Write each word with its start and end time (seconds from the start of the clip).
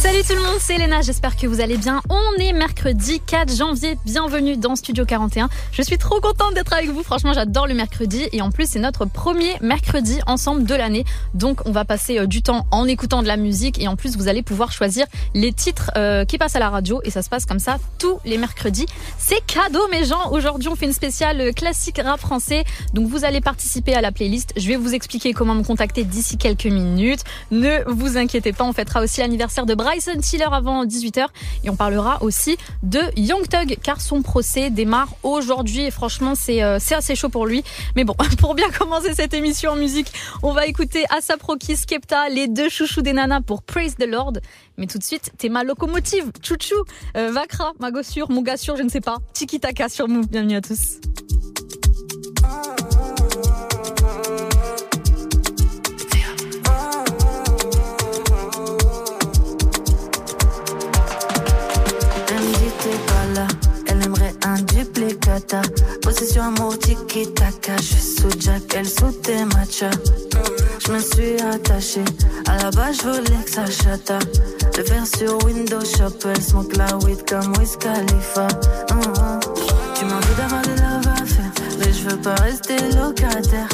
Salut 0.00 0.22
tout 0.22 0.34
le 0.34 0.42
monde, 0.42 0.58
c'est 0.60 0.76
Elena, 0.76 1.02
j'espère 1.02 1.34
que 1.34 1.48
vous 1.48 1.60
allez 1.60 1.76
bien. 1.76 2.00
On 2.08 2.40
est 2.40 2.52
mercredi 2.52 3.18
4 3.18 3.52
janvier, 3.52 3.98
bienvenue 4.04 4.56
dans 4.56 4.76
Studio 4.76 5.04
41. 5.04 5.48
Je 5.72 5.82
suis 5.82 5.98
trop 5.98 6.20
contente 6.20 6.54
d'être 6.54 6.72
avec 6.72 6.90
vous, 6.90 7.02
franchement 7.02 7.32
j'adore 7.32 7.66
le 7.66 7.74
mercredi 7.74 8.28
et 8.30 8.40
en 8.40 8.52
plus 8.52 8.70
c'est 8.70 8.78
notre 8.78 9.06
premier 9.06 9.56
mercredi 9.60 10.20
ensemble 10.28 10.62
de 10.62 10.74
l'année. 10.76 11.04
Donc 11.34 11.66
on 11.66 11.72
va 11.72 11.84
passer 11.84 12.20
euh, 12.20 12.26
du 12.26 12.42
temps 12.42 12.68
en 12.70 12.86
écoutant 12.86 13.22
de 13.22 13.26
la 13.26 13.36
musique 13.36 13.82
et 13.82 13.88
en 13.88 13.96
plus 13.96 14.16
vous 14.16 14.28
allez 14.28 14.42
pouvoir 14.42 14.70
choisir 14.70 15.04
les 15.34 15.52
titres 15.52 15.90
euh, 15.96 16.24
qui 16.24 16.38
passent 16.38 16.54
à 16.54 16.60
la 16.60 16.70
radio 16.70 17.00
et 17.02 17.10
ça 17.10 17.22
se 17.22 17.28
passe 17.28 17.44
comme 17.44 17.58
ça 17.58 17.78
tous 17.98 18.20
les 18.24 18.38
mercredis. 18.38 18.86
C'est 19.18 19.44
cadeau 19.46 19.82
mes 19.90 20.04
gens, 20.04 20.30
aujourd'hui 20.30 20.68
on 20.68 20.76
fait 20.76 20.86
une 20.86 20.92
spéciale 20.92 21.40
euh, 21.40 21.52
classique 21.52 22.00
rap 22.04 22.20
français. 22.20 22.62
Donc 22.94 23.08
vous 23.08 23.24
allez 23.24 23.40
participer 23.40 23.94
à 23.94 24.00
la 24.00 24.12
playlist, 24.12 24.52
je 24.56 24.68
vais 24.68 24.76
vous 24.76 24.94
expliquer 24.94 25.32
comment 25.32 25.56
me 25.56 25.64
contacter 25.64 26.04
d'ici 26.04 26.38
quelques 26.38 26.66
minutes. 26.66 27.24
Ne 27.50 27.82
vous 27.88 28.16
inquiétez 28.16 28.52
pas, 28.52 28.62
on 28.62 28.72
fêtera 28.72 29.00
aussi 29.00 29.22
l'anniversaire 29.22 29.66
de 29.66 29.74
Bryson 29.88 30.20
Tiller 30.20 30.48
avant 30.52 30.84
18h 30.84 31.28
et 31.64 31.70
on 31.70 31.76
parlera 31.76 32.22
aussi 32.22 32.58
de 32.82 33.00
Young 33.16 33.48
Thug 33.48 33.78
car 33.82 34.02
son 34.02 34.20
procès 34.20 34.68
démarre 34.68 35.14
aujourd'hui 35.22 35.80
et 35.80 35.90
franchement 35.90 36.34
c'est 36.34 36.62
euh, 36.62 36.76
assez 36.90 37.16
chaud 37.16 37.30
pour 37.30 37.46
lui. 37.46 37.64
Mais 37.96 38.04
bon, 38.04 38.12
pour 38.38 38.54
bien 38.54 38.68
commencer 38.70 39.14
cette 39.14 39.32
émission 39.32 39.70
en 39.70 39.76
musique, 39.76 40.12
on 40.42 40.52
va 40.52 40.66
écouter 40.66 41.06
Asap 41.08 41.40
Rocky, 41.42 41.74
Skepta, 41.74 42.28
les 42.28 42.48
deux 42.48 42.68
chouchous 42.68 43.00
des 43.00 43.14
nanas 43.14 43.40
pour 43.40 43.62
Praise 43.62 43.94
the 43.94 44.06
Lord. 44.06 44.34
Mais 44.76 44.86
tout 44.86 44.98
de 44.98 45.04
suite, 45.04 45.32
t'es 45.38 45.48
ma 45.48 45.64
locomotive, 45.64 46.32
chouchou, 46.42 46.84
euh, 47.16 47.32
Vakra, 47.32 47.72
ma 47.80 47.90
gossure, 47.90 48.30
mon 48.30 48.42
gars 48.42 48.56
je 48.56 48.82
ne 48.82 48.90
sais 48.90 49.00
pas, 49.00 49.16
Tiki 49.32 49.58
Taka 49.58 49.88
sur 49.88 50.06
Move, 50.06 50.28
bienvenue 50.28 50.56
à 50.56 50.60
tous. 50.60 50.98
Duplicata. 65.28 65.62
Possession 66.02 66.42
amour 66.42 66.78
tiki 66.78 67.26
taka. 67.34 67.76
Sous 67.78 68.40
Jack, 68.40 68.74
elle 68.74 68.88
sous 68.88 69.12
tes 69.22 69.44
matchas. 69.44 69.90
Je 70.86 70.92
me 70.92 70.98
suis 70.98 71.40
attaché. 71.42 72.04
À 72.46 72.56
la 72.62 72.70
base, 72.70 72.98
je 72.98 73.08
voulais 73.08 73.44
que 73.44 73.50
ça 73.50 73.66
chata. 73.66 74.18
Le 74.76 74.84
faire 74.84 75.06
sur 75.06 75.44
Windows 75.44 75.84
Shop. 75.84 76.14
Elle 76.24 76.42
smoke 76.42 76.76
la 76.76 76.96
weed 76.98 77.28
comme 77.28 77.52
Wiz 77.58 77.76
Khalifa. 77.76 78.48
Mm-hmm. 78.88 79.40
Tu 79.94 80.04
m'as 80.04 80.16
envie 80.16 80.34
d'avoir 80.36 80.62
des 80.62 80.76
love 80.76 81.08
à 81.08 81.26
faire. 81.26 81.52
Mais 81.78 81.92
je 81.92 82.08
veux 82.08 82.18
pas 82.18 82.34
rester 82.36 82.76
locataire. 82.94 83.68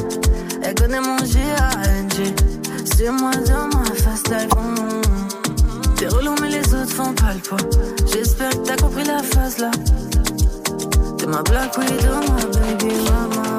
Elle 0.63 0.75
connaît 0.75 1.01
mon 1.01 1.19
G-A-N-G. 1.19 2.35
C'est 2.85 3.11
moi 3.11 3.33
dans 3.47 3.79
ma 3.79 3.85
fast 3.95 4.29
life. 4.29 4.49
Mm-hmm. 4.49 5.95
T'es 5.97 6.09
relou, 6.09 6.35
mais 6.41 6.49
les 6.49 6.75
autres 6.75 6.93
font 6.93 7.13
pas 7.13 7.35
le 7.35 7.41
poids. 7.41 7.59
J'espère 8.13 8.51
que 8.51 8.67
t'as 8.67 8.77
compris 8.77 9.05
la 9.05 9.23
phase 9.23 9.59
là. 9.59 9.71
T'es 11.25 11.31
ma 11.31 11.43
black 11.43 11.79
widow, 11.79 12.21
ma 12.29 12.45
baby 12.53 12.93
mama. 13.09 13.59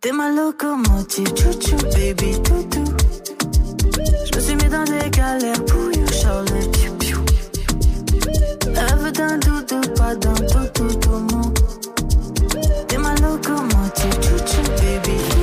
T'es 0.00 0.10
ma 0.10 0.30
locomotive, 0.30 1.32
chouchou, 1.36 1.76
baby 1.94 2.42
toutou. 2.42 2.84
Je 4.24 4.36
me 4.36 4.40
suis 4.40 4.56
mis 4.56 4.68
dans 4.68 4.82
des 4.82 5.10
galères 5.10 5.64
pour 5.64 5.92
you, 5.92 6.04
Charlotte, 6.10 6.72
piou 6.72 6.92
piou. 6.94 7.20
Veut 8.98 9.12
d'un 9.12 9.38
doudou, 9.38 9.80
pas 9.94 10.16
d'un 10.16 10.34
tout 10.34 10.94
tout 11.02 11.20
mon. 11.30 11.52
T'es 12.88 12.98
ma 12.98 13.14
locomotive, 13.14 14.18
chouchou, 14.20 14.62
baby 14.80 15.33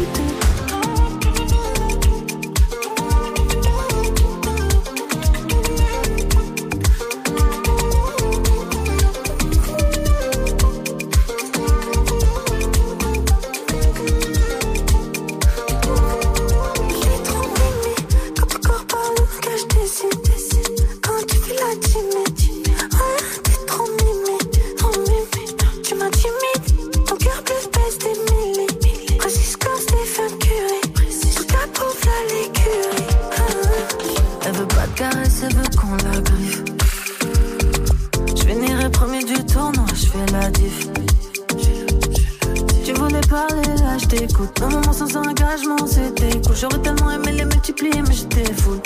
t'écoute. 44.11 44.61
Un 44.61 44.69
moment 44.69 44.93
sans 44.93 45.15
engagement, 45.15 45.87
c'était 45.87 46.41
cool. 46.41 46.55
J'aurais 46.55 46.79
tellement 46.79 47.11
aimé 47.11 47.31
les 47.31 47.45
multiplier, 47.45 48.01
mais 48.01 48.13
j'étais 48.13 48.53
fou. 48.53 48.79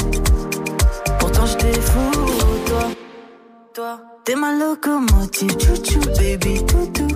Pourtant 1.19 1.45
j'étais 1.47 1.73
fou, 1.81 2.11
toi. 2.67 2.83
Toi, 3.73 3.99
t'es 4.23 4.35
ma 4.35 4.53
locomotive, 4.53 5.57
chouchou, 5.59 5.99
baby, 6.17 6.63
toutou. 6.65 7.07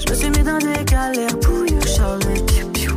Je 0.00 0.10
me 0.10 0.14
suis 0.14 0.30
mis 0.30 0.42
dans 0.42 0.58
des 0.58 0.84
galères 0.84 1.38
pour 1.40 1.66
you, 1.66 1.80
Charlotte, 1.96 2.52
piou 2.52 2.68
piou. 2.68 2.92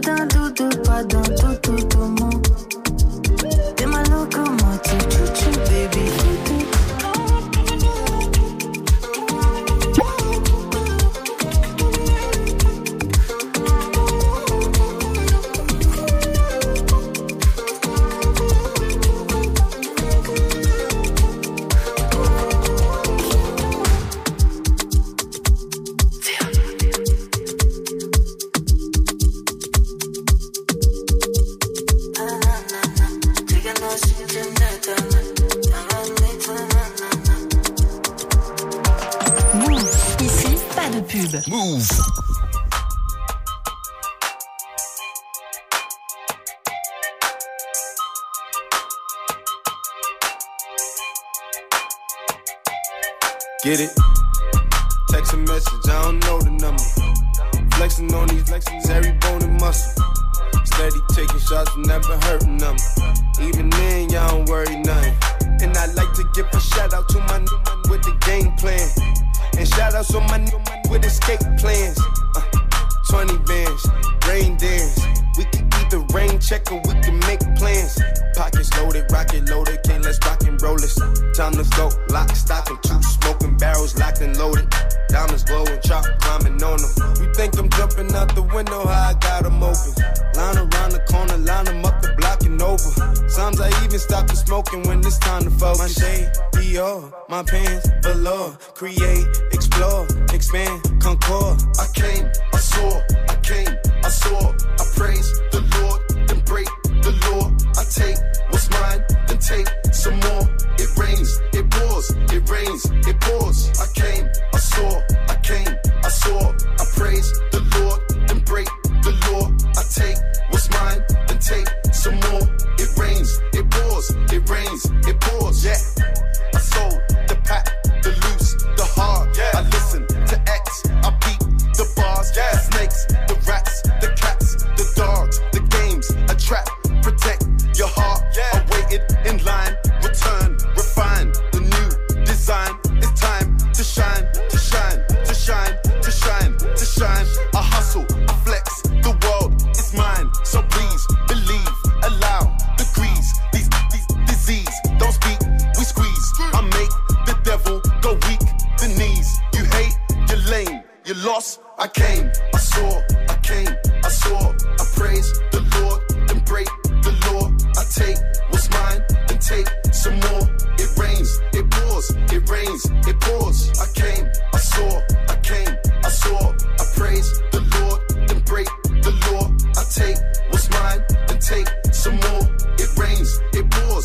D'un 0.00 0.26
doudou, 0.26 0.68
pas 0.82 1.04
d'un 1.04 1.22
tout 1.22 1.56
tout 1.62 1.82
tout. 1.90 2.40
T'es 3.76 3.86
ma 3.86 4.02
locomotive, 4.04 5.06
chouchou, 5.10 5.52
baby, 5.68 6.04
toutou. 6.18 6.49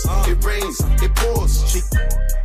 It 0.04 0.44
rains, 0.44 0.80
it 1.02 1.16
pours. 1.16 1.64
She, 1.72 1.80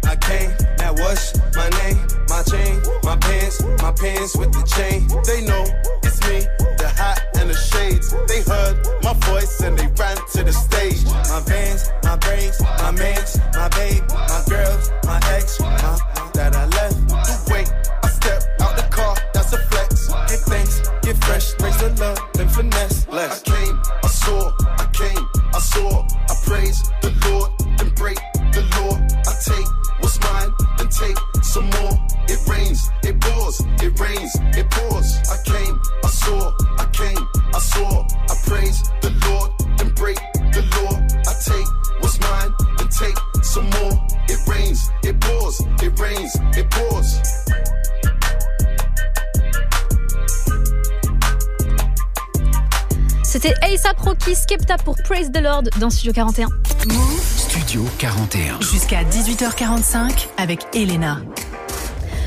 I 0.04 0.14
came, 0.16 0.50
now 0.78 0.92
what's 0.92 1.36
my 1.54 1.68
name? 1.82 1.98
My 2.28 2.42
chain, 2.44 2.80
my 3.02 3.16
pants, 3.16 3.62
my 3.82 3.92
pants 3.92 4.36
with 4.36 4.52
the 4.52 4.62
chain. 4.62 5.08
They 5.26 5.44
know 5.44 5.49
Skepta 54.50 54.78
pour 54.78 54.96
Praise 54.96 55.30
the 55.30 55.40
Lord 55.40 55.62
dans 55.78 55.90
Studio 55.90 56.12
41. 56.12 56.48
Move 56.88 57.20
Studio 57.22 57.84
41. 57.98 58.60
jusqu'à 58.60 59.04
18h45 59.04 60.26
avec 60.38 60.66
Elena. 60.74 61.20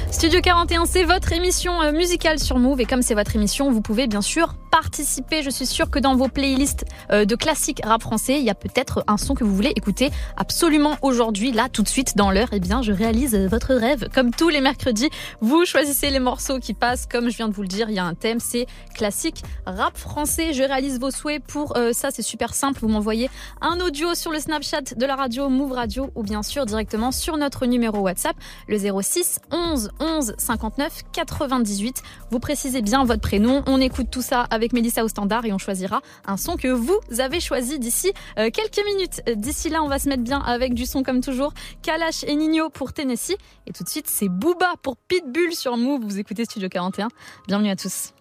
Studio 0.10 0.40
41, 0.40 0.86
c'est 0.86 1.04
votre 1.04 1.34
émission 1.34 1.82
euh, 1.82 1.92
musicale 1.92 2.40
sur 2.40 2.60
Move 2.60 2.80
et 2.80 2.86
comme 2.86 3.02
c'est 3.02 3.14
votre 3.14 3.36
émission, 3.36 3.72
vous 3.72 3.82
pouvez 3.82 4.08
bien 4.08 4.22
sûr 4.22 4.56
participer. 4.74 5.44
Je 5.44 5.52
suis 5.52 5.68
sûre 5.68 5.92
que 5.92 6.00
dans 6.00 6.16
vos 6.16 6.30
playlists 6.30 6.86
euh, 7.12 7.26
de 7.26 7.36
classiques 7.36 7.82
rap 7.84 8.02
français, 8.02 8.40
il 8.40 8.44
y 8.44 8.50
a 8.50 8.56
peut-être 8.56 9.04
un 9.06 9.18
son 9.18 9.36
que 9.36 9.44
vous 9.44 9.56
voulez 9.56 9.72
écouter 9.76 10.10
absolument 10.36 10.98
aujourd'hui, 11.04 11.52
là, 11.52 11.70
tout 11.72 11.84
de 11.84 11.88
suite, 11.88 12.18
dans 12.18 12.32
l'heure. 12.32 12.48
Eh 12.54 12.60
bien, 12.60 12.82
je 12.82 12.92
réalise 12.92 13.36
euh, 13.36 13.48
votre 13.48 13.76
rêve. 13.76 14.10
Comme 14.16 14.32
tous 14.32 14.50
les 14.50 14.62
mercredis, 14.62 15.12
vous 15.42 15.64
choisissez 15.66 16.10
les 16.10 16.18
morceaux 16.18 16.58
qui 16.58 16.74
passent. 16.74 17.06
Comme 17.06 17.30
je 17.30 17.38
viens 17.38 17.50
de 17.50 17.54
vous 17.54 17.62
le 17.62 17.68
dire, 17.68 17.88
il 17.92 17.94
y 17.94 18.00
a 18.00 18.04
un 18.04 18.16
thème, 18.16 18.40
c'est 18.40 18.66
classique 18.96 19.44
rap 19.68 19.96
français. 19.96 20.54
Je 20.54 20.64
réalise 20.64 21.00
vos 21.00 21.12
souhaits 21.12 21.44
pour 21.44 21.78
euh, 21.78 21.94
ça, 21.94 22.10
c'est 22.10 22.24
super 22.24 22.56
simple. 22.56 22.80
Vous 22.82 22.88
m'envoyez 22.88 23.30
un 23.62 23.80
audio 23.80 24.16
sur 24.16 24.32
le 24.32 24.40
Snapchat 24.40 24.96
de 24.98 25.06
la 25.06 25.16
radio 25.16 25.50
Move 25.50 25.74
Radio 25.74 26.10
ou 26.16 26.24
bien 26.24 26.42
sûr 26.42 26.66
directement 26.66 27.12
sur 27.12 27.38
notre 27.38 27.68
numéro 27.68 28.00
WhatsApp, 28.00 28.36
le 28.68 28.80
06 28.80 29.40
11 29.52 29.92
11 30.00 30.34
59 30.36 31.04
98. 31.12 32.02
Vous 32.32 32.40
précisez 32.40 32.82
bien 32.82 33.06
votre 33.06 33.22
prénom. 33.22 33.62
On 33.68 33.80
écoute 33.80 34.08
tout 34.10 34.24
ça 34.24 34.48
avec 34.50 34.63
Mélissa 34.72 35.04
au 35.04 35.10
standard 35.10 35.44
et 35.46 35.52
on 35.52 35.58
choisira 35.58 36.02
un 36.26 36.38
son 36.38 36.56
que 36.56 36.70
vous 36.70 37.00
avez 37.20 37.42
choisi 37.42 37.80
d'ici 37.80 38.14
euh, 38.38 38.50
quelques 38.50 38.86
minutes. 38.86 39.22
D'ici 39.36 39.68
là, 39.68 39.84
on 39.84 39.90
va 39.90 40.00
se 40.00 40.08
mettre 40.08 40.24
bien 40.24 40.40
avec 40.40 40.74
du 40.74 40.86
son 40.86 41.04
comme 41.04 41.20
toujours. 41.20 41.54
Kalash 41.82 42.24
et 42.24 42.36
Nino 42.36 42.70
pour 42.70 42.94
Tennessee. 42.94 43.36
Et 43.68 43.74
tout 43.74 43.84
de 43.84 43.90
suite, 43.90 44.08
c'est 44.08 44.30
Booba 44.30 44.76
pour 44.82 44.96
Pitbull 44.96 45.54
sur 45.54 45.76
Move. 45.76 46.04
Vous 46.04 46.20
écoutez 46.20 46.46
Studio 46.46 46.70
41. 46.70 47.10
Bienvenue 47.48 47.72
à 47.72 47.76
tous. 47.76 48.13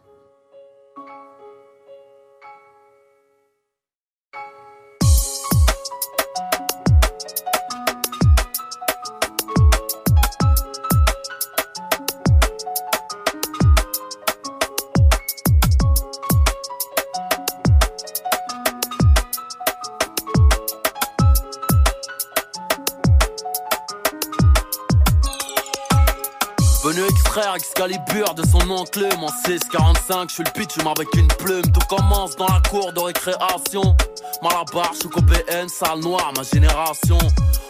Excalibur 27.54 28.34
de 28.34 28.46
son 28.46 28.70
enclume 28.70 29.22
en 29.22 29.28
645, 29.46 30.30
je 30.30 30.34
suis 30.34 30.44
le 30.44 30.50
pitch 30.52 30.78
avec 30.86 31.08
une 31.14 31.28
plume. 31.28 31.62
Tout 31.62 31.86
commence 31.86 32.34
dans 32.36 32.46
la 32.46 32.60
cour 32.70 32.92
de 32.92 33.00
récréation. 33.00 33.94
Malabar, 34.42 34.92
suis 34.94 35.08
BN, 35.08 35.68
salle 35.68 36.00
noire, 36.00 36.32
ma 36.34 36.42
génération. 36.44 37.18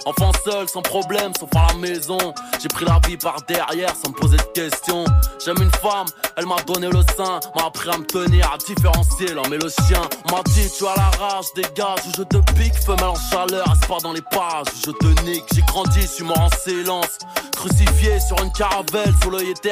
Enfant 0.04 0.32
seul, 0.44 0.68
sans 0.68 0.82
problème, 0.82 1.32
sauf 1.38 1.50
à 1.56 1.72
la 1.72 1.78
maison. 1.78 2.18
J'ai 2.60 2.68
pris 2.68 2.84
la 2.84 3.00
vie 3.06 3.16
par 3.16 3.42
derrière 3.48 3.94
sans 3.96 4.10
me 4.10 4.14
poser 4.14 4.36
de 4.36 4.42
questions. 4.54 5.04
J'aime 5.44 5.60
une 5.60 5.70
femme, 5.70 6.06
elle 6.36 6.46
m'a 6.46 6.56
donné 6.66 6.88
le 6.88 7.02
sein, 7.16 7.40
m'a 7.56 7.66
appris 7.66 7.90
à 7.90 7.98
me 7.98 8.04
tenir, 8.04 8.52
à 8.52 8.58
différencier 8.58 9.34
l'homme 9.34 9.52
et 9.52 9.58
le 9.58 9.68
chien. 9.68 10.02
M'a 10.30 10.42
dit, 10.54 10.68
tu 10.76 10.86
as 10.86 10.94
la 10.96 11.10
rage, 11.24 11.46
dégage, 11.56 12.00
ou 12.06 12.12
je 12.16 12.22
te 12.22 12.36
pique, 12.52 12.74
femelle 12.74 13.04
en 13.04 13.30
chaleur, 13.30 13.64
pas 13.88 13.98
dans 14.02 14.12
les 14.12 14.22
pages, 14.22 14.66
je 14.86 14.92
te 14.92 15.22
nique. 15.22 15.44
J'ai 15.54 15.62
grandi, 15.62 16.06
suis 16.06 16.24
mort 16.24 16.40
en 16.40 16.50
silence. 16.64 17.18
Crucifié 17.56 18.18
sur 18.18 18.42
une 18.42 18.50
caravelle, 18.52 19.14
sous 19.22 19.30
l'œil 19.30 19.50
éternel 19.50 19.71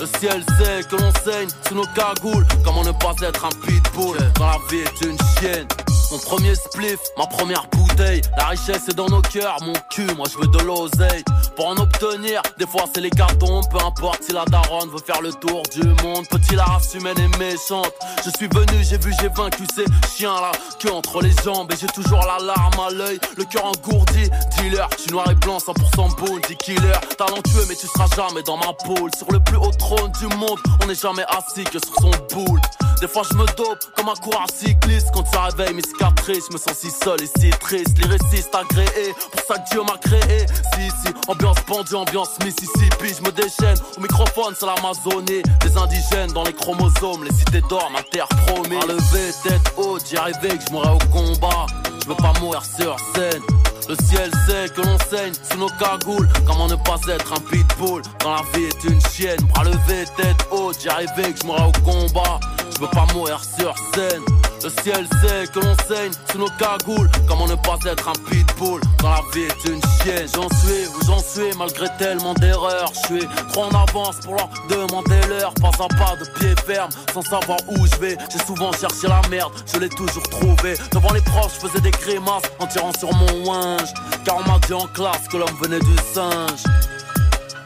Le 0.00 0.06
ciel 0.18 0.44
sait 0.58 0.82
que 0.88 0.96
l'on 0.96 1.12
saigne 1.24 1.48
sous 1.68 1.74
nos 1.74 1.86
cagoules. 1.94 2.44
Comment 2.64 2.82
ne 2.82 2.90
pas 2.92 3.14
être 3.22 3.44
un 3.44 3.66
pitbull 3.66 4.18
quand 4.36 4.46
la 4.46 4.58
vie 4.68 4.80
est 4.80 5.06
une 5.06 5.16
chienne? 5.38 5.66
Mon 6.14 6.20
premier 6.20 6.54
spliff, 6.54 7.00
ma 7.18 7.26
première 7.26 7.66
bouteille. 7.72 8.20
La 8.36 8.46
richesse 8.46 8.88
est 8.88 8.94
dans 8.94 9.08
nos 9.08 9.20
cœurs, 9.20 9.56
mon 9.62 9.72
cul, 9.90 10.06
moi 10.14 10.26
je 10.30 10.38
veux 10.38 10.46
de 10.46 10.62
l'oseille. 10.62 11.24
pour 11.56 11.66
en 11.66 11.76
obtenir. 11.76 12.40
Des 12.56 12.68
fois 12.68 12.84
c'est 12.94 13.00
les 13.00 13.10
cartons, 13.10 13.62
peu 13.68 13.78
importe 13.84 14.22
si 14.22 14.32
la 14.32 14.44
daronne 14.44 14.88
veut 14.90 15.02
faire 15.04 15.20
le 15.20 15.32
tour 15.32 15.64
du 15.72 15.82
monde. 16.04 16.24
Petit 16.30 16.54
la 16.54 16.66
race 16.66 16.94
humaine 16.94 17.18
est 17.18 17.36
méchante. 17.38 17.92
Je 18.24 18.30
suis 18.38 18.46
venu, 18.46 18.84
j'ai 18.84 18.98
vu, 18.98 19.12
j'ai 19.20 19.26
vaincu 19.26 19.64
ces 19.74 19.86
chiens 20.16 20.40
là, 20.40 20.52
que 20.78 20.88
entre 20.88 21.20
les 21.20 21.32
jambes 21.42 21.72
et 21.72 21.76
j'ai 21.76 21.88
toujours 21.88 22.20
la 22.20 22.38
larme 22.38 22.78
à 22.78 22.90
l'œil, 22.92 23.18
le 23.36 23.44
cœur 23.46 23.64
engourdi. 23.64 24.30
Dealer, 24.56 24.88
suis 24.96 25.10
noir 25.10 25.28
et 25.28 25.34
blanc, 25.34 25.58
100% 25.58 26.14
boule, 26.14 26.40
dit 26.46 26.56
killer. 26.56 26.92
Talentueux, 27.18 27.64
mais 27.68 27.74
tu 27.74 27.88
seras 27.88 28.06
jamais 28.14 28.44
dans 28.44 28.56
ma 28.56 28.72
poule. 28.84 29.10
Sur 29.18 29.32
le 29.32 29.40
plus 29.40 29.56
haut 29.56 29.72
trône 29.76 30.12
du 30.12 30.28
monde, 30.36 30.60
on 30.80 30.86
n'est 30.86 30.94
jamais 30.94 31.24
assis 31.24 31.64
que 31.64 31.80
sur 31.80 31.94
son 32.00 32.12
boule. 32.32 32.60
Des 33.00 33.08
fois 33.08 33.22
je 33.30 33.36
me 33.36 33.44
dope 33.56 33.84
comme 33.96 34.08
un 34.08 34.14
coureur 34.14 34.46
cycliste 34.52 35.08
Quand 35.12 35.26
ça 35.26 35.42
réveille 35.42 35.74
mes 35.74 35.82
je 36.26 36.52
me 36.52 36.58
sens 36.58 36.76
si 36.76 36.90
seul 36.90 37.20
et 37.22 37.40
si 37.40 37.50
triste 37.50 37.96
Les 37.98 38.08
récits 38.08 38.48
agréés, 38.52 39.14
pour 39.32 39.42
ça 39.46 39.58
que 39.58 39.70
Dieu 39.70 39.82
m'a 39.82 39.96
créé 39.98 40.46
Si 40.74 40.90
si, 41.02 41.14
ambiance 41.28 41.60
pendue, 41.66 41.94
ambiance 41.94 42.30
Mississippi 42.44 43.14
Je 43.16 43.22
me 43.22 43.32
déchaîne, 43.32 43.76
au 43.96 44.00
microphone 44.00 44.54
c'est 44.58 44.66
l'Amazonie 44.66 45.42
Des 45.60 45.76
indigènes 45.76 46.32
dans 46.32 46.44
les 46.44 46.52
chromosomes, 46.52 47.24
les 47.24 47.32
cités 47.32 47.62
d'or, 47.68 47.90
ma 47.92 48.02
terre 48.02 48.28
promise 48.46 48.82
À 48.82 48.86
lever 48.86 49.32
tête 49.42 49.74
haute, 49.76 50.02
j'y 50.08 50.16
arrivais 50.16 50.58
que 50.58 50.64
je 50.66 50.72
mourrais 50.72 50.90
au 50.90 51.10
combat 51.10 51.66
Je 52.02 52.08
veux 52.08 52.16
pas 52.16 52.32
mourir 52.40 52.62
sur 52.64 52.96
scène 53.14 53.42
le 53.86 53.96
ciel 54.06 54.30
sait 54.46 54.70
que 54.70 54.80
l'on 54.80 54.98
saigne 55.10 55.34
sous 55.50 55.58
nos 55.58 55.68
cagoules. 55.68 56.26
Comment 56.46 56.68
ne 56.68 56.74
pas 56.74 56.98
être 57.06 57.34
un 57.34 57.40
pitbull 57.50 58.00
quand 58.22 58.34
la 58.34 58.42
vie 58.54 58.64
est 58.64 58.84
une 58.84 58.98
chienne? 59.10 59.38
Bras 59.52 59.64
levé, 59.64 60.06
tête 60.16 60.48
haute, 60.50 60.78
j'y 60.80 60.88
arrivais 60.88 61.34
que 61.34 61.40
je 61.42 61.46
mourrais 61.46 61.68
au 61.68 61.82
combat. 61.84 62.40
Je 62.74 62.80
veux 62.80 62.88
pas 62.88 63.06
mourir 63.12 63.42
sur 63.44 63.74
scène. 63.92 64.22
Le 64.64 64.70
ciel 64.82 65.06
sait 65.20 65.46
que 65.52 65.60
l'on 65.60 65.76
saigne 65.86 66.12
sous 66.32 66.38
nos 66.38 66.48
cagoules. 66.58 67.10
Comment 67.28 67.46
ne 67.46 67.54
pas 67.54 67.76
être 67.84 68.08
un 68.08 68.30
pitbull 68.30 68.80
quand 68.98 69.10
la 69.10 69.20
vie 69.34 69.42
est 69.42 69.68
une 69.68 69.82
chienne? 70.00 70.26
J'en 70.34 70.48
suis 70.56 70.86
où 70.88 71.04
j'en 71.04 71.18
suis 71.18 71.54
malgré 71.58 71.86
tellement 71.98 72.32
d'erreurs. 72.32 72.90
Je 72.94 73.14
suis 73.14 73.28
trop 73.52 73.64
en 73.64 73.82
avance 73.86 74.20
pour 74.24 74.36
leur 74.36 74.48
demander 74.70 75.20
l'heure. 75.28 75.52
Pas 75.60 75.68
à 75.68 75.88
pas 75.88 76.16
de 76.16 76.24
pied 76.38 76.54
ferme 76.64 76.88
sans 77.12 77.20
savoir 77.20 77.58
où 77.68 77.86
je 77.86 77.96
vais. 77.96 78.16
J'ai 78.32 78.38
souvent 78.46 78.72
cherché 78.72 79.06
la 79.06 79.20
merde, 79.28 79.52
je 79.70 79.78
l'ai 79.78 79.90
toujours 79.90 80.26
trouvé. 80.30 80.78
Devant 80.92 81.12
les 81.12 81.20
proches, 81.20 81.52
je 81.60 81.68
faisais 81.68 81.82
des 81.82 81.90
grimaces 81.90 82.44
en 82.58 82.66
tirant 82.66 82.92
sur 82.98 83.12
mon 83.12 83.44
winge. 83.46 83.92
Car 84.24 84.38
on 84.38 84.50
m'a 84.50 84.58
dit 84.60 84.72
en 84.72 84.86
classe 84.86 85.28
que 85.30 85.36
l'homme 85.36 85.58
venait 85.60 85.80
du 85.80 85.96
singe. 86.14 86.64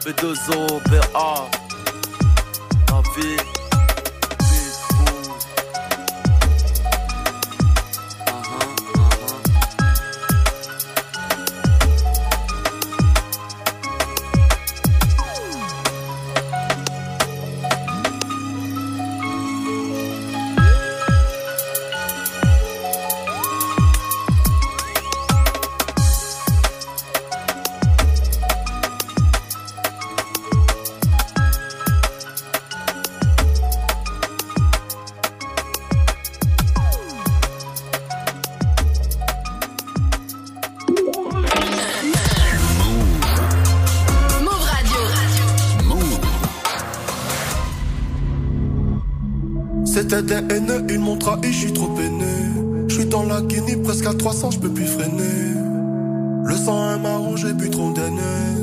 B2O, 0.03 0.81
BA. 0.89 1.49
Vie. 3.15 3.68
Des 50.21 50.35
haineux, 50.53 50.85
ils 50.89 50.99
m'ont 50.99 51.15
trahi, 51.15 51.53
je 51.53 51.59
suis 51.59 51.73
trop 51.73 51.87
peiné. 51.87 52.25
Je 52.89 52.93
suis 52.93 53.05
dans 53.05 53.23
la 53.23 53.41
Guinée, 53.41 53.77
presque 53.77 54.05
à 54.05 54.13
300, 54.13 54.51
je 54.51 54.59
peux 54.59 54.69
plus 54.69 54.85
freiner. 54.85 55.53
Le 56.43 56.55
sang 56.55 56.93
est 56.93 56.99
marron, 56.99 57.37
j'ai 57.37 57.53
bu 57.53 57.69
trop 57.69 57.93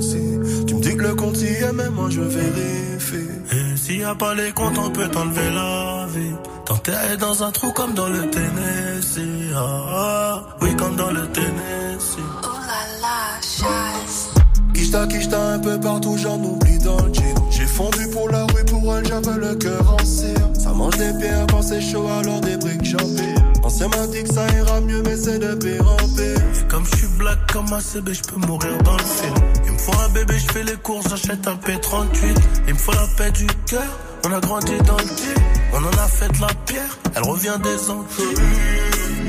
Si 0.00 0.18
Tu 0.66 0.74
me 0.74 0.80
dis 0.80 0.96
que 0.96 1.02
le 1.02 1.14
compte 1.14 1.40
y 1.40 1.46
est, 1.46 1.72
mais 1.72 1.88
moi 1.88 2.08
je 2.10 2.20
vérifie. 2.20 3.30
Et 3.52 3.76
s'il 3.76 4.00
y 4.00 4.04
a 4.04 4.14
pas 4.14 4.34
les 4.34 4.52
comptes, 4.52 4.76
on 4.76 4.90
peut 4.90 5.08
t'enlever 5.08 5.50
la 5.50 6.06
vie. 6.14 6.34
T'enterrer 6.66 7.16
dans 7.16 7.42
un 7.42 7.50
trou 7.52 7.72
comme 7.72 7.94
dans 7.94 8.08
le 8.08 8.28
Tennessee. 8.28 9.52
Ah, 9.54 9.84
ah, 9.88 10.42
oui, 10.60 10.76
comme 10.76 10.96
dans 10.96 11.10
le 11.10 11.26
Tennessee. 11.28 12.18
Oh 12.42 12.48
là 12.52 13.00
là, 13.00 13.40
chasse. 13.40 14.28
Kishta, 14.74 15.06
kishta, 15.06 15.54
un 15.54 15.58
peu 15.58 15.80
partout, 15.80 16.18
j'en 16.18 16.38
oublie 16.38 16.78
dans 16.78 17.00
le 17.02 17.14
jean. 17.14 17.34
J'ai 17.50 17.66
fondu 17.66 18.08
pour 18.12 18.28
la 18.28 18.44
rue, 18.44 18.64
pour 18.66 18.94
elle, 18.94 19.06
j'avais 19.06 19.38
le 19.38 19.54
cœur 19.54 19.90
en. 19.90 20.35
Mange 20.76 20.96
des 20.98 21.12
pierres 21.18 21.46
quand 21.50 21.62
c'est 21.62 21.80
chaud, 21.80 22.06
alors 22.06 22.40
des 22.40 22.56
briques 22.58 22.84
j'empile. 22.84 23.34
Ancien 23.62 23.88
m'a 23.88 24.06
dit 24.08 24.22
que 24.22 24.32
ça 24.32 24.46
ira 24.56 24.80
mieux, 24.82 25.02
mais 25.02 25.16
c'est 25.16 25.38
de 25.38 25.54
pire 25.54 25.88
en 25.90 25.96
pire. 25.96 26.36
Et 26.60 26.68
comme 26.68 26.84
je 26.84 26.96
suis 26.96 27.06
black 27.18 27.38
comme 27.52 27.72
un 27.72 27.80
CB, 27.80 28.12
je 28.12 28.22
peux 28.22 28.46
mourir 28.46 28.76
dans 28.84 28.96
le 28.96 29.02
film. 29.02 29.34
Il 29.64 29.72
me 29.72 29.78
faut 29.78 29.98
un 29.98 30.08
bébé, 30.10 30.34
je 30.38 30.52
fais 30.52 30.64
les 30.64 30.76
courses, 30.76 31.08
j'achète 31.08 31.48
un 31.48 31.54
P38. 31.56 32.36
Il 32.68 32.74
me 32.74 32.78
faut 32.78 32.92
la 32.92 33.06
paix 33.16 33.30
du 33.30 33.46
cœur, 33.66 33.88
on 34.26 34.32
a 34.32 34.40
grandi 34.40 34.76
dans 34.86 34.96
le. 34.98 35.04
On 35.72 35.78
en 35.78 35.98
a 35.98 36.08
fait 36.08 36.30
la 36.40 36.48
pierre, 36.66 36.98
elle 37.14 37.22
revient 37.22 37.58
des 37.62 37.90
Antilles. 37.90 39.25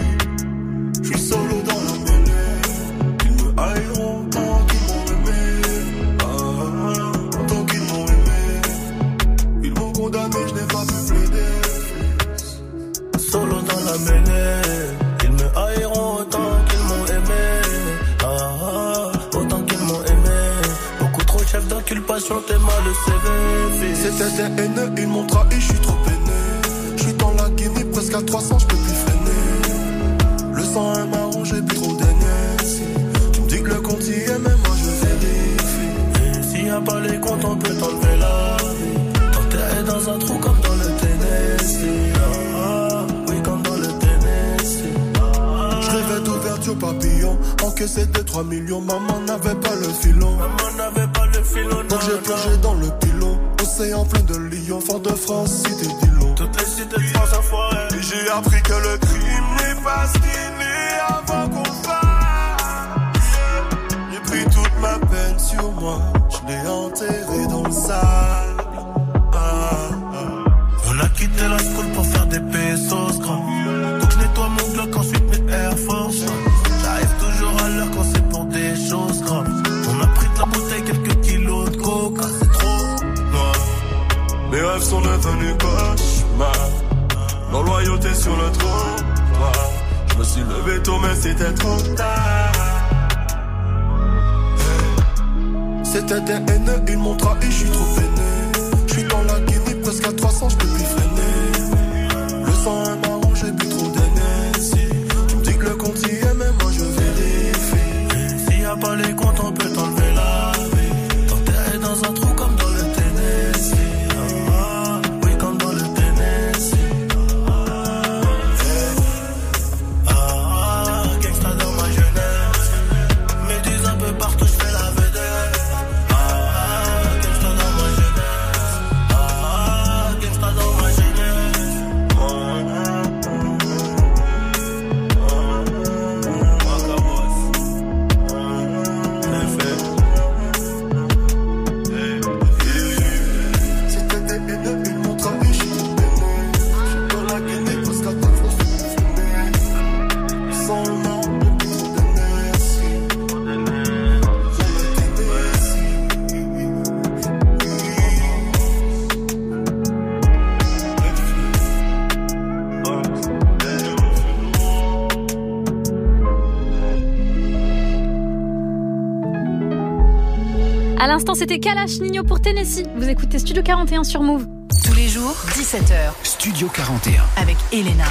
C'était 171.37 171.59
Kalash 171.59 171.99
Nino 171.99 172.23
pour 172.23 172.41
Tennessee. 172.41 172.83
Vous 172.95 173.07
écoutez 173.07 173.37
Studio 173.37 173.61
41 173.61 174.03
sur 174.03 174.23
Move. 174.23 174.47
Tous 174.83 174.95
les 174.95 175.07
jours, 175.07 175.35
17h. 175.49 176.13
Studio 176.23 176.67
41. 176.67 177.21
Avec 177.35 177.57
Elena. 177.71 178.05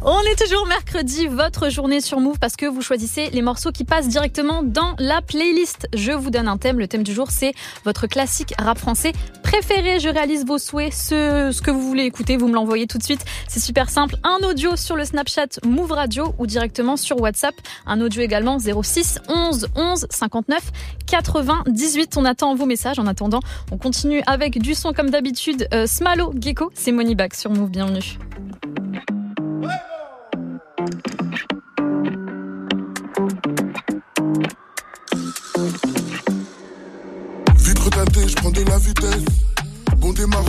On 0.00 0.20
est 0.22 0.42
toujours 0.42 0.66
mercredi, 0.66 1.26
votre 1.26 1.68
journée 1.68 2.00
sur 2.00 2.20
Move, 2.20 2.38
parce 2.38 2.56
que 2.56 2.64
vous 2.64 2.80
choisissez 2.80 3.28
les 3.30 3.42
morceaux 3.42 3.72
qui 3.72 3.84
passent 3.84 4.08
directement 4.08 4.62
dans 4.62 4.94
la 4.98 5.20
playlist. 5.20 5.86
Je 5.94 6.12
vous 6.12 6.30
donne 6.30 6.48
un 6.48 6.56
thème. 6.56 6.78
Le 6.78 6.88
thème 6.88 7.02
du 7.02 7.12
jour, 7.12 7.30
c'est 7.30 7.52
votre 7.84 8.06
classique 8.06 8.54
rap 8.58 8.78
français 8.78 9.12
Je 9.60 10.08
réalise 10.08 10.46
vos 10.46 10.58
souhaits, 10.58 10.92
ce, 10.92 11.60
que 11.60 11.70
vous 11.70 11.82
voulez 11.82 12.04
écouter, 12.04 12.36
vous 12.36 12.46
me 12.46 12.54
l'envoyez 12.54 12.86
tout 12.86 12.96
de 12.98 13.02
suite. 13.02 13.24
C'est 13.48 13.58
super 13.58 13.90
simple. 13.90 14.16
Un 14.22 14.38
audio 14.46 14.76
sur 14.76 14.94
le 14.94 15.04
Snapchat 15.04 15.58
Move 15.64 15.90
Radio 15.90 16.32
ou 16.38 16.46
directement 16.46 16.96
sur 16.96 17.20
WhatsApp. 17.20 17.54
Un 17.84 18.00
audio 18.00 18.22
également 18.22 18.58
06 18.58 19.18
11 19.28 19.68
11 19.74 20.06
59 20.10 20.70
98. 21.06 22.16
On 22.16 22.24
attend 22.24 22.54
vos 22.54 22.66
messages. 22.66 23.00
En 23.00 23.06
attendant, 23.06 23.40
on 23.72 23.78
continue 23.78 24.22
avec 24.26 24.58
du 24.58 24.74
son 24.74 24.92
comme 24.92 25.10
d'habitude. 25.10 25.66
Euh, 25.74 25.86
Smalo 25.86 26.32
Gecko, 26.38 26.70
c'est 26.74 26.92
Moneyback 26.92 27.34
sur 27.34 27.50
Move. 27.50 27.70
Bienvenue. 27.70 28.18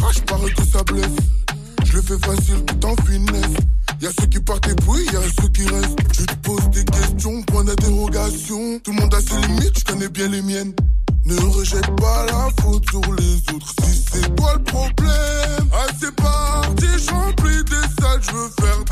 Démarrage, 0.10 0.22
paraît 0.26 0.52
que 0.52 0.66
ça 0.66 0.84
blesse. 0.84 1.86
Je 1.86 1.94
le 1.94 2.02
fais 2.02 2.20
facile 2.20 2.64
tout 2.66 2.86
en 2.86 2.96
finesse. 3.06 3.58
Y'a 4.02 4.10
ceux 4.20 4.28
qui 4.28 4.40
partent 4.40 4.68
et 4.68 4.76
puis 4.76 5.06
y'a 5.14 5.22
ceux 5.42 5.50
qui 5.50 5.64
restent. 5.64 6.00
Je 6.14 6.26
te 6.26 6.36
pose 6.36 6.70
des 6.70 6.86
questions, 6.86 7.42
point 7.44 7.64
d'interrogation. 7.64 8.80
Tout 8.84 8.92
le 8.92 9.02
monde 9.02 9.14
a 9.14 9.22
ses 9.22 9.40
limites, 9.48 9.80
je 9.80 9.86
connais 9.86 10.10
bien 10.10 10.28
les 10.30 10.42
miennes. 10.42 10.74
Ne 11.26 11.36
rejette 11.36 11.96
pas 11.98 12.26
la 12.28 12.50
faute 12.62 12.90
sur 12.90 13.14
les 13.14 13.54
autres 13.54 13.74
si 13.84 14.06
c'est 14.12 14.36
toi 14.36 14.54
le 14.56 14.64
problème. 14.64 15.70
Ah, 15.74 15.88
c'est 16.00 16.16
parti, 16.16 16.88
j'remplis 17.06 17.64
des 17.66 18.02
salles, 18.02 18.22
je 18.22 18.32
veux 18.32 18.50
faire 18.62 18.86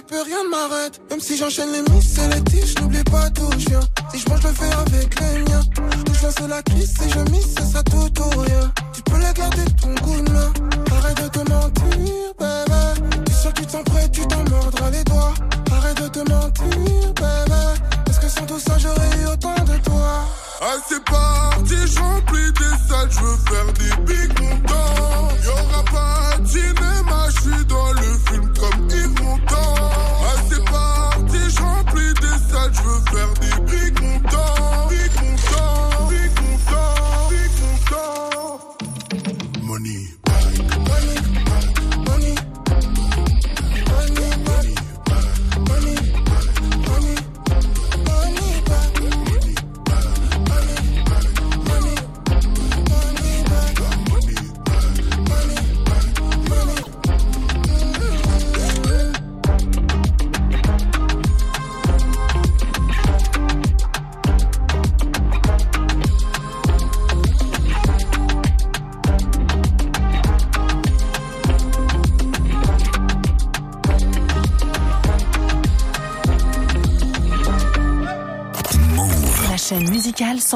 avec 0.00 0.06
peu, 0.06 0.22
rien 0.22 0.44
ne 0.44 0.48
m'arrête. 0.48 1.00
Même 1.10 1.20
si 1.20 1.36
j'enchaîne 1.36 1.72
les 1.72 1.82
miss 1.92 2.18
et 2.18 2.28
les 2.34 2.42
tiges, 2.44 2.74
n'oublie 2.80 3.04
pas 3.04 3.28
d'où 3.30 3.50
je 3.58 3.68
viens. 3.68 3.80
Si 4.12 4.18
je 4.18 4.28
mange, 4.28 4.40
je 4.42 4.48
le 4.48 4.54
fais 4.54 4.72
avec 4.72 5.20
les 5.20 5.42
miens. 5.44 5.62
Je 6.12 6.26
lance 6.26 6.48
la 6.48 6.62
crise 6.62 6.94
et 7.04 7.10
je 7.10 7.30
mise, 7.30 7.54
c'est 7.56 7.64
ça 7.64 7.82
tout 7.82 7.96
ou 7.96 8.40
rien. 8.40 8.72
Tu 8.92 9.02
peux 9.02 9.18
la 9.18 9.32
garder 9.32 9.64
ton 9.80 9.94
coup 10.02 10.09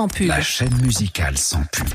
sans 0.04 0.08
pub. 0.08 0.26
La 0.26 0.40
chaîne 0.40 0.74
musicale 0.82 1.36
sans 1.38 1.62
pub. 1.72 1.88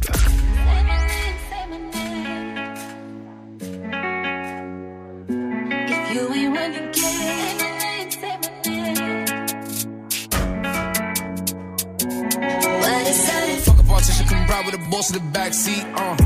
With 14.66 14.76
a 14.76 14.90
boss 14.92 15.10
in 15.10 15.16
the 15.16 15.40
backseat. 15.40 15.86
Uh. 15.96 16.18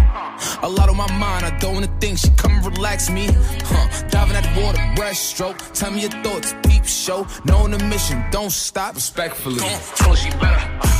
A 0.63 0.67
lot 0.67 0.89
on 0.89 0.97
my 0.97 1.07
mind, 1.13 1.45
I 1.45 1.55
don't 1.59 1.75
wanna 1.75 1.99
think. 1.99 2.17
She 2.17 2.29
come 2.31 2.51
and 2.53 2.65
relax 2.65 3.09
me. 3.11 3.27
Huh. 3.63 4.07
Diving 4.09 4.35
at 4.35 4.43
the 4.43 4.61
water, 4.61 4.79
breaststroke. 4.95 5.59
Tell 5.73 5.91
me 5.91 6.01
your 6.01 6.09
thoughts, 6.23 6.55
peep 6.67 6.83
show. 6.83 7.27
Knowing 7.45 7.71
the 7.77 7.83
mission, 7.85 8.25
don't 8.31 8.51
stop. 8.51 8.95
Respectfully. 8.95 9.59
Told 9.95 10.17
she 10.17 10.31
better 10.31 10.79
uh, 10.81 10.81
say 10.81 10.81
my 10.81 10.92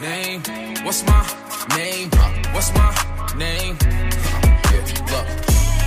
name. 0.00 0.42
What's 0.84 1.04
my 1.06 1.22
name? 1.76 2.10
Uh, 2.12 2.30
what's 2.52 2.72
my 2.74 2.90
name? 3.36 3.76
Uh, 3.80 4.46
yeah, 4.72 4.84
look. 5.10 5.26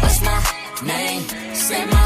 What's 0.02 0.22
my 0.22 0.40
name? 0.86 1.22
Say 1.54 1.86
my 1.86 2.06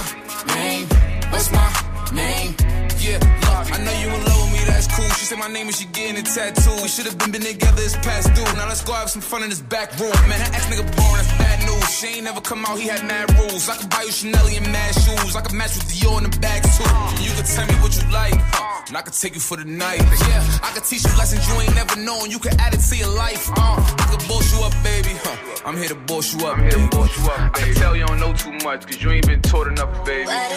name. 0.56 0.88
What's 1.32 1.52
my 1.52 1.68
name? 2.14 2.56
Yeah, 3.00 3.20
look, 3.44 3.72
I 3.72 3.84
know 3.84 3.92
you 4.02 4.08
in 4.08 4.26
love 4.26 4.42
with 4.44 4.54
me, 4.54 4.60
that's 4.66 4.88
cool. 4.88 5.10
She 5.20 5.26
said 5.26 5.40
my 5.40 5.48
name 5.48 5.68
and 5.68 5.76
she 5.76 5.86
getting 5.86 6.18
a 6.18 6.24
tattoo. 6.24 6.82
We 6.82 6.88
should 6.88 7.06
have 7.06 7.18
been, 7.18 7.32
been 7.32 7.42
together, 7.42 7.82
it's 7.82 7.96
past 7.98 8.34
due. 8.34 8.44
Now 8.58 8.68
let's 8.68 8.84
go 8.84 8.94
have 8.94 9.10
some 9.10 9.22
fun 9.22 9.44
in 9.44 9.50
this 9.50 9.62
back 9.62 9.98
room. 10.00 10.12
Man, 10.28 10.40
that 10.40 10.54
ex 10.56 10.66
nigga 10.68 10.86
born, 10.96 11.43
bad 11.44 11.60
news. 11.68 11.90
She 11.98 12.08
ain't 12.16 12.24
never 12.24 12.42
come 12.42 12.66
out, 12.66 12.80
he 12.80 12.88
had 12.88 13.04
mad 13.06 13.28
rules. 13.38 13.68
I 13.70 13.76
could 13.78 13.90
buy 13.90 14.04
you 14.08 14.12
Chanel 14.12 14.48
and 14.48 14.68
mad 14.72 14.92
shoes. 14.96 15.36
I 15.36 15.42
could 15.42 15.56
match 15.60 15.76
with 15.76 15.88
Dior 15.92 16.18
in 16.20 16.24
the 16.30 16.34
bags 16.40 16.70
too. 16.78 16.88
You 17.24 17.32
could 17.38 17.46
tell 17.46 17.68
me 17.68 17.76
what 17.84 17.92
you 17.98 18.06
like, 18.12 18.38
huh? 18.56 18.86
and 18.88 18.98
I 18.98 19.02
could 19.02 19.14
take 19.14 19.34
you 19.36 19.44
for 19.50 19.58
the 19.58 19.66
night. 19.66 20.00
Yeah, 20.00 20.68
I 20.68 20.72
could 20.74 20.86
teach 20.86 21.04
you 21.04 21.14
lessons 21.18 21.48
you 21.48 21.56
ain't 21.62 21.76
never 21.76 21.96
known. 22.00 22.32
You 22.32 22.40
could 22.40 22.56
add 22.60 22.74
it 22.74 22.82
to 22.90 22.96
your 22.96 23.14
life. 23.16 23.50
Uh, 23.52 23.76
I 24.04 24.06
could 24.12 24.28
boss 24.28 24.46
you 24.54 24.64
up, 24.64 24.74
baby. 24.84 25.14
Huh? 25.24 25.68
I'm 25.68 25.78
here 25.78 25.90
to 25.90 26.00
boss 26.10 26.34
you 26.34 26.46
up. 26.48 26.58
I'm 26.58 26.64
here 26.64 26.72
to 26.72 26.88
boss 26.90 27.12
you 27.18 27.24
up. 27.32 27.40
I 27.40 27.60
can 27.60 27.76
tell 27.76 27.96
you 27.96 28.06
don't 28.06 28.20
know 28.20 28.34
too 28.34 28.54
much, 28.64 28.86
cause 28.86 29.02
you 29.02 29.12
ain't 29.12 29.28
been 29.28 29.42
taught 29.42 29.68
enough, 29.68 30.06
baby. 30.06 30.30
Uh, 30.30 30.50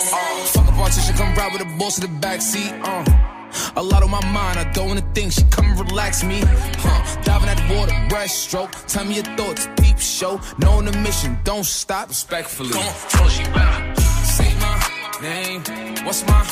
fuck 0.55 0.69
a 0.69 0.73
politician, 0.73 1.15
come 1.17 1.35
ride 1.35 1.53
with 1.53 1.63
a 1.63 1.79
boss 1.79 1.99
in 1.99 2.11
the 2.11 2.27
backseat. 2.27 2.73
Uh. 2.83 3.36
A 3.77 3.83
lot 3.83 4.03
on 4.03 4.11
my 4.11 4.25
mind, 4.27 4.59
I 4.59 4.65
don't 4.73 4.89
wanna 4.89 5.07
think. 5.15 5.33
She 5.33 5.43
come 5.51 5.67
and 5.67 5.79
relax 5.79 6.23
me. 6.25 6.41
Huh. 6.45 7.23
Diving 7.23 7.49
at 7.49 7.59
the 7.61 7.75
water, 7.77 7.93
breaststroke. 8.09 8.73
Tell 8.87 9.05
me 9.05 9.17
your 9.17 9.25
thoughts, 9.37 9.69
peep 9.81 9.99
show. 9.99 10.41
Knowing 10.59 10.87
the 10.87 10.97
mission, 10.99 11.39
don't 11.45 11.65
stop. 11.65 12.09
Respectfully. 12.09 12.71
Come 12.71 12.87
on, 12.87 12.95
tell 13.09 13.29
she 13.29 13.45
better. 13.45 13.95
Say 14.37 14.51
my 14.65 14.77
name. 15.23 15.61
What's 16.07 16.23
my 16.27 16.43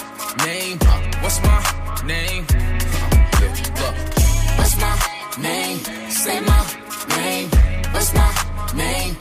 name? 0.47 0.79
Huh. 0.83 1.01
What's 1.23 1.41
my 1.43 1.59
name? 2.07 2.47
Huh. 2.49 3.41
Yeah, 3.41 3.81
look. 3.81 3.95
What's 4.59 4.75
my 4.81 4.95
name? 5.43 5.79
Say 6.11 6.41
my 6.41 6.61
name. 7.17 7.49
What's 7.93 8.13
my 8.15 8.31
name? 8.75 9.17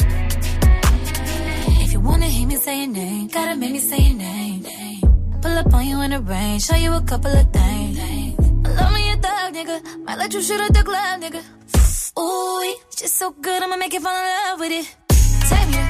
If 1.83 1.91
you 1.93 1.99
wanna 1.99 2.25
hear 2.27 2.47
me 2.47 2.55
say 2.55 2.79
your 2.83 2.87
name, 2.87 3.27
gotta 3.27 3.55
make 3.55 3.71
me 3.71 3.79
say 3.79 3.99
your 3.99 4.17
name. 4.17 4.65
Pull 5.43 5.57
up 5.57 5.73
on 5.73 5.85
you 5.85 5.99
in 6.01 6.11
the 6.11 6.21
rain, 6.21 6.57
show 6.57 6.77
you 6.77 6.93
a 6.93 7.01
couple 7.01 7.29
of 7.29 7.51
things. 7.51 7.97
Love 8.79 8.93
me 8.93 9.11
a 9.11 9.17
thug, 9.17 9.53
nigga. 9.53 10.05
Might 10.05 10.17
let 10.17 10.33
you 10.33 10.41
shoot 10.41 10.61
at 10.61 10.73
the 10.73 10.83
club, 10.83 11.19
nigga. 11.19 11.41
Ooh, 12.17 12.75
just 12.95 13.17
so 13.17 13.31
good, 13.31 13.61
I'ma 13.61 13.75
make 13.75 13.91
you 13.91 13.99
fall 13.99 14.15
in 14.15 14.23
love 14.23 14.59
with 14.61 14.71
it. 14.71 14.87
Take 15.49 15.67
me 15.67 15.81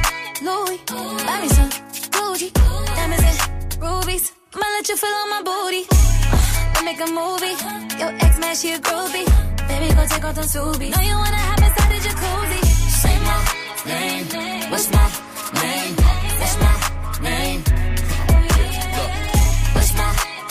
Louis, 0.41 0.79
buy 1.27 1.37
me 1.41 1.49
some 1.49 1.69
Gucci, 2.15 2.49
diamonds 2.97 3.25
and 3.29 3.37
rubies. 3.79 4.33
I'ma 4.55 4.65
let 4.75 4.89
you 4.89 4.97
feel 4.97 5.15
on 5.21 5.29
my 5.29 5.41
booty. 5.45 5.85
Uh, 5.91 6.73
we 6.79 6.85
make 6.85 6.99
a 6.99 7.09
movie. 7.19 7.55
Your 8.01 8.11
ex 8.25 8.39
man, 8.39 8.55
she 8.55 8.73
a 8.73 8.79
groovy. 8.79 9.23
Baby, 9.67 9.93
go 9.93 10.03
take 10.07 10.25
off 10.25 10.33
them 10.33 10.45
Subi. 10.45 10.89
Know 10.89 11.03
you 11.09 11.15
wanna 11.15 11.37
hop 11.37 11.59
inside 11.61 11.89
the 11.93 11.99
jacuzzi. 12.05 12.61
Say 13.01 13.15
my 13.27 13.37
name, 13.85 14.71
what's 14.71 14.89
my 14.91 15.05
name? 15.61 15.95
What's 16.41 16.55
my 16.57 17.29
name? 17.29 17.72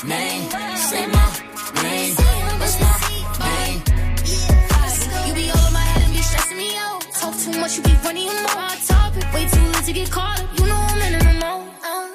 Name? 0.05 0.51
Say 0.77 1.07
my 1.07 1.27
name. 1.81 2.15
What's 2.59 2.81
my 2.81 2.91
name? 3.39 3.83
You 5.27 5.35
be 5.35 5.49
all 5.51 5.71
my 5.71 5.79
head 5.79 6.03
and 6.03 6.13
be 6.13 6.21
stressing 6.21 6.57
me 6.57 6.77
out. 6.77 7.03
Talk 7.13 7.37
too 7.39 7.61
much, 7.61 7.77
you 7.77 7.85
be 7.85 7.95
way 9.33 9.47
too 9.47 9.73
to 9.87 9.93
get 9.93 10.11
caught 10.11 10.41
up. 10.41 10.59
You 10.59 10.67
know 10.67 10.75
I'm 10.75 11.03
in 11.03 11.13
the 11.13 11.25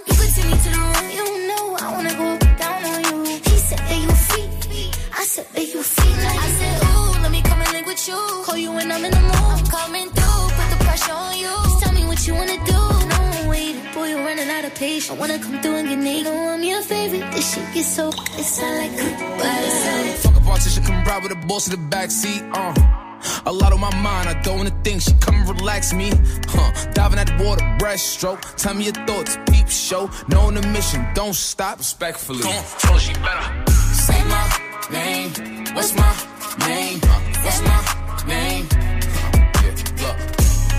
you 0.05 0.13
could 0.19 0.31
take 0.35 0.45
me 0.51 0.57
to 0.65 0.69
the 0.69 0.79
room. 0.83 1.09
You 1.17 1.47
know 1.47 1.77
I 1.79 1.93
wanna 1.93 2.13
go 2.21 2.37
down 2.59 2.83
on 2.91 3.03
you. 3.05 3.35
He 3.47 3.57
said 3.67 3.79
you. 3.89 4.09
I 5.15 5.23
said 5.23 5.45
you 5.55 5.79
I 5.79 6.49
said, 6.59 6.83
ooh, 6.83 7.21
let 7.21 7.31
me 7.31 7.41
come 7.41 7.61
and 7.61 7.71
link 7.71 7.87
with 7.87 8.05
you. 8.05 8.19
Call 8.45 8.57
you 8.57 8.73
when 8.73 8.91
I'm 8.91 9.05
in 9.05 9.11
the 9.11 9.21
mood. 9.21 9.35
I'm 9.35 9.65
coming 9.65 10.09
through, 10.09 10.43
put 10.57 10.67
the 10.73 10.83
pressure 10.83 11.13
on 11.13 11.37
you. 11.37 11.55
Just 11.63 11.83
tell 11.83 11.93
me 11.93 12.05
what 12.05 12.27
you 12.27 12.33
wanna 12.35 12.65
do. 12.65 12.96
No 14.17 14.23
one 14.23 14.35
waiting, 14.35 14.47
boy, 14.47 14.47
you're 14.47 14.47
running 14.47 14.49
out 14.49 14.65
of 14.65 14.75
patience. 14.75 15.11
I 15.11 15.19
wanna 15.19 15.39
come 15.39 15.61
through 15.61 15.75
and 15.75 15.89
get 15.89 15.99
naked. 15.99 16.33
Know 16.33 16.49
I'm 16.49 16.63
your 16.63 16.81
favorite. 16.81 17.31
This 17.31 17.53
shit 17.53 17.73
gets 17.73 17.87
so. 17.87 18.09
It 18.09 18.43
sound 18.43 18.77
like 18.77 18.91
goodbye. 18.91 20.15
Fuck 20.17 20.35
a 20.35 20.41
politician, 20.41 20.83
come 20.83 21.03
ride 21.03 21.23
with 21.23 21.31
the 21.31 21.47
boss 21.47 21.67
in 21.67 21.71
the 21.71 21.95
backseat. 21.95 22.41
Uh. 22.53 22.73
A 23.45 23.51
lot 23.51 23.73
on 23.73 23.79
my 23.79 23.93
mind, 23.95 24.29
I 24.29 24.39
don't 24.41 24.57
wanna 24.57 24.77
think. 24.83 25.01
She 25.01 25.13
come 25.19 25.35
and 25.35 25.49
relax 25.49 25.93
me. 25.93 26.11
Huh. 26.47 26.91
Diving 26.93 27.19
at 27.19 27.27
the 27.27 27.43
water, 27.43 27.63
breaststroke. 27.79 28.41
Tell 28.55 28.73
me 28.73 28.85
your 28.85 28.93
thoughts, 29.05 29.37
peep 29.49 29.69
show. 29.69 30.09
Knowing 30.27 30.55
the 30.55 30.67
mission, 30.67 31.05
don't 31.13 31.35
stop. 31.35 31.77
Respectfully. 31.79 32.41
Don't 32.41 32.99
she 32.99 33.13
better. 33.13 33.71
Say 33.93 34.23
my 34.25 34.45
name. 34.91 35.31
What's 35.75 35.93
my 35.95 36.13
name? 36.67 36.99
What's 37.43 37.61
my 37.61 37.79
name? 38.27 38.67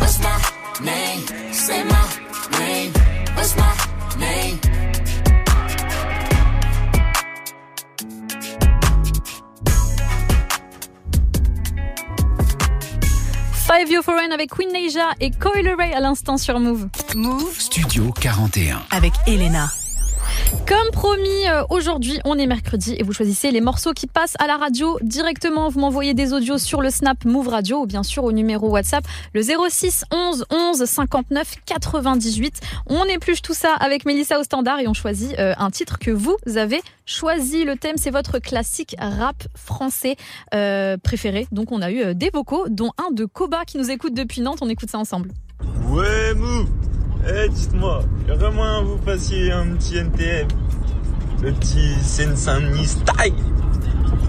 What's 0.01 0.19
my 0.21 0.37
name? 0.83 1.53
Say 1.53 1.85
my 1.85 2.05
name. 2.59 2.98
What's 3.39 3.55
my 3.55 3.63
name? 4.19 4.59
Five 13.53 13.89
You 13.89 14.03
Foreign 14.03 14.33
avec 14.33 14.51
Queen 14.51 14.73
Neija 14.73 15.11
et 15.21 15.31
Coil 15.31 15.73
Ray 15.79 15.93
à 15.93 16.01
l'instant 16.01 16.37
sur 16.37 16.59
Move. 16.59 16.89
Move 17.15 17.61
Studio 17.61 18.13
41. 18.21 18.83
avec 18.91 19.13
Elena. 19.29 19.69
Comme 20.67 20.91
promis, 20.93 21.49
euh, 21.49 21.63
aujourd'hui 21.71 22.21
on 22.25 22.39
est 22.39 22.47
mercredi 22.47 22.95
et 22.99 23.03
vous 23.03 23.13
choisissez 23.13 23.51
les 23.51 23.61
morceaux 23.61 23.93
qui 23.93 24.07
passent 24.07 24.37
à 24.39 24.47
la 24.47 24.57
radio 24.57 24.99
directement. 25.03 25.69
Vous 25.69 25.81
m'envoyez 25.81 26.15
des 26.15 26.33
audios 26.33 26.59
sur 26.59 26.81
le 26.81 26.91
Snap 26.91 27.25
Move 27.25 27.49
Radio 27.49 27.83
ou 27.83 27.87
bien 27.87 28.03
sûr 28.03 28.25
au 28.25 28.33
numéro 28.33 28.69
WhatsApp 28.69 29.05
le 29.33 29.43
06 29.43 30.05
11 30.11 30.45
11 30.51 30.85
59 30.85 31.55
98. 31.65 32.61
On 32.87 33.05
épluche 33.05 33.43
tout 33.43 33.55
ça 33.55 33.75
avec 33.75 34.05
Mélissa 34.05 34.39
au 34.39 34.43
standard 34.43 34.81
et 34.81 34.89
on 34.89 34.95
choisit 34.95 35.39
euh, 35.39 35.55
un 35.59 35.71
titre 35.71 35.99
que 35.99 36.11
vous 36.11 36.37
avez 36.57 36.83
choisi. 37.07 37.65
Le 37.65 37.77
thème 37.77 37.97
c'est 37.97 38.11
votre 38.11 38.39
classique 38.39 38.95
rap 38.99 39.37
français 39.55 40.17
euh, 40.55 40.97
préféré. 40.99 41.47
Donc 41.51 41.73
on 41.73 41.81
a 41.81 41.91
eu 41.91 42.15
des 42.15 42.31
vocaux 42.31 42.67
dont 42.69 42.93
un 42.99 43.13
de 43.13 43.25
Koba 43.25 43.65
qui 43.65 43.79
nous 43.79 43.91
écoute 43.91 44.15
depuis 44.15 44.41
Nantes. 44.43 44.59
On 44.61 44.69
écoute 44.69 44.91
ça 44.91 44.99
ensemble. 44.99 45.31
Ouais, 45.89 46.35
mou 46.35 46.67
Eh, 47.31 47.49
dites-moi, 47.51 48.03
y 48.27 48.33
aurait 48.33 48.51
moyen 48.51 48.81
que 48.81 48.87
vous 48.87 49.03
fassiez 49.05 49.53
un 49.53 49.75
petit 49.75 49.99
NTM 49.99 50.49
Le 51.43 51.53
petit 51.53 51.95
Seine-Saint-Denis 52.03 52.87
style? 52.87 53.35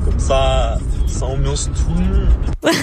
Comme 0.03 0.19
ça, 0.19 0.77
ça 1.07 1.25
ambiance 1.25 1.69
tout 1.71 1.93
le 1.93 2.05
monde. 2.05 2.29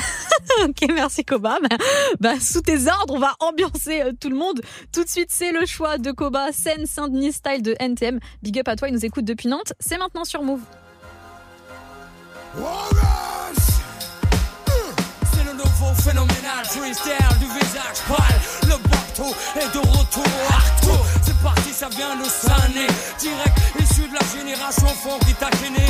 ok, 0.64 0.88
merci 0.94 1.22
Koba. 1.22 1.58
Bah, 1.60 1.76
bah, 2.18 2.40
sous 2.40 2.62
tes 2.62 2.88
ordres, 2.88 3.14
on 3.14 3.18
va 3.18 3.34
ambiancer 3.40 4.00
euh, 4.00 4.12
tout 4.18 4.30
le 4.30 4.36
monde. 4.36 4.62
Tout 4.90 5.04
de 5.04 5.08
suite, 5.08 5.28
c'est 5.30 5.52
le 5.52 5.66
choix 5.66 5.98
de 5.98 6.10
Koba, 6.12 6.50
scène 6.50 6.86
Saint-Denis 6.86 7.32
style 7.32 7.62
de 7.62 7.76
NTM. 7.78 8.18
Big 8.42 8.58
up 8.58 8.68
à 8.68 8.76
toi, 8.76 8.88
il 8.88 8.94
nous 8.94 9.04
écoute 9.04 9.26
depuis 9.26 9.48
Nantes. 9.48 9.74
C'est 9.80 9.98
maintenant 9.98 10.24
sur 10.24 10.42
Move. 10.42 10.62
C'est 15.34 15.44
le 15.44 15.52
nouveau 15.52 15.94
phénoménal 16.02 16.64
freestyle 16.64 17.38
du 17.38 17.44
visage 17.44 18.00
pâle. 18.08 18.65
Est 19.16 19.72
de 19.72 19.78
retour 19.78 20.24
Arto. 20.50 20.92
C'est 21.24 21.36
parti, 21.38 21.72
ça 21.72 21.88
vient 21.88 22.16
de 22.16 22.28
Sané. 22.28 22.86
Direct 23.18 23.56
issu 23.80 24.06
de 24.08 24.12
la 24.12 24.20
génération 24.36 24.88
fond 24.88 25.18
qui 25.26 25.32
t'a 25.32 25.48
gêné. 25.62 25.86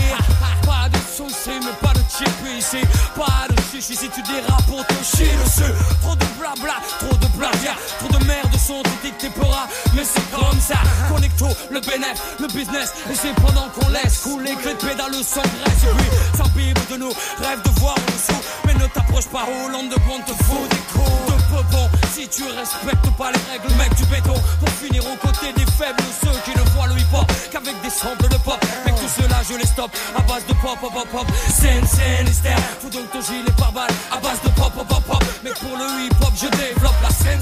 Pas 0.65 0.89
de 0.89 0.97
soucis, 1.11 1.59
mais 1.59 1.75
pas 1.83 1.93
de 1.93 2.03
chip 2.07 2.31
ici. 2.57 2.79
Pas 3.17 3.49
de 3.51 3.57
chichi 3.73 3.97
si 3.97 4.09
tu 4.11 4.23
dérapes 4.23 4.67
pour 4.67 4.87
te 4.87 4.95
chier 5.03 5.33
dessus. 5.45 5.73
Trop 6.03 6.15
de 6.15 6.25
blabla, 6.39 6.79
trop 7.01 7.17
de 7.17 7.27
plagiat. 7.37 7.75
Trop 7.99 8.17
de 8.17 8.25
merde 8.27 8.57
sont 8.65 8.83
dictés 9.03 9.31
peuras. 9.31 9.67
Mais 9.95 10.05
c'est 10.05 10.31
comme 10.31 10.61
ça. 10.61 10.79
Connecto, 11.09 11.49
le 11.73 11.81
bénéf, 11.81 12.23
le 12.39 12.47
business. 12.47 12.95
Et 13.11 13.17
c'est 13.17 13.35
pendant 13.43 13.69
qu'on 13.75 13.89
laisse 13.89 14.19
couler 14.19 14.55
que 14.55 14.69
les 14.69 14.75
pédales 14.77 15.15
s'engraissent. 15.15 15.83
Et 15.83 15.95
puis, 15.99 16.39
s'imbibe 16.39 16.79
de 16.93 16.97
nous. 16.99 17.13
Rêve 17.43 17.63
de 17.65 17.81
voir 17.81 17.95
en 17.95 18.13
dessous. 18.13 18.41
Mais 18.67 18.75
ne 18.75 18.87
t'approche 18.87 19.27
pas, 19.27 19.47
Hollande 19.67 19.89
de 19.89 19.97
bon 20.07 20.21
te 20.25 20.45
faut 20.45 20.67
des 20.71 20.77
coups 20.93 21.27
de. 21.73 21.76
Si 22.17 22.27
tu 22.29 22.45
respectes 22.45 23.11
pas 23.19 23.31
les 23.31 23.53
règles, 23.53 23.75
mec 23.77 23.95
du 23.95 24.07
béton. 24.07 24.33
Pour 24.59 24.71
finir 24.81 25.05
aux 25.05 25.17
côtés 25.17 25.53
des 25.53 25.67
faibles, 25.67 26.03
ceux 26.25 26.33
qui 26.47 26.59
ne 26.59 26.65
voient 26.71 26.87
le 26.87 26.95
hip-hop 26.95 27.31
qu'avec 27.53 27.79
des 27.83 27.91
samples 27.91 28.27
de 28.29 28.39
pop. 28.39 28.57
Mec, 28.87 28.95
tout 28.95 29.21
cela, 29.21 29.43
je 29.47 29.59
les 29.59 29.67
stoppe 29.67 29.95
à 30.17 30.23
base 30.23 30.47
de 30.47 30.55
pop, 30.55 30.81
pop, 30.81 30.95
pop, 30.95 31.07
pop. 31.13 31.27
Scène, 31.47 31.87
scène, 31.87 32.27
hystère. 32.27 32.57
Fous 32.81 32.89
donc 32.89 33.11
ton 33.13 33.21
gilet 33.21 33.53
par 33.59 33.71
balle 33.71 33.91
à 34.11 34.17
base 34.17 34.41
de 34.43 34.49
pop, 34.49 34.73
pop, 34.73 34.89
pop, 34.89 35.05
pop. 35.05 35.25
Mec, 35.45 35.53
pour 35.59 35.77
le 35.77 36.07
hip-hop, 36.07 36.33
je 36.41 36.49
développe 36.57 36.97
la 37.03 37.11
scène. 37.11 37.41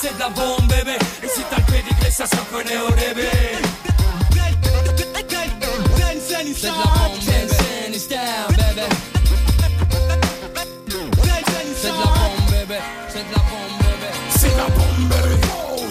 C'est 0.00 0.14
de 0.14 0.18
la 0.18 0.30
bombe, 0.30 0.66
bébé. 0.66 0.96
Et 1.22 1.28
si 1.28 1.42
t'as 1.50 1.58
le 1.58 1.64
pédigré, 1.64 2.10
ça 2.10 2.24
se 2.24 2.36
reconnaît 2.36 2.78
au 2.78 2.90
début. 2.92 3.28
C'est 6.56 6.68
de 6.68 6.72
la 6.72 6.84
bombe, 6.84 7.20
bébé. 7.28 7.52
C'est 11.76 11.92
de 11.92 11.98
la 11.98 12.04
bombe, 12.04 12.50
bébé. 12.50 12.78
C'est 13.12 13.28
de 13.28 13.34
la 13.34 13.39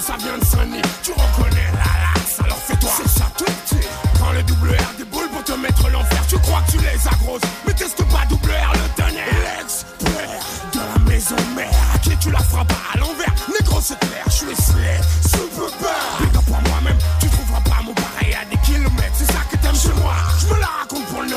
ça 0.02 0.16
vient 0.18 0.38
de 0.38 0.46
sonner. 0.46 0.82
Tu 1.04 1.12
reconnais 1.12 1.68
la 1.74 2.14
laxe, 2.14 2.40
alors 2.44 2.58
fais-toi. 2.58 2.90
C'est 2.98 3.20
ça 3.20 3.26
tout 3.38 3.46
petit. 3.46 3.88
Quand 4.20 4.32
le 4.32 4.44
double 4.44 4.70
R 4.70 4.94
déboule 4.98 5.30
pour 5.30 5.44
te 5.44 5.54
mettre 5.54 5.90
l'enfer, 5.90 6.22
tu 6.28 6.38
crois 6.40 6.62
que 6.66 6.72
tu 6.72 6.78
les 6.78 7.08
as 7.08 7.16
grosses. 7.24 7.42
Mais 7.66 7.74
teste 7.74 8.04
pas 8.06 8.26
double 8.30 8.52
R 8.52 8.74
le 8.74 9.02
tonnerre. 9.02 9.58
L'expert 9.58 10.40
de 10.74 10.80
la 10.80 11.12
maison 11.12 11.36
mère. 11.56 11.70
À 11.94 11.98
qui 12.00 12.16
tu 12.18 12.32
la 12.32 12.40
feras 12.40 12.66
pas 12.66 12.82
à 12.94 12.98
l'envers. 12.98 13.34
Négro, 13.50 13.80
c'est 13.82 14.00
clair, 14.00 14.24
je 14.28 14.32
suis 14.32 14.56
sled. 14.56 15.04
Super 15.24 15.72
bad. 15.82 15.92
Big 16.20 16.38
up 16.38 16.46
pour 16.46 16.62
moi-même. 16.70 16.98
Tu 17.20 17.30
trouveras 17.30 17.62
pas 17.62 17.82
mon 17.84 17.94
pareil 17.94 18.36
à 18.36 18.46
des 18.46 18.58
kilomètres. 18.62 19.16
C'est 19.16 19.32
ça 19.32 19.42
que 19.52 19.58
t'aimes 19.58 19.76
chez 19.76 19.94
moi. 20.02 20.14
Je 20.40 20.54
me 20.54 20.60
la 20.60 20.68
raconte 20.80 21.06
pour 21.08 21.22
le 21.22 21.28
9-3. 21.28 21.36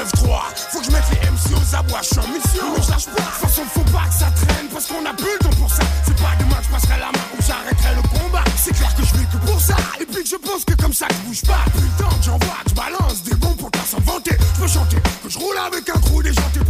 Faut 0.70 0.80
que 0.80 0.86
je 0.86 0.90
mette 0.90 1.04
les 1.10 1.30
MC 1.30 1.56
aux 1.56 1.74
abois. 1.74 2.00
Je 2.02 2.08
suis 2.08 2.18
en 2.18 2.28
mission. 2.28 2.66
Je 2.82 2.90
lâche 2.90 3.06
pas. 3.06 3.22
De 3.22 3.26
toute 3.26 3.50
façon, 3.50 3.62
faut 3.74 3.90
pas 3.90 4.06
que 4.06 4.14
ça 4.14 4.30
traîne. 4.30 4.68
Parce 4.72 4.86
qu'on 4.86 5.04
a 5.06 5.14
plus 5.14 5.32
le 5.32 5.38
temps 5.38 5.56
pour 5.58 5.70
ça. 5.70 5.82
C'est 6.06 6.16
pas 6.16 6.34
demain 6.38 6.56
que 6.56 6.64
je 6.64 6.70
passerai 6.70 6.98
la 7.00 7.06
main 7.06 7.31
C'est 8.64 8.72
clair 8.74 8.94
que 8.94 9.02
je 9.04 9.12
vis 9.14 9.26
que 9.26 9.38
pour 9.44 9.60
ça. 9.60 9.74
Et 10.00 10.06
puis 10.06 10.22
que 10.22 10.28
je 10.28 10.36
pense 10.36 10.64
que 10.64 10.74
comme 10.74 10.92
ça, 10.92 11.06
je 11.10 11.26
bouge 11.26 11.42
pas. 11.42 11.64
Putain, 11.74 12.08
j'envoie, 12.22 12.62
que 12.62 12.70
je 12.70 12.74
balance 12.74 13.22
des 13.24 13.34
bons 13.34 13.54
pour 13.54 13.68
t'as 13.72 13.80
sans 13.80 13.98
vanter. 14.02 14.36
Je 14.38 14.60
peux 14.60 14.68
chanter. 14.68 14.98
Que 15.24 15.28
je 15.28 15.36
roule 15.36 15.58
avec 15.58 15.88
un 15.90 15.98
crew 15.98 16.22
des 16.22 16.32
gens 16.32 16.48
t'es 16.54 16.60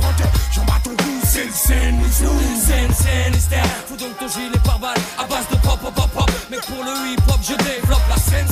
J'en 0.54 0.64
bats 0.64 0.80
ton 0.82 0.96
cou. 0.96 1.20
C'est 1.22 1.44
le 1.44 1.52
Scène, 1.52 2.94
scène, 2.94 3.34
hystère. 3.34 3.66
Fous 3.86 3.96
donc 3.96 4.16
ton 4.18 4.26
gilet 4.28 4.58
par 4.64 4.78
balle 4.78 4.96
à 5.18 5.24
base 5.24 5.44
de 5.50 5.56
pop, 5.56 5.78
pop, 5.80 5.94
pop. 5.94 6.30
Mais 6.50 6.56
pour 6.66 6.82
le 6.82 7.12
hip-hop, 7.12 7.40
je 7.42 7.54
développe 7.62 8.08
la 8.08 8.16
scène. 8.16 8.48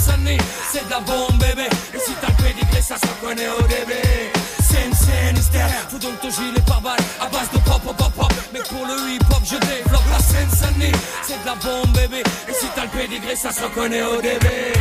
C'est 0.70 0.84
de 0.84 0.90
la 0.90 1.00
bombe, 1.00 1.38
bébé. 1.38 1.68
Et 1.94 1.98
si 1.98 2.12
t'as 2.20 2.28
le 2.28 2.44
pédigré, 2.44 2.82
ça 2.82 2.96
se 2.96 3.06
reconnaît 3.06 3.48
au 3.48 3.62
début. 3.62 4.30
Scène, 4.60 4.92
scène, 4.92 5.36
hystère. 5.38 5.70
Fous 5.88 5.98
donc 5.98 6.20
ton 6.20 6.30
gilet 6.30 6.60
par 6.66 6.82
balle 6.82 7.00
à 7.20 7.26
base 7.26 7.50
de 7.54 7.58
pop, 7.58 7.80
pop, 7.82 7.96
pop, 7.96 8.12
pop. 8.12 8.32
Mais 8.52 8.60
pour 8.68 8.84
le 8.84 9.14
hip-hop, 9.14 9.40
je 9.44 9.56
développe 9.56 9.89
sonnée. 10.60 10.92
C'est 11.22 11.40
de 11.40 11.46
la 11.46 11.54
bombe, 11.54 11.92
bébé. 11.94 12.22
Et 12.48 12.52
si 12.52 12.66
t'as 12.74 12.84
le 12.84 12.88
pédigré, 12.88 13.36
ça 13.36 13.52
se 13.52 13.62
reconnaît 13.62 14.02
au 14.02 14.20
début. 14.20 14.72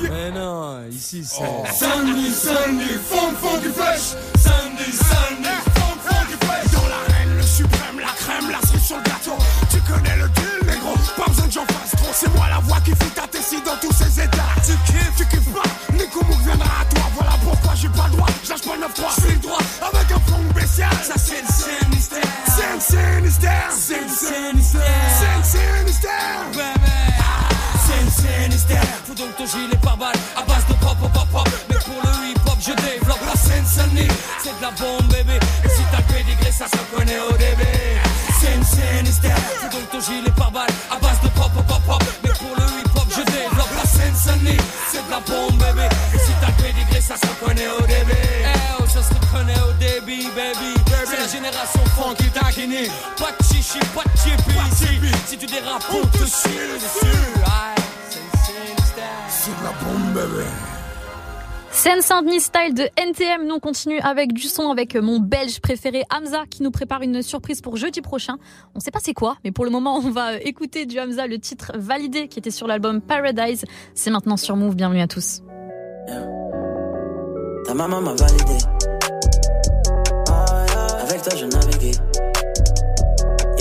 Mais 0.00 0.30
non, 0.30 0.80
ici 0.90 1.24
c'est. 1.24 1.72
Samedi, 1.72 2.32
samedi, 2.32 2.94
fond, 3.08 3.32
fond 3.40 3.58
du. 3.58 3.70
Samedi, 3.72 4.92
samedi, 4.92 5.54
fond, 5.74 5.94
fond 6.04 6.24
du 6.28 6.36
fresh. 6.46 6.70
Dans 6.72 6.88
l'arène, 6.88 7.36
le 7.36 7.42
suprême, 7.42 7.98
la 8.00 8.12
crème, 8.12 8.50
la 8.50 8.60
cerise 8.66 8.84
sur 8.84 8.96
le 8.96 9.02
gâteau. 9.02 9.36
Tu 9.70 9.80
connais 9.80 10.16
le 10.16 10.28
deal, 10.28 10.60
négro. 10.66 10.94
Pas 11.16 11.26
besoin 11.28 11.46
que 11.46 11.52
j'en 11.52 11.66
fasse 11.66 11.92
trop. 11.96 12.12
C'est 12.12 12.32
moi 12.34 12.46
la 12.48 12.60
voix 12.60 12.80
qui 12.84 12.92
fit 12.92 13.10
ta 13.14 13.26
tessie 13.26 13.60
dans 13.64 13.76
tous 13.80 13.92
ses 13.92 14.20
états. 14.22 14.54
Tu 14.64 14.72
kiffes, 14.86 15.16
tu 15.16 15.26
kiffes 15.26 15.52
pas. 15.52 15.68
Nico 15.94 16.24
Mouk 16.24 16.40
viendra 16.40 16.70
à 16.82 16.84
toi. 16.94 17.04
Voilà 17.14 17.32
pourquoi 17.42 17.74
j'ai 17.74 17.88
pas 17.88 18.06
le 18.10 18.16
droit. 18.16 18.28
Je 18.44 18.50
lâche 18.50 18.62
pas 18.62 18.76
le 18.76 18.82
9-3. 18.86 19.14
Je 19.16 19.20
suis 19.20 19.34
le 19.34 19.40
droit 19.40 19.58
Scène 61.88 62.02
Saint-Denis 62.02 62.40
style 62.40 62.74
de 62.74 62.82
NTM. 62.96 63.46
Nous 63.46 63.54
on 63.54 63.60
continue 63.60 63.98
avec 64.00 64.34
du 64.34 64.42
son 64.42 64.70
avec 64.70 64.94
mon 64.94 65.20
belge 65.20 65.58
préféré 65.60 66.04
Hamza 66.14 66.44
qui 66.44 66.62
nous 66.62 66.70
prépare 66.70 67.00
une 67.00 67.22
surprise 67.22 67.62
pour 67.62 67.78
jeudi 67.78 68.02
prochain. 68.02 68.36
On 68.74 68.80
sait 68.80 68.90
pas 68.90 68.98
c'est 69.02 69.14
quoi, 69.14 69.38
mais 69.42 69.52
pour 69.52 69.64
le 69.64 69.70
moment 69.70 69.96
on 70.04 70.10
va 70.10 70.36
écouter 70.36 70.84
du 70.84 71.00
Hamza 71.00 71.26
le 71.26 71.38
titre 71.38 71.72
validé 71.76 72.28
qui 72.28 72.40
était 72.40 72.50
sur 72.50 72.66
l'album 72.66 73.00
Paradise. 73.00 73.64
C'est 73.94 74.10
maintenant 74.10 74.36
sur 74.36 74.54
Move. 74.54 74.74
Bienvenue 74.74 75.00
à 75.00 75.06
tous. 75.06 75.40
Ta 77.64 77.72
maman 77.72 78.02
m'a 78.02 78.12
validé. 78.12 78.58
Avec 81.00 81.22
toi 81.22 81.32
je. 81.36 81.46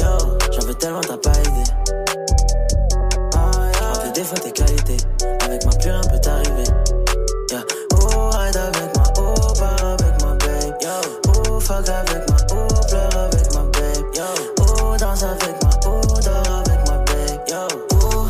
Yo, 0.01 0.07
j'en 0.51 0.67
veux 0.67 0.73
tellement 0.73 0.99
t'as 0.99 1.15
pas. 1.15 1.31
J'prends 3.71 4.03
tes 4.03 4.11
défauts, 4.19 4.35
tes 4.35 4.51
qualités. 4.51 4.97
Avec 5.45 5.63
rien 5.81 6.01
peut 6.01 6.19
t'arriver. 6.19 6.56
Fuck 11.67 11.89
avec 11.89 12.29
moi, 12.29 12.37
oh, 12.51 12.87
pleure 12.87 13.17
avec 13.25 13.53
moi, 13.53 13.63
babe. 13.73 14.05
Yo, 14.15 14.23
oh, 14.61 14.97
danse 14.97 15.23
avec 15.23 15.61
moi, 15.61 15.71
oh, 15.85 16.19
dors 16.23 16.55
avec 16.59 16.79
moi, 16.87 16.97
babe. 17.05 17.41
Yo, 17.49 17.67
oh, 18.03 18.25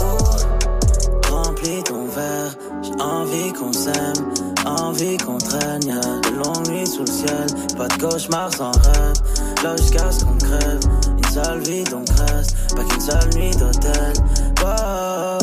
oh, 0.00 1.32
remplis 1.32 1.82
ton 1.84 2.06
verre. 2.06 2.52
J'ai 2.82 3.02
envie 3.02 3.52
qu'on 3.52 3.72
s'aime, 3.72 4.32
envie 4.66 5.16
qu'on 5.18 5.38
traîne. 5.38 5.80
De 5.80 6.36
longues 6.36 6.68
nuits 6.68 6.86
sous 6.86 7.04
le 7.04 7.06
ciel, 7.06 7.46
pas 7.76 7.86
de 7.86 8.02
cauchemar 8.02 8.52
sans 8.52 8.72
rêve. 8.72 9.14
Là 9.62 9.76
jusqu'à 9.76 10.10
ce 10.10 10.24
qu'on 10.24 10.36
crève, 10.38 10.80
une 11.18 11.32
seule 11.32 11.60
vie 11.60 11.84
donc 11.84 12.08
reste, 12.08 12.56
pas 12.74 12.82
qu'une 12.82 13.00
seule 13.00 13.30
nuit 13.36 13.54
d'hôtel. 13.56 14.12
Wow, 14.60 15.38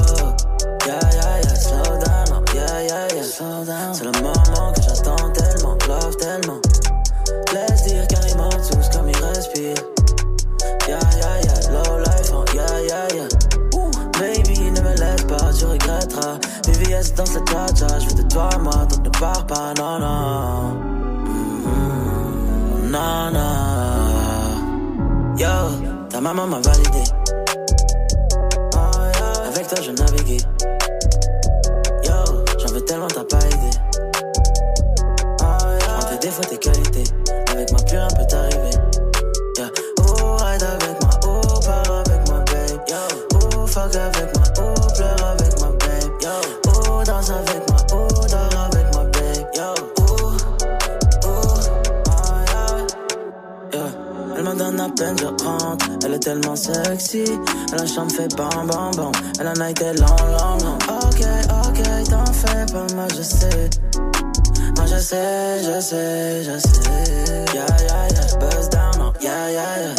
yeah, 0.86 1.00
yeah, 1.14 1.42
yeah, 1.42 1.56
slow 1.56 1.84
down, 1.84 2.26
oh, 2.34 2.54
yeah, 2.54 2.82
yeah, 2.82 3.08
yeah, 3.16 3.24
slow 3.24 3.64
down. 3.66 3.94
C'est 3.94 4.04
le 4.04 4.12
moment 4.22 4.67
Dans 16.98 17.26
cette 17.28 17.48
cha 17.50 18.00
je 18.00 18.08
veux 18.08 18.24
de 18.24 18.28
toi, 18.28 18.50
moi, 18.60 18.74
donc 18.90 19.06
ne 19.06 19.10
pars 19.20 19.46
pas, 19.46 19.72
non, 19.78 20.00
non. 20.00 20.74
Non, 22.86 23.32
non. 23.32 23.40
Yo, 25.38 25.48
ta 26.10 26.20
maman 26.20 26.48
m'a 26.48 26.60
validé. 26.60 27.04
Avec 29.46 29.68
toi, 29.68 29.78
je 29.84 29.92
naviguais. 29.92 30.38
Yo, 32.04 32.14
j'en 32.58 32.74
veux 32.74 32.82
tellement, 32.82 33.08
t'as 33.08 33.24
pas 33.26 33.46
idée. 33.46 33.78
J'prends 35.80 36.10
tes 36.10 36.18
défauts, 36.20 36.44
tes 36.50 36.58
qualités. 36.58 37.04
Avec 37.52 37.72
moi, 37.72 37.82
plus 37.86 37.98
rien 37.98 38.08
peut 38.08 38.26
t'arriver. 38.28 38.72
Yeah. 39.58 39.70
Oh, 40.00 40.36
ride 40.40 40.64
avec 40.64 41.00
moi, 41.02 41.12
oh, 41.28 41.60
pars 41.64 41.92
avec 41.96 42.28
moi, 42.28 42.40
babe. 42.40 42.82
Yo, 42.90 42.98
oh, 43.36 43.68
fuck 43.68 43.96
avec 43.96 44.36
moi, 44.36 44.37
est 56.18 56.20
tellement 56.20 56.56
sexy. 56.56 57.26
La 57.72 57.86
chambre 57.86 58.12
fait 58.12 58.36
bam 58.36 58.68
bam 58.68 58.92
bam. 58.96 59.12
Elle 59.40 59.48
en 59.48 59.62
a 59.62 59.70
été 59.70 59.86
long, 59.94 60.22
long, 60.38 60.58
long. 60.64 60.78
Ok, 61.06 61.22
ok, 61.66 62.10
t'en 62.10 62.26
fais 62.34 62.66
pas, 62.72 62.88
moi 62.96 63.08
je 63.16 63.22
sais. 63.22 63.70
Moi 64.76 64.86
je 64.86 64.98
sais, 64.98 65.64
je 65.64 65.80
sais, 65.80 66.44
je 66.44 66.58
sais. 66.60 67.46
Yeah, 67.54 67.66
yeah, 67.80 68.08
yeah. 68.10 68.38
Buzz 68.40 68.70
down, 68.70 68.94
oh, 69.02 69.14
yeah, 69.22 69.50
yeah, 69.52 69.80
yeah. 69.80 69.96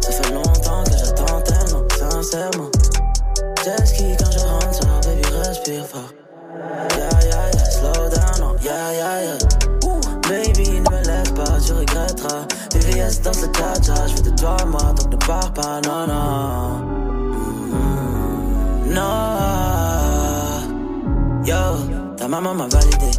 Ça 0.00 0.12
fait 0.12 0.32
longtemps 0.32 0.84
que 0.84 0.96
j'attends 0.98 1.40
tellement, 1.42 1.84
sincèrement. 1.98 2.70
Jet 3.64 3.86
ski 3.86 4.04
quand 4.18 4.30
je 4.30 4.38
rentre 4.38 4.86
baby, 5.06 5.28
respire 5.46 5.86
fort? 5.86 6.12
Yeah, 6.96 7.08
yeah, 7.22 7.50
yeah. 7.54 7.64
Slow 7.64 8.08
down, 8.08 8.42
oh, 8.42 8.56
yeah, 8.62 8.92
yeah, 8.92 9.22
yeah. 9.24 9.49
VVS 13.20 13.24
dans 13.24 13.32
ce 13.32 13.46
cha 13.46 14.06
je 14.06 14.14
veux 14.16 14.30
de 14.30 14.36
toi, 14.36 14.56
moi, 14.66 14.80
donc 14.96 15.10
ne 15.12 15.16
pars 15.16 15.52
pas, 15.52 15.80
non, 15.86 16.06
non. 16.06 16.78
Mhm. 17.72 18.94
Non. 18.94 19.02
Yo, 21.44 22.16
ta 22.16 22.28
maman 22.28 22.54
m'a 22.54 22.66
validé. 22.68 23.10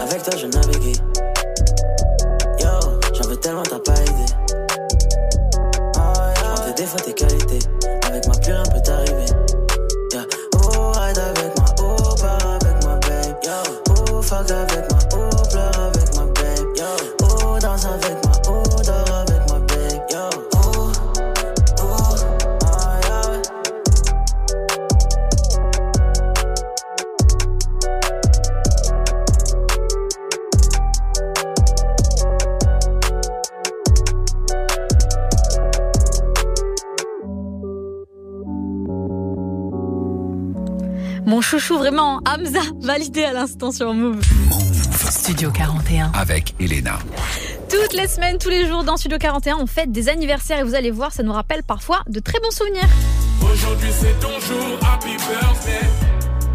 Avec 0.00 0.22
toi, 0.22 0.36
je 0.36 0.46
naviguais. 0.46 0.92
Yo, 2.60 2.70
j'en 3.14 3.28
veux 3.28 3.36
tellement, 3.36 3.62
t'as 3.62 3.78
pas 3.78 4.00
idée. 4.00 4.32
J'prends 6.34 6.64
tes 6.66 6.72
défauts, 6.82 6.98
tes 6.98 7.12
qualités. 7.12 7.58
Avec 8.06 8.26
moi, 8.26 8.36
plus 8.42 8.52
rien 8.52 8.62
peut 8.64 8.82
t'arriver. 8.82 9.26
Yeah. 10.12 10.24
Oh, 10.54 10.92
ride 10.94 11.18
avec 11.18 11.58
moi, 11.58 11.66
oh, 11.80 12.14
pars 12.20 12.46
avec 12.46 12.84
moi, 12.84 12.94
babe. 13.02 13.36
Yo, 13.44 13.52
oh, 14.12 14.22
fuck 14.22 14.50
avec 14.50 14.77
Hamza 42.24 42.60
validé 42.80 43.24
à 43.24 43.32
l'instant 43.32 43.72
sur 43.72 43.92
Move. 43.94 44.20
Studio 45.10 45.50
41. 45.50 46.12
Avec 46.14 46.54
Elena. 46.60 46.98
Toutes 47.70 47.92
les 47.94 48.08
semaines, 48.08 48.38
tous 48.38 48.48
les 48.48 48.66
jours 48.66 48.84
dans 48.84 48.96
Studio 48.96 49.18
41, 49.18 49.56
on 49.60 49.66
fête 49.66 49.92
des 49.92 50.08
anniversaires 50.08 50.60
et 50.60 50.62
vous 50.62 50.74
allez 50.74 50.90
voir, 50.90 51.12
ça 51.12 51.22
nous 51.22 51.32
rappelle 51.32 51.62
parfois 51.62 52.00
de 52.08 52.20
très 52.20 52.38
bons 52.40 52.50
souvenirs. 52.50 52.88
Aujourd'hui 53.42 53.90
c'est 53.92 54.18
ton 54.20 54.38
jour, 54.40 54.78
happy 54.82 55.16
birthday. 55.16 55.86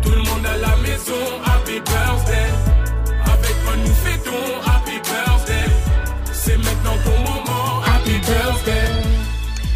Tout 0.02 0.12
le 0.12 0.18
monde 0.18 0.46
à 0.46 0.58
la 0.58 0.76
maison, 0.78 1.14
happy 1.46 1.80
birthday. 1.80 2.50
Avec 3.26 3.56
moi 3.64 3.74
nous 3.86 3.94
fêtons, 3.94 4.62
happy 4.66 5.00
birthday. 5.00 5.72
C'est 6.32 6.58
maintenant 6.58 6.98
ton 7.06 7.20
moment, 7.20 7.82
happy 7.86 8.20
birthday. 8.20 9.13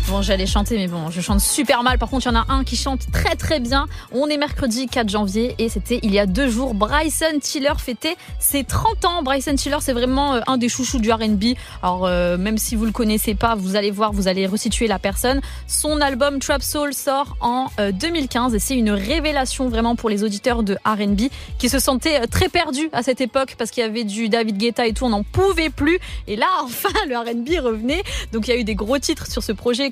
Bon, 0.07 0.21
j'allais 0.21 0.45
chanter, 0.45 0.77
mais 0.77 0.87
bon, 0.87 1.11
je 1.11 1.19
chante 1.19 1.41
super 1.41 1.83
mal. 1.83 1.97
Par 1.97 2.09
contre, 2.09 2.27
il 2.27 2.33
y 2.33 2.37
en 2.37 2.39
a 2.39 2.45
un 2.47 2.63
qui 2.63 2.77
chante 2.77 3.11
très 3.11 3.35
très 3.35 3.59
bien. 3.59 3.87
On 4.13 4.27
est 4.27 4.37
mercredi 4.37 4.87
4 4.87 5.09
janvier 5.09 5.53
et 5.57 5.67
c'était 5.67 5.99
il 6.01 6.13
y 6.13 6.19
a 6.19 6.25
deux 6.25 6.49
jours. 6.49 6.73
Bryson 6.73 7.39
Tiller 7.41 7.73
fêtait 7.77 8.15
ses 8.39 8.63
30 8.63 9.03
ans. 9.03 9.21
Bryson 9.21 9.55
Tiller, 9.55 9.79
c'est 9.81 9.91
vraiment 9.91 10.35
euh, 10.35 10.39
un 10.47 10.57
des 10.57 10.69
chouchous 10.69 10.99
du 10.99 11.11
R&B. 11.11 11.57
Alors, 11.83 12.05
euh, 12.05 12.37
même 12.37 12.57
si 12.57 12.77
vous 12.77 12.85
le 12.85 12.93
connaissez 12.93 13.35
pas, 13.35 13.55
vous 13.55 13.75
allez 13.75 13.91
voir, 13.91 14.13
vous 14.13 14.29
allez 14.29 14.47
resituer 14.47 14.87
la 14.87 14.97
personne. 14.97 15.41
Son 15.67 15.99
album 15.99 16.39
Trap 16.39 16.63
Soul 16.63 16.93
sort 16.93 17.35
en 17.41 17.67
euh, 17.81 17.91
2015 17.91 18.55
et 18.55 18.59
c'est 18.59 18.77
une 18.77 18.91
révélation 18.91 19.67
vraiment 19.67 19.97
pour 19.97 20.09
les 20.09 20.23
auditeurs 20.23 20.63
de 20.63 20.77
R&B 20.85 21.23
qui 21.57 21.67
se 21.67 21.79
sentaient 21.79 22.21
euh, 22.21 22.27
très 22.27 22.47
perdus 22.47 22.87
à 22.93 23.03
cette 23.03 23.19
époque 23.19 23.55
parce 23.57 23.71
qu'il 23.71 23.83
y 23.83 23.85
avait 23.85 24.05
du 24.05 24.29
David 24.29 24.57
Guetta 24.57 24.87
et 24.87 24.93
tout, 24.93 25.03
on 25.03 25.09
n'en 25.09 25.23
pouvait 25.23 25.69
plus. 25.69 25.99
Et 26.27 26.37
là, 26.37 26.47
enfin, 26.63 26.87
le 27.09 27.17
R&B 27.17 27.61
revenait. 27.61 28.03
Donc, 28.31 28.47
il 28.47 28.51
y 28.51 28.57
a 28.57 28.57
eu 28.57 28.63
des 28.63 28.75
gros 28.75 28.99
titres 28.99 29.27
sur 29.27 29.43
ce 29.43 29.51
projet 29.51 29.91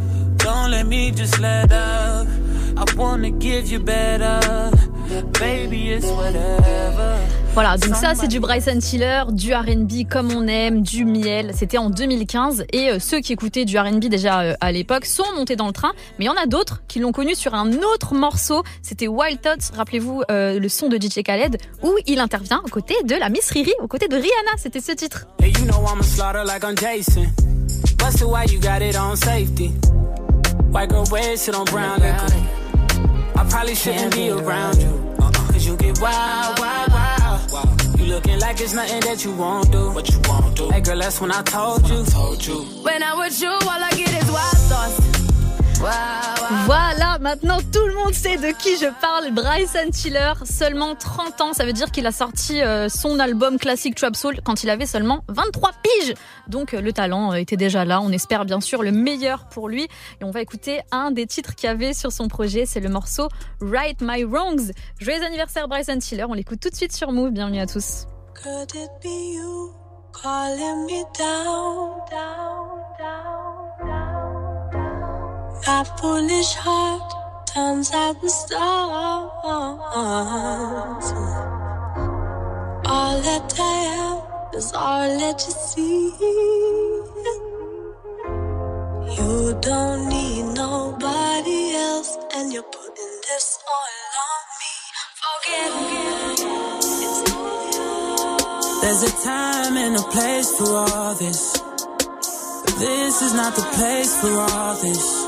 Don't 0.51 0.69
let 0.69 0.83
me 0.85 1.13
just 1.15 1.39
let 1.39 1.71
up. 1.71 2.27
I 2.75 2.83
wanna 2.97 3.29
give 3.29 3.71
you 3.71 3.79
better. 3.79 4.69
Baby, 5.39 5.91
it's 5.93 6.05
whatever. 6.07 7.15
Voilà, 7.53 7.77
donc 7.77 7.95
ça 7.95 8.15
c'est 8.15 8.27
du 8.27 8.41
Bryson 8.41 8.77
Tiller, 8.79 9.23
du 9.29 9.53
R&B 9.53 10.09
comme 10.09 10.29
on 10.35 10.47
aime, 10.47 10.81
du 10.81 11.05
miel. 11.05 11.51
C'était 11.55 11.77
en 11.77 11.89
2015 11.89 12.65
et 12.73 12.89
euh, 12.89 12.99
ceux 12.99 13.21
qui 13.21 13.31
écoutaient 13.31 13.63
du 13.63 13.77
R&B 13.77 14.05
déjà 14.09 14.41
euh, 14.41 14.53
à 14.59 14.73
l'époque 14.73 15.05
sont 15.05 15.23
montés 15.37 15.55
dans 15.55 15.67
le 15.67 15.73
train, 15.73 15.93
mais 16.19 16.25
il 16.25 16.27
y 16.27 16.29
en 16.29 16.35
a 16.35 16.47
d'autres 16.47 16.81
qui 16.89 16.99
l'ont 16.99 17.13
connu 17.13 17.33
sur 17.33 17.53
un 17.53 17.71
autre 17.71 18.13
morceau. 18.13 18.63
C'était 18.81 19.07
Wild 19.07 19.39
Thoughts, 19.39 19.73
rappelez-vous 19.73 20.23
euh, 20.31 20.59
le 20.59 20.69
son 20.69 20.89
de 20.89 20.97
DJ 20.97 21.23
Khaled 21.23 21.57
où 21.81 21.93
il 22.07 22.19
intervient 22.19 22.61
aux 22.65 22.69
côtés 22.69 23.01
de 23.05 23.15
la 23.15 23.29
Miss 23.29 23.49
Riri, 23.51 23.73
aux 23.81 23.87
côtés 23.87 24.09
de 24.09 24.15
Rihanna. 24.15 24.57
C'était 24.57 24.81
ce 24.81 24.91
titre. 24.91 25.27
Hey, 25.41 25.53
you 25.53 25.65
know 25.65 25.81
I'm 25.87 26.01
a 26.01 26.03
White 30.71 30.87
girl 30.87 31.05
wear 31.11 31.35
shit 31.35 31.53
on 31.53 31.65
brown 31.65 31.99
liquor. 31.99 32.33
I 33.35 33.45
probably 33.49 33.75
shouldn't 33.75 34.15
be 34.15 34.29
around 34.29 34.81
you. 34.81 35.15
Uh-uh. 35.19 35.31
Cause 35.31 35.65
you 35.67 35.75
get 35.75 35.99
wild, 35.99 36.59
wild, 36.59 36.91
wild. 37.51 37.99
You 37.99 38.05
looking 38.05 38.39
like 38.39 38.61
it's 38.61 38.73
nothing 38.73 39.01
that 39.01 39.25
you 39.25 39.33
won't 39.35 39.69
do. 39.69 39.91
What 39.91 40.09
you 40.09 40.19
won't 40.29 40.55
do. 40.55 40.69
Hey 40.69 40.79
girl, 40.79 40.97
that's 40.97 41.19
when 41.19 41.31
I 41.31 41.41
told 41.41 41.89
you. 41.89 42.05
told 42.05 42.45
you. 42.45 42.61
When 42.83 43.03
I'm 43.03 43.19
with 43.19 43.41
you, 43.41 43.49
all 43.49 43.69
I 43.69 43.91
get 43.91 44.13
is 44.23 44.31
wild 44.31 44.57
thoughts. 44.71 45.20
Voilà, 45.81 47.17
maintenant 47.19 47.57
tout 47.57 47.87
le 47.87 47.95
monde 47.95 48.13
sait 48.13 48.37
de 48.37 48.55
qui 48.55 48.77
je 48.77 48.85
parle. 49.01 49.31
Bryson 49.31 49.89
Tiller, 49.91 50.33
seulement 50.43 50.93
30 50.93 51.41
ans, 51.41 51.53
ça 51.53 51.65
veut 51.65 51.73
dire 51.73 51.89
qu'il 51.89 52.05
a 52.05 52.11
sorti 52.11 52.61
euh, 52.61 52.87
son 52.87 53.17
album 53.17 53.57
classique 53.57 53.95
Trap 53.95 54.15
Soul 54.15 54.41
quand 54.43 54.63
il 54.63 54.69
avait 54.69 54.85
seulement 54.85 55.23
23 55.29 55.71
piges. 55.81 56.13
Donc 56.47 56.75
euh, 56.75 56.81
le 56.81 56.93
talent 56.93 57.31
euh, 57.31 57.35
était 57.37 57.57
déjà 57.57 57.83
là. 57.83 57.99
On 57.99 58.11
espère 58.11 58.45
bien 58.45 58.61
sûr 58.61 58.83
le 58.83 58.91
meilleur 58.91 59.49
pour 59.49 59.69
lui. 59.69 59.87
Et 60.19 60.23
on 60.23 60.29
va 60.29 60.41
écouter 60.41 60.81
un 60.91 61.09
des 61.09 61.25
titres 61.25 61.55
qu'il 61.55 61.67
y 61.67 61.71
avait 61.71 61.93
sur 61.93 62.11
son 62.11 62.27
projet, 62.27 62.67
c'est 62.67 62.79
le 62.79 62.89
morceau 62.89 63.27
Right 63.59 64.01
My 64.01 64.23
Wrongs. 64.23 64.71
Joyeux 64.99 65.23
anniversaire 65.23 65.67
Bryson 65.67 65.97
Tiller, 65.97 66.25
on 66.29 66.33
l'écoute 66.33 66.59
tout 66.59 66.69
de 66.69 66.75
suite 66.75 66.95
sur 66.95 67.11
Move. 67.11 67.31
Bienvenue 67.31 67.59
à 67.59 67.65
tous. 67.65 68.05
Could 68.35 68.75
it 68.75 68.89
be 69.01 69.35
you 69.35 69.73
calling 70.13 70.85
me 70.85 71.03
down, 71.17 72.01
down? 72.11 72.70
My 75.67 75.83
foolish 75.83 76.55
heart 76.55 77.13
turns 77.45 77.91
out 77.93 78.19
the 78.19 78.29
stars. 78.29 78.63
All 82.85 83.21
that 83.21 83.53
I 83.59 83.61
am 84.01 84.21
is 84.55 84.73
all 84.73 85.19
that 85.19 85.45
you 85.45 85.53
see. 85.53 86.13
You 89.17 89.53
don't 89.61 90.09
need 90.09 90.45
nobody 90.55 91.75
else, 91.75 92.17
and 92.35 92.51
you're 92.51 92.63
putting 92.63 93.21
this 93.29 93.59
all 93.69 93.91
on 94.27 94.43
me. 94.61 94.73
Forget 95.21 95.71
it. 95.93 96.41
There's 98.81 99.03
a 99.03 99.11
time 99.23 99.77
and 99.77 99.95
a 99.95 100.03
place 100.09 100.49
for 100.57 100.73
all 100.75 101.13
this. 101.15 101.61
This 102.79 103.21
is 103.21 103.33
not 103.35 103.55
the 103.55 103.61
place 103.77 104.19
for 104.19 104.33
all 104.39 104.73
this. 104.81 105.20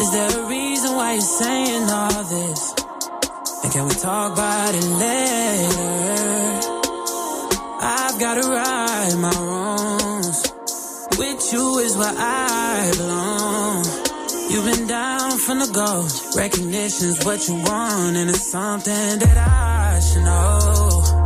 Is 0.00 0.10
there 0.12 0.44
a 0.44 0.48
reason 0.48 0.96
why 0.96 1.12
you're 1.12 1.20
saying 1.20 1.90
all 1.90 2.24
this? 2.24 2.74
And 3.62 3.72
can 3.72 3.84
we 3.88 3.94
talk 3.94 4.32
about 4.32 4.74
it 4.74 4.84
later? 4.84 6.22
I've 7.80 8.18
gotta 8.18 8.42
right 8.42 9.14
my 9.18 9.30
wrongs. 9.30 10.52
With 11.18 11.52
you 11.52 11.78
is 11.78 11.96
where 11.96 12.14
I 12.16 12.92
belong. 12.96 13.84
You've 14.50 14.64
been 14.64 14.86
down 14.86 15.38
from 15.38 15.60
the 15.60 15.70
go. 15.72 16.06
Recognition's 16.36 17.24
what 17.24 17.48
you 17.48 17.54
want, 17.54 18.16
and 18.16 18.28
it's 18.30 18.50
something 18.50 19.18
that 19.18 19.36
I 19.36 20.00
should 20.00 20.24
know. 20.24 21.21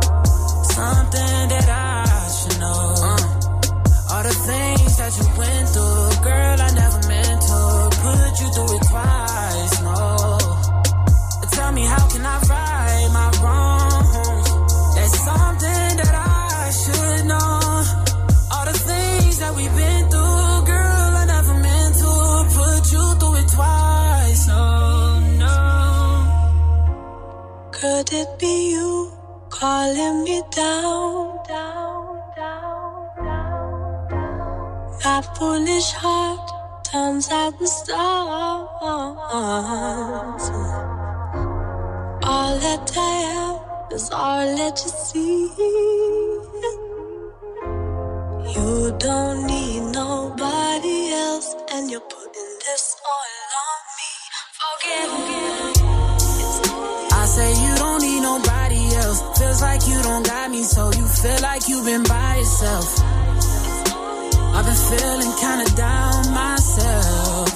Could 28.07 28.19
it 28.19 28.39
be 28.39 28.71
you 28.71 29.11
calling 29.49 30.23
me 30.23 30.41
down, 30.51 31.39
down, 31.45 32.21
down, 32.37 33.09
down? 33.17 34.99
My 35.03 35.21
foolish 35.35 35.91
heart 35.91 36.85
turns 36.85 37.29
out 37.31 37.59
the 37.59 37.67
stars. 37.67 38.79
All 42.23 42.59
that 42.59 42.93
I 42.97 43.11
am 43.39 43.91
is 43.91 44.09
all 44.13 44.57
that 44.57 44.81
you 44.85 44.91
see. 45.07 45.51
You 48.55 48.95
don't 48.99 49.47
need 49.47 49.81
nobody 49.93 51.11
else, 51.11 51.55
and 51.73 51.91
you're 51.91 51.99
putting 52.01 52.51
this 52.65 52.95
all 53.13 53.35
on 53.65 53.81
me. 53.97 54.11
Forget 54.61 55.43
it. 55.43 55.46
Feels 59.57 59.69
like 59.71 59.87
you 59.87 60.03
don't 60.03 60.23
got 60.23 60.51
me, 60.51 60.61
so 60.61 60.91
you 60.91 61.07
feel 61.07 61.41
like 61.41 61.67
you've 61.67 61.83
been 61.83 62.03
by 62.03 62.35
yourself. 62.35 62.99
I've 64.53 64.65
been 64.69 64.81
feeling 64.89 65.33
kinda 65.41 65.65
down 65.75 66.31
myself. 66.31 67.49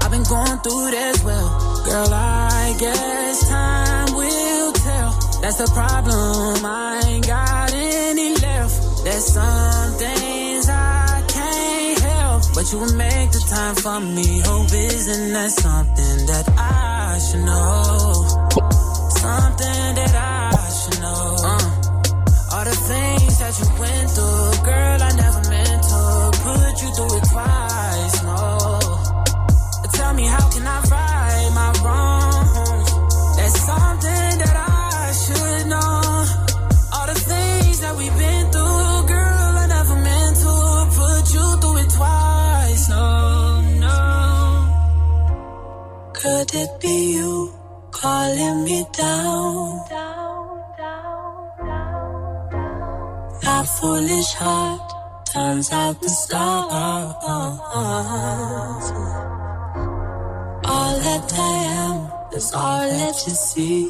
I've 0.00 0.10
been 0.10 0.22
going 0.22 0.58
through 0.60 0.88
as 0.96 1.22
well. 1.22 1.84
Girl, 1.84 2.08
I 2.14 2.74
guess 2.78 3.46
time 3.46 4.14
will 4.14 4.72
tell. 4.72 5.10
That's 5.42 5.56
the 5.56 5.70
problem. 5.74 6.64
I 6.64 7.02
ain't 7.08 7.26
got 7.26 7.74
any 7.74 8.36
left. 8.36 9.04
There's 9.04 9.26
some 9.26 9.92
things 9.98 10.70
I 10.70 11.24
can't 11.28 11.98
help. 11.98 12.42
But 12.54 12.72
you 12.72 12.78
will 12.78 12.96
make 12.96 13.32
the 13.32 13.44
time 13.50 13.74
for 13.74 14.00
me. 14.00 14.40
Hope 14.40 14.72
isn't 14.72 15.32
that 15.34 15.50
something 15.50 16.26
that 16.26 16.48
I 16.56 17.18
should 17.18 17.44
know? 17.44 18.93
Something 19.24 19.94
that 20.00 20.14
I 20.14 20.52
should 20.78 21.00
know. 21.00 21.36
Uh, 21.48 21.64
all 22.52 22.64
the 22.68 22.76
things 22.90 23.38
that 23.40 23.54
you 23.58 23.68
went 23.80 24.08
through, 24.12 24.52
girl, 24.68 24.98
I 25.00 25.12
never 25.16 25.42
meant 25.48 25.82
to 25.92 26.00
put 26.44 26.72
you 26.82 26.90
through 26.92 27.16
it 27.16 27.24
twice. 27.32 28.16
No, 28.20 28.44
tell 29.96 30.12
me 30.12 30.24
how 30.26 30.46
can 30.52 30.66
I 30.66 30.78
right 30.92 31.50
my 31.56 31.70
wrongs? 31.82 32.88
There's 33.36 33.58
something 33.64 34.32
that 34.44 34.56
I 34.60 35.12
should 35.24 35.62
know. 35.72 36.00
All 36.92 37.06
the 37.08 37.18
things 37.32 37.80
that 37.80 37.96
we've 37.96 38.18
been 38.18 38.46
through, 38.52 39.08
girl, 39.08 39.52
I 39.62 39.66
never 39.72 39.96
meant 40.04 40.36
to 40.44 40.54
put 41.00 41.24
you 41.32 41.46
through 41.62 41.78
it 41.80 41.90
twice. 41.96 42.88
No, 42.90 43.62
no. 43.88 43.98
Could 46.12 46.54
it 46.54 46.70
be 46.78 47.14
you 47.16 47.53
calling 48.04 48.64
me 48.64 48.84
down? 48.92 49.80
My 53.46 53.62
foolish 53.76 54.32
heart 54.42 54.86
turns 55.32 55.72
out 55.72 55.96
the 56.02 56.10
stars. 56.22 57.14
All 60.72 60.94
that 61.06 61.26
I 61.50 61.56
am 61.80 61.96
is 62.36 62.48
all 62.52 62.86
that 63.00 63.16
you 63.26 63.34
see. 63.48 63.80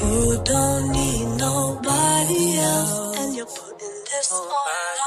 You 0.00 0.20
don't 0.52 0.84
need 0.98 1.26
nobody 1.46 2.44
else, 2.72 3.18
and 3.20 3.30
you're 3.36 3.52
putting 3.58 3.96
this 4.10 4.30
on 4.32 4.97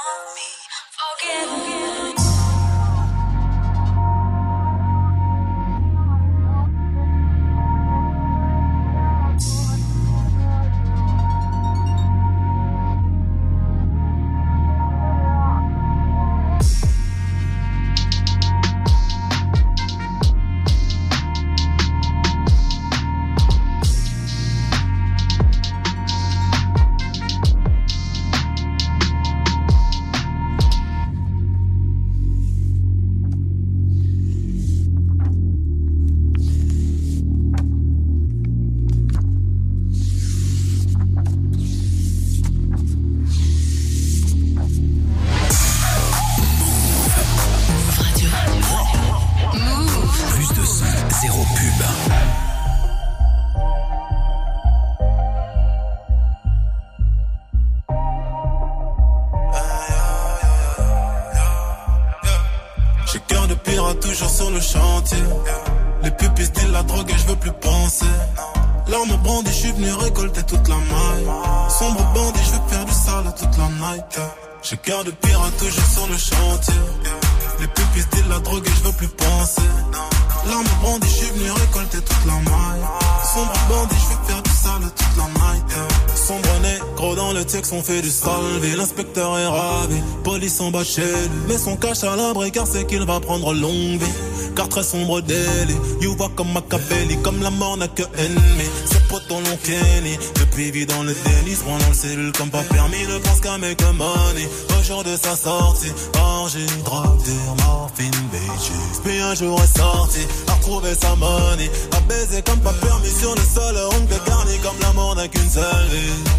chez 90.96 91.02
lui. 91.02 91.40
Mais 91.48 91.58
son 91.58 91.76
cache 91.78 92.04
à 92.04 92.16
l'abri 92.16 92.52
car 92.52 92.68
c'est 92.68 92.86
qu'il 92.86 93.04
va 93.06 93.20
prendre 93.20 93.54
longue 93.54 94.00
vie. 94.02 94.16
Car 94.56 94.68
très 94.68 94.84
sombre 94.84 95.22
délit, 95.22 95.78
you 96.02 96.16
voit 96.18 96.32
comme 96.36 96.52
Machiavelli, 96.52 97.18
comme 97.24 97.42
la 97.42 97.50
mort 97.50 97.78
n'a 97.78 97.88
que 97.88 98.04
ennemi. 98.18 98.68
Ses 98.86 99.00
potes 99.08 99.30
l'ont 99.30 99.58
Kenny, 99.64 100.18
depuis 100.36 100.72
vit 100.72 100.86
dans 100.86 101.04
le 101.04 101.14
déni, 101.14 101.56
se 101.56 101.64
dans 101.64 101.88
le 101.88 101.94
cellule 101.94 102.32
comme 102.34 102.50
pas 102.50 102.64
permis, 102.64 103.04
ne 103.08 103.18
pense 103.20 103.40
qu'à 103.40 103.58
make 103.58 103.82
money. 103.94 104.48
Au 104.78 104.84
jour 104.84 105.04
de 105.04 105.16
sa 105.16 105.36
sortie, 105.38 105.92
orgie, 106.20 106.66
drogue, 106.84 107.22
morphine, 107.64 108.12
bitches. 108.32 109.02
Puis 109.04 109.20
un 109.20 109.36
jour 109.36 109.58
est 109.64 109.78
sorti, 109.78 110.20
a 110.48 110.54
retrouvé 110.54 110.94
sa 111.00 111.16
money, 111.16 111.72
a 111.96 112.00
baiser 112.02 112.42
comme 112.42 112.60
pas 112.60 112.74
permis 112.74 113.10
sur 113.10 113.34
le 113.34 113.42
sol, 113.42 113.78
ongle 113.96 114.08
de 114.08 114.28
garni, 114.28 114.58
comme 114.64 114.80
la 114.82 114.92
mort 114.94 115.16
n'a 115.16 115.28
qu'une 115.30 115.50
seule 115.50 115.88
vie. 115.90 116.32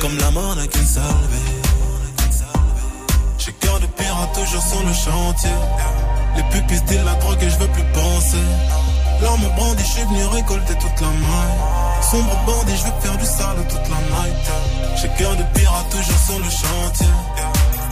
Comme 0.00 0.16
la 0.18 0.30
mort 0.30 0.54
n'a 0.56 0.66
qu'une 0.66 0.86
seule 0.86 1.02
vie. 1.02 1.49
Cœur 3.70 3.78
de 3.78 3.86
pirate 3.86 4.32
toujours 4.34 4.62
sur 4.62 4.82
le 4.82 4.92
chantier. 4.92 5.56
Les 6.34 6.42
pupilles 6.50 6.82
disent 6.88 7.04
la 7.04 7.14
drogue 7.14 7.40
et 7.40 7.50
je 7.50 7.56
veux 7.56 7.68
plus 7.68 7.84
penser. 7.94 8.44
L'arme 9.22 9.46
brandie, 9.56 9.84
je 9.84 9.92
suis 9.92 10.02
venu 10.02 10.24
récolter 10.26 10.74
toute 10.74 11.00
la 11.00 11.06
maille. 11.06 12.02
Sombre 12.10 12.36
bandit, 12.46 12.76
je 12.76 12.84
veux 12.84 13.00
faire 13.00 13.16
du 13.16 13.24
sale 13.24 13.58
toute 13.68 13.88
la 13.88 14.00
night. 14.10 14.46
J'ai 14.96 15.08
cœur 15.10 15.36
de 15.36 15.44
pirate 15.54 15.88
toujours 15.88 16.18
sur 16.18 16.38
le 16.40 16.50
chantier. 16.50 17.14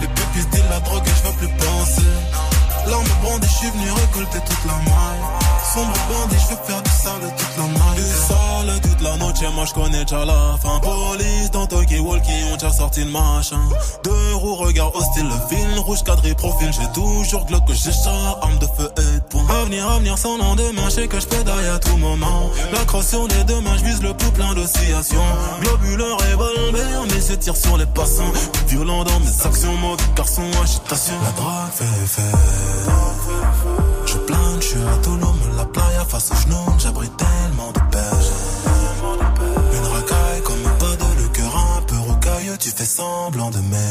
Les 0.00 0.08
pupilles 0.08 0.50
disent 0.50 0.68
la 0.68 0.80
drogue 0.80 1.06
et 1.06 1.10
je 1.10 1.28
veux 1.28 1.36
plus 1.36 1.54
penser. 1.64 2.10
L'arme 2.88 3.06
brandie, 3.22 3.46
je 3.46 3.54
suis 3.54 3.70
venu 3.70 3.92
récolter 3.92 4.40
toute 4.40 4.64
la 4.64 4.78
maille. 4.90 5.47
Sombre 5.74 5.92
bandit, 6.08 6.36
je 6.40 6.54
veux 6.54 6.62
faire 6.64 6.82
du 6.82 6.90
sale 6.90 7.34
toute 7.36 7.56
la 7.58 7.64
night. 7.64 7.96
Du 7.96 8.02
sale 8.02 8.80
toute 8.80 9.00
la 9.02 9.16
noche, 9.18 9.54
moi 9.54 9.64
je 9.66 9.74
connais 9.74 10.04
déjà 10.04 10.24
la 10.24 10.56
fin. 10.62 10.80
Police 10.80 11.50
dans 11.52 11.66
Tokyo 11.66 12.02
Walkie, 12.04 12.30
ont 12.50 12.54
déjà 12.54 12.72
sorti 12.72 13.04
le 13.04 13.10
machin. 13.10 13.60
Deux 14.02 14.34
roues, 14.34 14.54
regard 14.54 14.94
hostile, 14.94 15.26
le 15.26 15.48
fil 15.48 15.78
rouge 15.78 16.02
cadré 16.04 16.34
profil. 16.34 16.70
J'ai 16.72 16.88
toujours 16.92 17.44
glock 17.44 17.66
que 17.66 17.74
j'ai 17.74 17.92
chat, 17.92 18.38
arme 18.40 18.58
de 18.58 18.66
feu 18.66 18.90
et 18.96 19.18
de 19.18 19.24
poing. 19.28 19.46
Avenir, 19.60 19.86
avenir 19.90 20.16
sans 20.16 20.38
lendemain, 20.38 20.84
je 20.86 20.90
sais 20.90 21.08
que 21.08 21.20
je 21.20 21.26
pédaille 21.26 21.68
à 21.68 21.78
tout 21.78 21.96
moment. 21.98 22.50
La 22.72 22.84
crosse 22.86 23.08
sur 23.08 23.28
les 23.28 23.44
deux 23.44 23.60
mains, 23.60 23.76
je 23.76 23.84
vise 23.84 24.02
le 24.02 24.14
plus 24.14 24.30
plein 24.30 24.54
d'oscillations. 24.54 25.22
Globule, 25.60 26.02
revolver, 26.02 27.04
mais 27.10 27.20
je 27.28 27.34
tire 27.34 27.56
sur 27.56 27.76
les 27.76 27.86
passants. 27.86 28.32
Violent 28.68 29.04
dans 29.04 29.20
mes 29.20 29.46
actions, 29.46 29.76
mode 29.76 30.00
garçon, 30.16 30.42
agitation. 30.62 31.14
La 31.22 31.32
drogue 31.32 31.72
fait 31.74 32.04
effet. 32.04 32.36
Face 36.20 36.46
j'abrite 36.78 37.16
tellement 37.16 37.72
de 37.72 37.78
paix. 37.90 38.16
Une 39.72 39.86
racaille 39.86 40.42
comme 40.42 40.66
un 40.66 40.76
pas 40.78 40.96
de 40.96 41.22
le 41.22 41.28
cœur 41.28 41.56
un 41.56 41.82
peu 41.82 41.96
rocailleux, 41.96 42.56
tu 42.58 42.70
fais 42.70 42.84
semblant 42.84 43.50
de 43.50 43.58
m'aimer. 43.58 43.88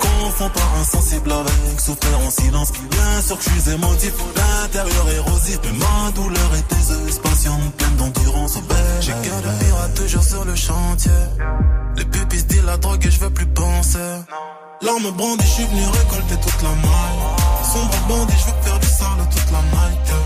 Confond 0.00 0.48
pas 0.48 0.80
insensible 0.80 1.32
avec 1.32 1.80
souffrir 1.80 2.18
en 2.20 2.30
silence. 2.30 2.72
Bien 2.72 3.22
sûr 3.22 3.38
que 3.38 3.44
je 3.44 3.60
suis 3.60 3.70
émotif, 3.72 4.12
l'intérieur 4.36 5.10
érosif, 5.10 5.58
mais 5.64 5.78
ma 5.78 6.10
douleur 6.12 6.50
est 6.54 6.72
aiseuse, 6.76 7.18
patiente, 7.18 7.74
pleine 7.76 7.96
d'endurance 7.96 8.56
au 8.56 8.62
J'ai 9.00 9.12
cœur 9.12 9.40
de 9.42 9.64
pirate 9.64 9.94
toujours 9.94 10.24
sur 10.24 10.44
le 10.44 10.54
chantier. 10.54 11.10
Les 11.96 12.04
pupilles 12.04 12.44
disent 12.44 12.64
la 12.64 12.76
drogue 12.78 13.04
et 13.04 13.10
je 13.10 13.20
veux 13.20 13.30
plus 13.30 13.46
penser. 13.46 13.98
L'arme 14.80 15.10
brandie, 15.12 15.44
je 15.44 15.50
suis 15.50 15.64
venu 15.64 15.84
récolter 15.84 16.36
toute 16.36 16.62
la 16.62 16.70
maille. 16.70 17.42
Sombre 17.72 17.98
bandit, 18.08 18.34
je 18.36 18.46
veux 18.46 18.62
faire 18.62 18.78
du 18.80 18.86
sale 18.86 19.28
toute 19.30 19.50
la 19.52 19.62
night. 19.62 20.21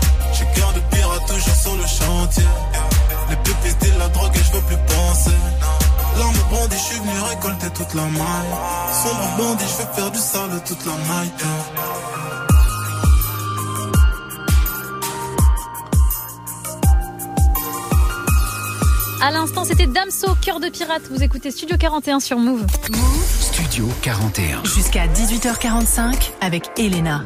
Les 3.29 3.35
pupilles 3.37 3.75
disent 3.81 3.97
la 3.97 4.07
drogue 4.09 4.35
et 4.35 4.43
je 4.43 4.51
veux 4.53 4.61
plus 4.61 4.77
penser. 4.87 5.37
L'arme 6.17 6.35
bandit, 6.49 6.75
je 6.77 6.81
suis 6.81 6.99
venu 6.99 7.19
récolter 7.29 7.69
toute 7.73 7.93
la 7.93 8.03
maille. 8.03 8.53
Sombre 9.03 9.37
bandit, 9.37 9.65
je 9.67 9.83
veux 9.83 9.93
faire 9.93 10.11
du 10.11 10.19
sale 10.19 10.61
toute 10.65 10.85
la 10.85 10.93
night. 10.93 11.43
À 19.21 19.31
l'instant, 19.31 19.65
c'était 19.65 19.87
Damso, 19.87 20.35
cœur 20.41 20.59
de 20.59 20.69
pirate. 20.69 21.01
Vous 21.09 21.23
écoutez 21.23 21.51
Studio 21.51 21.75
41 21.77 22.19
sur 22.19 22.37
Move. 22.37 22.65
Studio 23.41 23.87
41. 24.01 24.63
Jusqu'à 24.63 25.07
18h45 25.07 26.31
avec 26.39 26.69
Elena. 26.77 27.23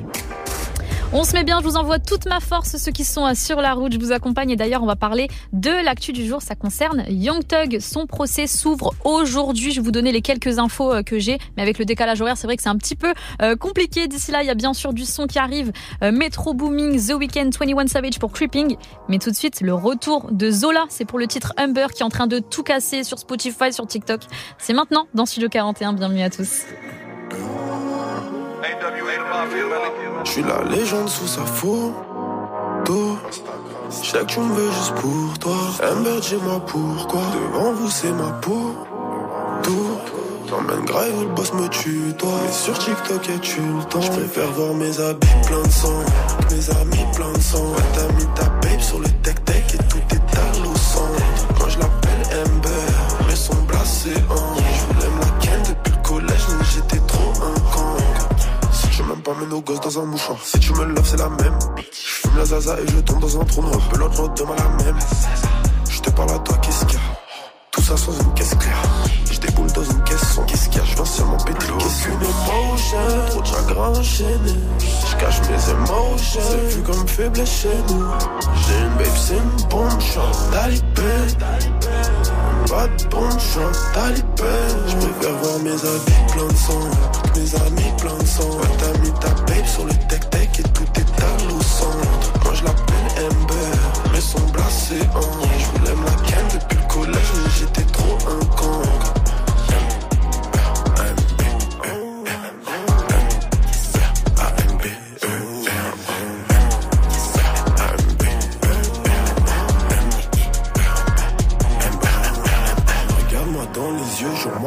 On 1.13 1.25
se 1.25 1.33
met 1.33 1.43
bien, 1.43 1.59
je 1.59 1.65
vous 1.65 1.75
envoie 1.75 1.99
toute 1.99 2.25
ma 2.25 2.39
force, 2.39 2.77
ceux 2.77 2.91
qui 2.93 3.03
sont 3.03 3.35
sur 3.35 3.59
la 3.59 3.73
route, 3.73 3.91
je 3.91 3.99
vous 3.99 4.13
accompagne. 4.13 4.49
Et 4.51 4.55
d'ailleurs 4.55 4.81
on 4.81 4.85
va 4.85 4.95
parler 4.95 5.27
de 5.51 5.69
l'actu 5.83 6.13
du 6.13 6.25
jour, 6.25 6.41
ça 6.41 6.55
concerne 6.55 7.03
Young 7.09 7.45
Thug, 7.45 7.79
son 7.81 8.07
procès 8.07 8.47
s'ouvre 8.47 8.93
aujourd'hui, 9.03 9.71
je 9.71 9.81
vais 9.81 9.83
vous 9.83 9.91
donner 9.91 10.13
les 10.13 10.21
quelques 10.21 10.57
infos 10.57 10.93
euh, 10.93 11.03
que 11.03 11.19
j'ai, 11.19 11.37
mais 11.57 11.63
avec 11.63 11.79
le 11.79 11.85
décalage 11.85 12.21
horaire 12.21 12.37
c'est 12.37 12.47
vrai 12.47 12.55
que 12.55 12.63
c'est 12.63 12.69
un 12.69 12.77
petit 12.77 12.95
peu 12.95 13.13
euh, 13.41 13.57
compliqué, 13.57 14.07
d'ici 14.07 14.31
là 14.31 14.41
il 14.41 14.47
y 14.47 14.49
a 14.49 14.55
bien 14.55 14.73
sûr 14.73 14.93
du 14.93 15.03
son 15.03 15.27
qui 15.27 15.37
arrive, 15.37 15.73
euh, 16.01 16.13
Metro 16.13 16.53
Booming, 16.53 16.97
The 16.97 17.13
Weeknd, 17.15 17.49
21 17.59 17.87
Savage 17.87 18.17
pour 18.17 18.31
Creeping, 18.31 18.77
mais 19.09 19.19
tout 19.19 19.31
de 19.31 19.35
suite 19.35 19.59
le 19.59 19.73
retour 19.73 20.31
de 20.31 20.49
Zola, 20.49 20.85
c'est 20.87 21.03
pour 21.03 21.19
le 21.19 21.27
titre 21.27 21.51
Humber 21.57 21.87
qui 21.93 22.03
est 22.03 22.05
en 22.05 22.09
train 22.09 22.27
de 22.27 22.39
tout 22.39 22.63
casser 22.63 23.03
sur 23.03 23.19
Spotify, 23.19 23.73
sur 23.73 23.85
TikTok, 23.85 24.21
c'est 24.57 24.73
maintenant 24.73 25.07
dans 25.13 25.25
Studio 25.25 25.49
41, 25.49 25.91
bienvenue 25.91 26.23
à 26.23 26.29
tous. 26.29 26.61
Je 30.23 30.29
suis 30.29 30.43
la 30.43 30.63
légende 30.63 31.09
sous 31.09 31.27
sa 31.27 31.45
photo. 31.45 33.17
Je 33.89 34.09
sais 34.09 34.19
que 34.19 34.25
tu 34.25 34.39
me 34.39 34.53
veux 34.53 34.71
juste 34.71 34.95
pour 34.95 35.39
toi. 35.39 35.57
Amber, 35.91 36.19
dis-moi 36.21 36.61
pourquoi. 36.65 37.21
Devant 37.33 37.73
vous, 37.73 37.89
c'est 37.89 38.11
ma 38.11 38.31
peau. 38.41 38.75
Tout. 39.63 39.97
T'emmènes 40.47 40.85
grave 40.85 41.17
où 41.17 41.21
le 41.21 41.27
boss 41.29 41.53
me 41.53 41.67
tue, 41.69 42.13
toi. 42.17 42.29
Mais 42.43 42.51
sur 42.51 42.77
TikTok, 42.77 43.29
et 43.29 43.39
tu 43.39 43.61
le 43.61 43.83
temps. 43.85 44.01
Je 44.01 44.11
préfère 44.11 44.51
voir 44.51 44.73
mes 44.73 44.99
habits 44.99 45.27
plein 45.47 45.61
de 45.61 45.71
sang. 45.71 46.03
Mes 46.51 46.69
amis 46.81 47.05
plein 47.15 47.31
de 47.31 47.41
sang. 47.41 47.63
Ouais, 47.63 47.83
t'as 47.93 48.13
mis 48.13 48.25
ta 48.35 48.45
babe 48.45 48.79
sur 48.79 48.99
le 48.99 49.09
tech-tech 49.23 49.73
et 49.73 49.77
tout 49.77 49.97
est 50.11 50.37
à 50.37 50.53
sang. 50.77 51.07
Quand 51.59 51.69
je 51.69 51.79
l'appelle 51.79 52.41
Amber, 52.45 53.27
mais 53.27 53.35
son 53.35 53.55
blasé 53.67 54.13
en. 54.29 54.50
Même 59.21 59.35
pas 59.35 59.39
mes 59.39 59.47
nos 59.47 59.61
gosses 59.61 59.81
dans 59.81 59.99
un 59.99 60.05
mouchoir. 60.05 60.37
Si 60.43 60.59
tu 60.59 60.73
me 60.73 60.83
loves, 60.85 61.05
c'est 61.05 61.17
la 61.17 61.29
même. 61.29 61.57
Je 61.77 61.91
fume 61.91 62.37
la 62.37 62.45
zaza 62.45 62.79
et 62.79 62.87
je 62.87 62.99
tombe 62.99 63.19
dans 63.19 63.39
un 63.39 63.45
trou 63.45 63.61
noir. 63.61 63.79
Pelote, 63.89 64.17
l'autre 64.17 64.33
demain 64.33 64.55
la 64.57 64.83
même. 64.83 64.99
Je 65.89 65.99
te 65.99 66.09
parle 66.09 66.31
à 66.31 66.39
toi, 66.39 66.57
qu'est-ce 66.57 66.85
qu'il 66.85 66.95
y 66.95 66.97
a? 66.97 67.19
Tout 67.71 67.81
ça 67.81 67.97
sans 67.97 68.13
une 68.19 68.33
caisse 68.33 68.55
claire. 68.55 68.81
Je 69.41 69.47
déboule 69.47 69.71
dans 69.71 69.83
une 69.83 70.03
caisse 70.03 70.33
sans 70.35 70.43
qu'est-ce 70.43 70.69
qu'il 70.69 70.77
y 70.77 70.81
a? 70.81 70.85
Je 70.85 70.95
viens 70.95 71.05
seulement 71.05 71.37
péter 71.37 71.65
Qu'est-ce 71.79 72.03
qu'une 72.03 72.13
émotion 72.13 72.97
Trop 73.29 73.41
de 73.41 73.47
chagrin 73.47 73.89
enchaîné. 73.89 74.55
Je 74.79 75.15
cache 75.17 75.41
mes 75.41 75.71
émotions. 75.71 76.41
C'est 76.49 76.75
vu 76.75 76.81
comme 76.83 77.07
faible 77.07 77.45
chez 77.45 77.69
nous. 77.89 78.05
J'ai 78.67 78.79
une 78.79 78.97
babe, 78.97 79.15
c'est 79.15 79.33
une 79.33 79.69
bombe. 79.69 79.99
J'suis 79.99 80.19
talibé. 80.51 81.11
Pas 82.69 82.87
de 82.87 83.07
bombe, 83.09 83.39
j'suis 83.39 83.93
talibé. 83.93 84.53
Je 84.87 84.95
préfère 84.95 85.37
voir 85.41 85.59
mes 85.59 85.71
habits 85.71 86.33
plein 86.33 86.47
de 86.47 86.55
sang. 86.55 86.89
Toutes 87.13 87.37
mes 87.37 87.55
amis 87.67 87.93
plein 87.97 88.17
de 88.17 88.25
sang. 88.25 88.49
T'as 88.77 88.99
mis 88.99 89.11
ta 89.13 89.29
babe 89.29 89.65
sur 89.65 89.85
le 89.85 89.93
tech-tech 90.07 90.59
et 90.59 90.63
tout 90.63 90.83
est 90.99 91.23
à 91.23 91.49
l'eau 91.49 91.61
sang. 91.61 91.91
Moi 92.43 92.53
je 92.53 92.63
l'appelle 92.63 93.25
Amber, 93.25 93.77
mais 94.13 94.21
son 94.21 94.39
blasé 94.51 94.99
en. 95.15 95.60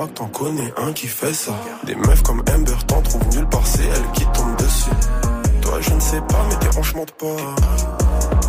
t'en 0.08 0.26
connais 0.26 0.72
un 0.76 0.92
qui 0.92 1.06
fait 1.06 1.32
ça. 1.32 1.52
Des 1.84 1.94
meufs 1.94 2.22
comme 2.22 2.42
Amber, 2.54 2.72
t'en 2.86 3.00
trouvent 3.02 3.28
nulle 3.28 3.46
part, 3.48 3.66
c'est 3.66 3.84
elle 3.84 4.10
qui 4.12 4.24
tombe 4.26 4.56
dessus. 4.56 4.90
Toi, 5.62 5.80
je 5.80 5.90
ne 5.90 6.00
sais 6.00 6.20
pas, 6.20 6.44
mais 6.48 6.56
tes 6.56 6.78
hanches 6.78 6.94
pas. 6.94 7.02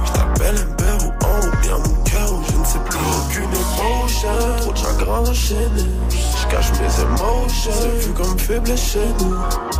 Je 0.05 0.11
t'appelle 0.11 0.55
Amber 0.55 1.05
ou 1.05 1.25
un 1.25 1.47
ou 1.47 1.51
bien 1.61 1.77
mon 1.77 2.03
cœur 2.03 2.33
ou 2.33 2.43
je 2.51 2.57
ne 2.57 2.65
sais 2.65 2.79
plus. 2.79 2.99
Aucune 3.19 3.43
émotion, 3.43 4.29
trop 4.61 4.71
de 4.71 4.77
chagrin 4.77 5.19
enchaîné. 5.19 5.85
Je 6.09 6.47
cache 6.47 6.71
mes 6.73 7.03
émotions, 7.03 7.71
c'est 7.73 8.07
vu 8.07 8.13
comme 8.13 8.37
faible 8.39 8.77
chez 8.77 9.07
nous. 9.19 9.35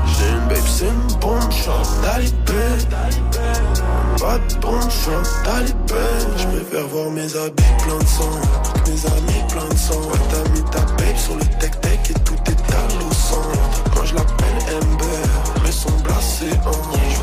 J'ai 0.06 0.30
une 0.30 0.48
babe, 0.48 0.68
c'est 0.68 0.86
une 0.86 1.20
bombe, 1.20 1.52
je 1.52 1.56
suis 1.56 1.72
pas 4.26 4.40
de 4.40 4.56
bon 4.60 4.82
choix, 4.90 5.22
t'as 5.44 5.62
les 5.62 5.74
peines. 5.88 6.34
Je 6.38 6.48
préfère 6.48 6.88
voir 6.88 7.12
mes 7.12 7.36
habits 7.36 7.76
plein 7.84 8.00
de 8.00 8.08
sang, 8.18 8.36
mes 8.88 9.06
amis 9.18 9.44
plein 9.50 9.70
de 9.70 9.78
sang. 9.78 10.02
Ouais, 10.02 10.26
t'as 10.32 10.50
mis 10.52 10.64
ta 10.72 10.80
babe 10.80 11.18
sur 11.18 11.36
le 11.36 11.46
tec-tec 11.60 12.00
et 12.10 12.20
tout 12.22 12.42
est 12.48 12.74
à 12.74 12.84
l'eau 12.98 13.12
Moi 13.96 14.06
je 14.06 14.16
l'appelle 14.16 14.60
Ember, 14.78 15.30
mais 15.64 15.72
son 15.72 15.92
blasé 16.04 16.50
en. 16.66 17.15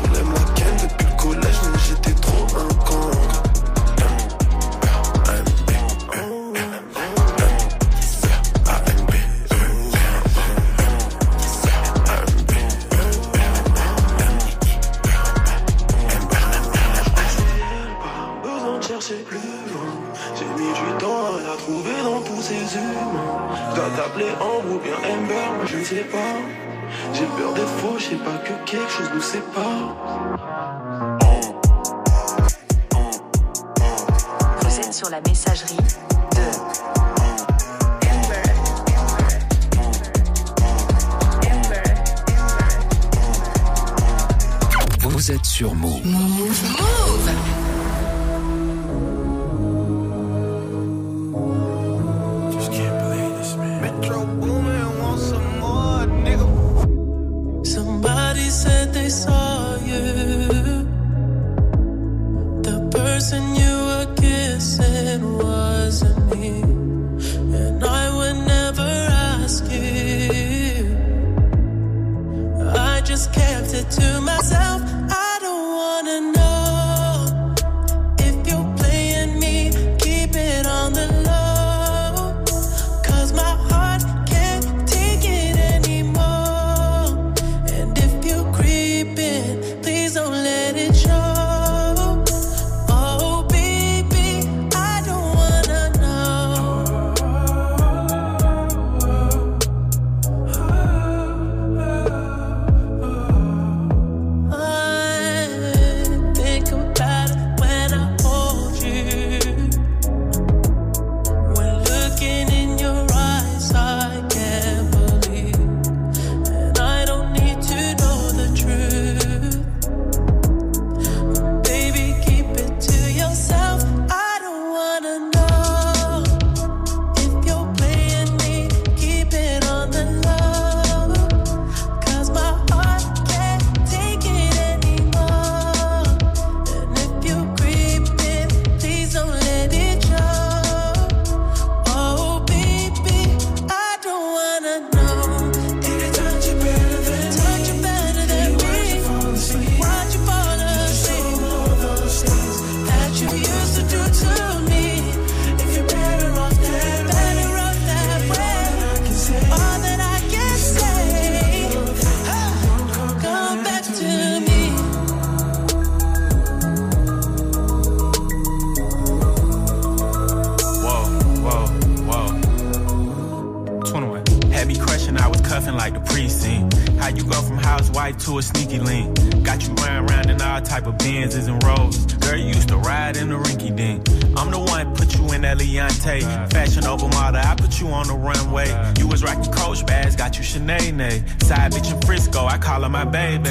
Frisco, 192.13 192.45
I 192.45 192.59
call 192.59 192.83
her 192.83 192.89
my 192.89 193.05
baby. 193.05 193.49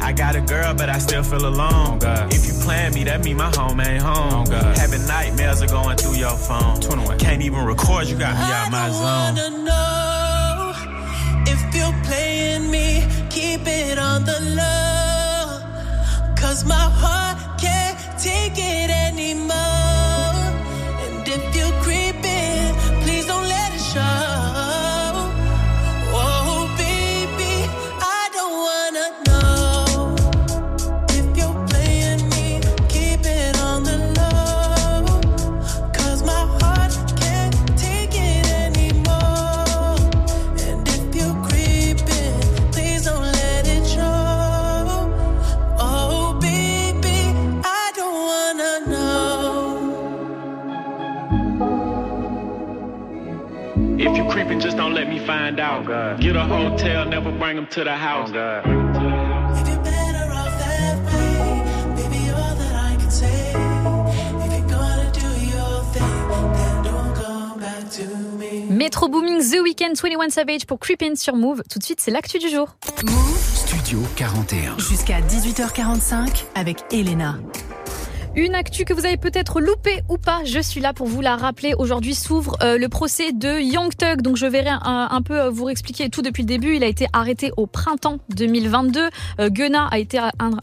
I 0.00 0.12
got 0.12 0.36
a 0.36 0.40
girl, 0.40 0.72
but 0.72 0.88
I 0.88 0.98
still 0.98 1.24
feel 1.24 1.46
alone. 1.48 1.98
Oh, 2.00 2.28
if 2.30 2.46
you 2.46 2.52
plan 2.62 2.94
me, 2.94 3.02
that 3.02 3.24
mean 3.24 3.36
my 3.36 3.50
home 3.56 3.80
ain't 3.80 4.00
home. 4.00 4.46
Oh, 4.48 4.74
Having 4.76 5.04
nightmares 5.08 5.60
are 5.62 5.66
going 5.66 5.96
through 5.96 6.14
your 6.14 6.36
phone. 6.36 6.80
Can't 7.18 7.42
even 7.42 7.64
record, 7.64 8.06
you 8.06 8.16
got 8.16 8.34
me 8.36 8.52
out 8.54 8.70
my 8.70 8.88
zone. 8.90 9.02
I 9.02 9.32
wanna 9.34 9.50
know 9.64 11.52
if 11.52 11.74
you're 11.74 12.04
playing 12.04 12.70
me, 12.70 13.04
keep 13.30 13.66
it 13.66 13.98
on 13.98 14.24
the 14.24 14.38
low. 14.60 16.34
Cause 16.36 16.64
my 16.64 16.86
heart 17.02 17.53
Metro 68.70 69.08
Booming 69.08 69.40
The 69.40 69.60
Weekend 69.62 69.96
21 69.96 70.30
Savage 70.30 70.66
pour 70.66 70.78
Creepin 70.78 71.14
sur 71.14 71.36
Move. 71.36 71.62
Tout 71.70 71.78
de 71.78 71.84
suite, 71.84 72.00
c'est 72.00 72.10
l'actu 72.10 72.38
du 72.38 72.48
jour. 72.48 72.76
Move. 73.04 73.38
Studio 73.38 74.00
41. 74.16 74.78
Jusqu'à 74.78 75.20
18h45 75.20 76.44
avec 76.54 76.84
Elena 76.92 77.38
actu 78.54 78.84
que 78.84 78.92
vous 78.92 79.06
avez 79.06 79.16
peut-être 79.16 79.60
loupée 79.60 80.02
ou 80.08 80.18
pas, 80.18 80.40
je 80.44 80.58
suis 80.58 80.80
là 80.80 80.92
pour 80.92 81.06
vous 81.06 81.20
la 81.20 81.36
rappeler. 81.36 81.72
Aujourd'hui 81.78 82.14
s'ouvre 82.14 82.56
euh, 82.62 82.78
le 82.78 82.88
procès 82.88 83.32
de 83.32 83.60
Young 83.60 83.92
Thug, 83.96 84.22
donc 84.22 84.36
je 84.36 84.46
verrai 84.46 84.70
un, 84.70 85.08
un 85.10 85.22
peu 85.22 85.40
euh, 85.40 85.50
vous 85.50 85.68
expliquer 85.68 86.08
tout 86.08 86.20
depuis 86.20 86.42
le 86.42 86.48
début. 86.48 86.74
Il 86.74 86.82
a 86.84 86.86
été 86.86 87.06
arrêté 87.12 87.52
au 87.56 87.66
printemps 87.66 88.18
2022. 88.30 89.08
Euh, 89.40 89.50
a 89.90 89.98
été 89.98 90.18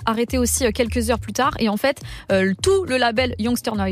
arrêté 0.06 0.38
aussi 0.38 0.66
euh, 0.66 0.72
quelques 0.72 1.10
heures 1.10 1.20
plus 1.20 1.34
tard. 1.34 1.52
Et 1.60 1.70
en 1.70 1.78
fait, 1.78 2.02
euh, 2.32 2.54
tout 2.62 2.84
le 2.86 2.98
label 2.98 3.36
Young 3.40 3.58
Stoner, 3.58 3.84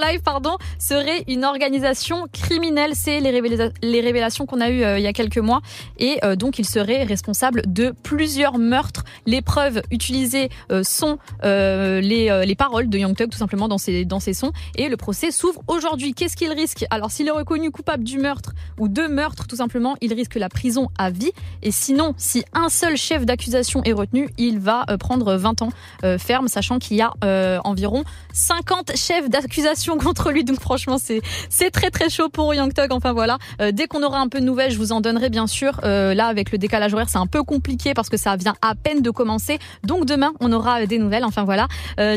Live 0.00 0.20
pardon, 0.22 0.56
serait 0.78 1.24
une 1.26 1.44
organisation 1.44 2.26
criminelle. 2.32 2.92
C'est 2.94 3.20
les, 3.20 3.32
révéla- 3.32 3.72
les 3.82 4.00
révélations 4.02 4.46
qu'on 4.46 4.60
a 4.60 4.68
eues 4.70 4.84
euh, 4.84 4.98
il 4.98 5.02
y 5.02 5.06
a 5.08 5.12
quelques 5.12 5.38
mois. 5.38 5.60
Et 5.98 6.20
donc, 6.36 6.58
il 6.58 6.66
serait 6.66 7.04
responsable 7.04 7.62
de 7.66 7.94
plusieurs 8.02 8.58
meurtres. 8.58 9.04
Les 9.26 9.42
preuves 9.42 9.82
utilisées 9.90 10.48
sont 10.82 11.18
les, 11.42 12.42
les 12.46 12.54
paroles 12.54 12.73
de 12.82 12.98
Young 12.98 13.16
Thug, 13.16 13.30
tout 13.30 13.38
simplement, 13.38 13.68
dans 13.68 13.78
ses, 13.78 14.04
dans 14.04 14.20
ses 14.20 14.34
sons. 14.34 14.52
Et 14.76 14.88
le 14.88 14.96
procès 14.96 15.30
s'ouvre 15.30 15.62
aujourd'hui. 15.68 16.14
Qu'est-ce 16.14 16.36
qu'il 16.36 16.52
risque? 16.52 16.84
Alors, 16.90 17.10
s'il 17.10 17.28
est 17.28 17.32
reconnu 17.32 17.70
coupable 17.70 18.04
du 18.04 18.18
meurtre 18.18 18.52
ou 18.78 18.88
de 18.88 19.06
meurtre, 19.06 19.46
tout 19.46 19.56
simplement, 19.56 19.96
il 20.00 20.12
risque 20.12 20.34
la 20.34 20.48
prison 20.48 20.88
à 20.98 21.10
vie. 21.10 21.32
Et 21.62 21.70
sinon, 21.70 22.14
si 22.16 22.44
un 22.52 22.68
seul 22.68 22.96
chef 22.96 23.24
d'accusation 23.24 23.82
est 23.84 23.92
retenu, 23.92 24.28
il 24.38 24.58
va 24.58 24.84
euh, 24.90 24.96
prendre 24.96 25.34
20 25.34 25.62
ans 25.62 25.68
euh, 26.04 26.18
ferme, 26.18 26.48
sachant 26.48 26.78
qu'il 26.78 26.96
y 26.96 27.02
a 27.02 27.12
euh, 27.22 27.58
environ 27.64 28.04
50 28.32 28.96
chefs 28.96 29.28
d'accusation 29.28 29.98
contre 30.04 30.32
lui. 30.32 30.44
Donc, 30.44 30.60
franchement, 30.60 30.98
c'est 30.98 31.20
c'est 31.48 31.70
très 31.70 31.90
très 31.90 32.10
chaud 32.10 32.28
pour 32.28 32.54
Young 32.54 32.72
Thug. 32.72 32.92
Enfin 32.92 33.12
voilà, 33.12 33.38
dès 33.72 33.86
qu'on 33.86 34.02
aura 34.02 34.18
un 34.18 34.28
peu 34.28 34.40
de 34.40 34.44
nouvelles, 34.44 34.70
je 34.70 34.78
vous 34.78 34.92
en 34.92 35.00
donnerai 35.00 35.30
bien 35.30 35.46
sûr. 35.46 35.80
Là, 35.82 36.26
avec 36.26 36.52
le 36.52 36.58
décalage 36.58 36.92
horaire, 36.94 37.08
c'est 37.08 37.18
un 37.18 37.26
peu 37.26 37.42
compliqué 37.42 37.94
parce 37.94 38.08
que 38.08 38.16
ça 38.16 38.36
vient 38.36 38.54
à 38.62 38.74
peine 38.74 39.02
de 39.02 39.10
commencer. 39.10 39.58
Donc 39.84 40.06
demain, 40.06 40.32
on 40.40 40.52
aura 40.52 40.86
des 40.86 40.98
nouvelles. 40.98 41.24
Enfin 41.24 41.44
voilà. 41.44 41.68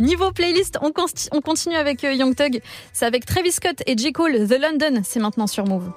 Niveau 0.01 0.31
on, 0.81 1.41
continue 1.41 1.75
avec 1.75 2.03
euh, 2.03 2.13
Young 2.13 2.35
Thug. 2.35 2.61
C'est 2.93 3.05
avec 3.05 3.25
Travis 3.25 3.51
Scott 3.51 3.81
et 3.85 3.97
J 3.97 4.11
Cole, 4.11 4.47
The 4.47 4.59
London. 4.59 5.01
C'est 5.03 5.19
maintenant 5.19 5.47
sur 5.47 5.65
Move. 5.65 5.91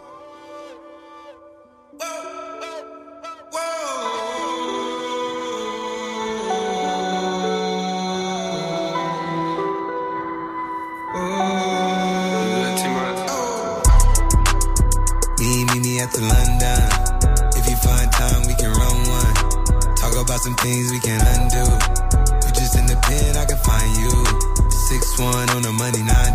One 25.20 25.50
on 25.50 25.62
the 25.62 25.72
money, 25.72 26.02
nine 26.02 26.29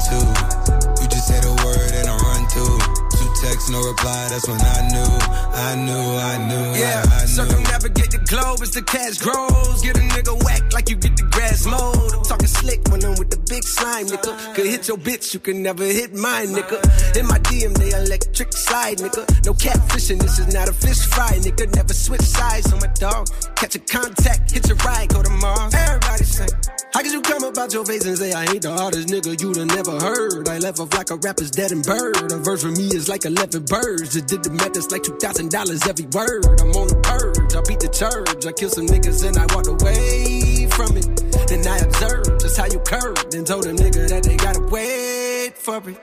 Two 3.56 3.62
texts, 3.62 3.70
no 3.70 3.82
reply. 3.88 4.28
That's 4.30 4.47
when 4.47 4.60
I 4.60 4.88
knew, 4.91 5.12
I 5.56 5.76
knew, 5.76 6.06
I 6.20 6.36
knew, 6.47 6.80
Yeah, 6.80 7.03
I, 7.08 7.24
I 7.24 7.26
circumnavigate 7.26 8.12
the 8.12 8.20
globe 8.28 8.60
as 8.62 8.72
the 8.72 8.82
cash 8.82 9.18
grows. 9.20 9.82
Get 9.82 9.97
a 9.97 10.01
nigga 10.01 10.43
whack 10.43 10.74
like 10.74 10.89
you 10.89 10.97
get 10.97 11.16
the 11.16 11.24
grass 11.32 11.66
mowed. 11.66 12.14
I'm 12.14 12.24
talking 12.24 12.47
slick 12.47 12.82
when 12.89 13.03
I'm 13.06 13.16
with 13.16 13.30
the 13.30 13.39
big 13.47 13.64
slime, 13.64 14.08
nigga. 14.08 14.56
Could 14.56 14.66
hit 14.66 14.88
your 14.88 14.97
bitch, 14.97 15.34
you 15.34 15.39
can 15.39 15.64
never 15.64 15.86
hit 15.86 16.14
mine, 16.14 16.47
nigga. 16.47 16.84
In 17.16 17.28
my 17.28 17.39
DM, 17.39 17.74
they 17.78 17.91
electric 17.95 18.51
slide, 18.51 18.97
nigga. 18.97 19.24
No 19.45 19.53
catfishing, 19.53 20.20
this 20.20 20.39
is 20.39 20.53
not 20.53 20.68
a 20.68 20.74
fish 20.74 21.06
fry, 21.08 21.32
nigga. 21.39 21.74
Never 21.76 21.93
switch 21.93 22.22
sides 22.22 22.74
on 22.74 22.80
my 22.80 22.91
dog. 22.99 23.28
Catch 23.56 23.76
a 23.76 23.80
contact, 23.80 24.51
hit 24.51 24.68
your 24.68 24.78
ride, 24.78 25.10
go 25.10 25.24
to 25.24 25.30
Mars. 25.30 25.74
Everybody 25.74 26.24
say, 26.26 26.47
how 26.95 27.01
could 27.01 27.12
you 27.12 27.22
come 27.22 27.43
about 27.43 27.74
your 27.74 27.84
face 27.84 28.06
and 28.06 28.18
say 28.18 28.32
I 28.32 28.45
ain't 28.45 28.62
the 28.62 28.72
hardest 28.72 29.10
nigga 29.10 29.39
you'd 29.41 29.58
have 29.58 29.68
never 29.68 29.99
heard? 29.99 30.47
I 30.47 30.60
left 30.60 30.80
off 30.80 30.93
like 30.93 31.10
a 31.10 31.18
rapper's 31.18 31.51
dead 31.51 31.74
and 31.74 31.84
bird. 31.84 32.32
A 32.32 32.38
verse 32.38 32.64
for 32.64 32.72
me 32.72 32.88
is 32.88 33.10
like 33.10 33.26
11 33.45 33.65
birds. 33.65 34.13
Just 34.13 34.27
did 34.27 34.43
the 34.43 34.49
math, 34.49 34.75
it's 34.75 34.89
like 34.91 35.03
$2,000 35.03 35.45
every 35.85 36.05
word. 36.09 36.41
I'm 36.61 36.73
on 36.73 36.87
the 36.89 36.97
purge, 37.05 37.53
I 37.53 37.61
beat 37.61 37.79
the 37.79 37.91
church. 37.93 38.45
I 38.45 38.51
kill 38.51 38.69
some 38.69 38.87
niggas 38.87 39.21
and 39.21 39.37
I 39.37 39.45
walked 39.53 39.69
away 39.69 40.65
from 40.73 40.97
it. 40.97 41.05
Then 41.45 41.61
I 41.67 41.77
observed 41.85 42.41
just 42.41 42.57
how 42.57 42.65
you 42.65 42.79
curved 42.79 43.33
and 43.35 43.45
told 43.45 43.65
a 43.65 43.73
nigga 43.73 44.09
that 44.09 44.23
they 44.23 44.35
gotta 44.37 44.61
wait 44.73 45.57
for 45.57 45.77
it. 45.89 46.01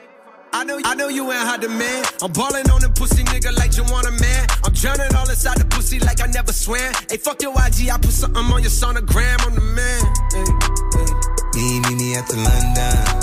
I 0.53 0.63
know, 0.63 0.79
I 0.85 0.95
know 0.95 1.09
you 1.09 1.31
ain't 1.31 1.43
hot 1.43 1.61
demand. 1.61 2.07
I'm 2.21 2.31
balling 2.31 2.69
on 2.69 2.79
the 2.79 2.89
pussy 2.95 3.23
nigga 3.23 3.51
like 3.57 3.75
you 3.75 3.83
want 3.91 4.07
a 4.07 4.11
man. 4.11 4.47
I'm 4.63 4.71
drowning 4.71 5.11
all 5.15 5.27
inside 5.27 5.57
the 5.57 5.65
pussy 5.65 5.99
like 5.99 6.21
I 6.21 6.27
never 6.27 6.53
swam. 6.53 6.93
Hey, 7.09 7.17
fuck 7.17 7.41
your 7.41 7.51
IG, 7.51 7.89
I 7.89 7.97
put 7.97 8.13
something 8.13 8.45
on 8.45 8.61
your 8.61 8.71
sonogram. 8.71 9.35
I'm 9.43 9.55
the 9.55 9.67
man. 9.75 10.01
Hey, 10.31 10.47
hey. 10.95 11.11
Me, 11.59 11.79
me, 11.81 11.91
me 11.99 12.15
the 12.15 12.37
London. 12.39 13.22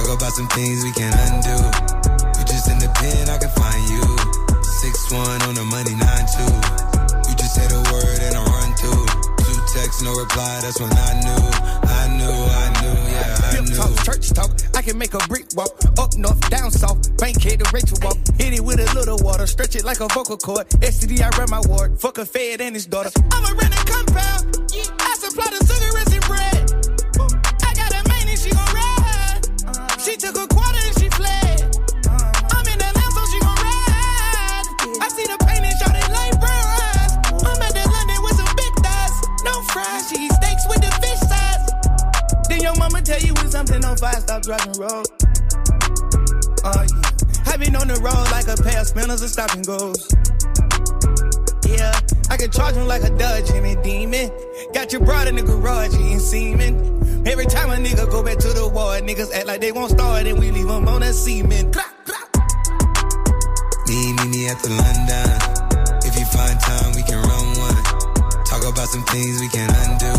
Talk 0.00 0.16
about 0.16 0.32
some 0.32 0.48
things 0.48 0.82
we 0.82 0.92
can 0.92 1.12
undo. 1.12 1.60
You 1.60 2.44
just 2.48 2.72
in 2.72 2.78
the 2.80 2.88
pen, 2.96 3.28
I 3.28 3.36
can 3.36 3.52
find 3.52 3.84
you. 3.84 4.00
Six 4.64 5.12
one 5.12 5.42
on 5.44 5.52
the 5.52 5.64
money, 5.68 5.92
nine 5.92 6.24
two. 6.24 6.48
You 7.28 7.36
just 7.36 7.52
say 7.52 7.68
the 7.68 7.76
word 7.92 8.16
and 8.24 8.32
I 8.32 8.40
run 8.48 8.72
two. 8.80 8.96
Two 9.44 9.60
texts, 9.76 10.00
no 10.00 10.16
reply. 10.16 10.64
That's 10.64 10.80
when 10.80 10.88
I 10.88 11.20
knew, 11.20 11.44
I 11.84 12.16
knew, 12.16 12.32
I 12.32 12.66
knew, 12.80 12.96
yeah, 13.12 13.44
I 13.44 13.60
Hip 13.60 13.64
knew. 13.68 13.76
talk, 13.76 13.92
church 14.00 14.32
talk. 14.32 14.48
I 14.72 14.80
can 14.80 14.96
make 14.96 15.12
a 15.12 15.20
brick 15.28 15.52
walk. 15.52 15.76
Up 16.00 16.16
north, 16.16 16.40
down 16.48 16.70
south. 16.70 17.04
Bankhead 17.20 17.60
to 17.60 17.68
Rachel 17.68 17.98
walk. 18.00 18.16
Hit 18.40 18.56
it 18.56 18.64
with 18.64 18.80
a 18.80 18.88
little 18.96 19.20
water. 19.20 19.46
Stretch 19.46 19.76
it 19.76 19.84
like 19.84 20.00
a 20.00 20.08
vocal 20.16 20.38
cord. 20.40 20.64
STD, 20.80 21.20
I 21.20 21.28
run 21.36 21.50
my 21.52 21.60
ward. 21.68 22.00
Fuck 22.00 22.16
a 22.16 22.24
fed 22.24 22.62
and 22.62 22.72
his 22.74 22.86
daughter. 22.86 23.12
I'm 23.36 23.44
a 23.44 23.52
rent 23.52 23.76
a 23.76 23.84
compound. 23.84 24.48
I 24.72 25.12
supply 25.20 25.44
the 25.52 25.60
cigarettes 25.60 26.09
tell 43.20 43.28
you 43.28 43.34
when 43.34 43.50
something 43.50 43.84
on 43.84 43.96
fire, 43.96 44.20
stop 44.20 44.42
driving 44.42 44.72
road. 44.80 45.06
Oh 46.64 46.84
yeah. 46.88 47.52
I 47.52 47.56
been 47.56 47.76
on 47.76 47.88
the 47.88 47.98
road 48.00 48.26
like 48.30 48.48
a 48.48 48.56
pair 48.62 48.80
of 48.80 48.86
spinners 48.86 49.20
and 49.20 49.30
stop 49.30 49.52
and 49.54 49.66
goes. 49.66 50.08
Yeah, 51.66 51.92
I 52.30 52.36
can 52.36 52.50
charge 52.50 52.74
him 52.74 52.86
like 52.86 53.02
a 53.02 53.10
Dodge 53.10 53.50
and 53.50 53.66
a 53.66 53.82
demon. 53.82 54.30
Got 54.72 54.92
your 54.92 55.04
broad 55.04 55.28
in 55.28 55.36
the 55.36 55.42
garage 55.42 55.94
eating 55.94 56.18
semen. 56.18 57.26
Every 57.26 57.46
time 57.46 57.70
a 57.70 57.76
nigga 57.76 58.10
go 58.10 58.22
back 58.22 58.38
to 58.38 58.48
the 58.48 58.68
war, 58.68 58.98
niggas 59.00 59.32
act 59.32 59.46
like 59.46 59.60
they 59.60 59.72
won't 59.72 59.90
start 59.90 60.26
and 60.26 60.38
we 60.38 60.50
leave 60.50 60.68
them 60.68 60.88
on 60.88 61.00
that 61.00 61.14
semen. 61.14 61.70
Me, 63.88 64.12
me, 64.14 64.24
me 64.30 64.48
at 64.48 64.58
the 64.62 64.70
London. 64.70 65.30
If 66.06 66.18
you 66.18 66.24
find 66.26 66.58
time, 66.60 66.94
we 66.94 67.02
can 67.02 67.20
run 67.20 67.46
one. 67.58 68.44
Talk 68.44 68.62
about 68.62 68.88
some 68.88 69.04
things 69.06 69.40
we 69.40 69.48
can 69.48 69.68
undo. 69.68 70.14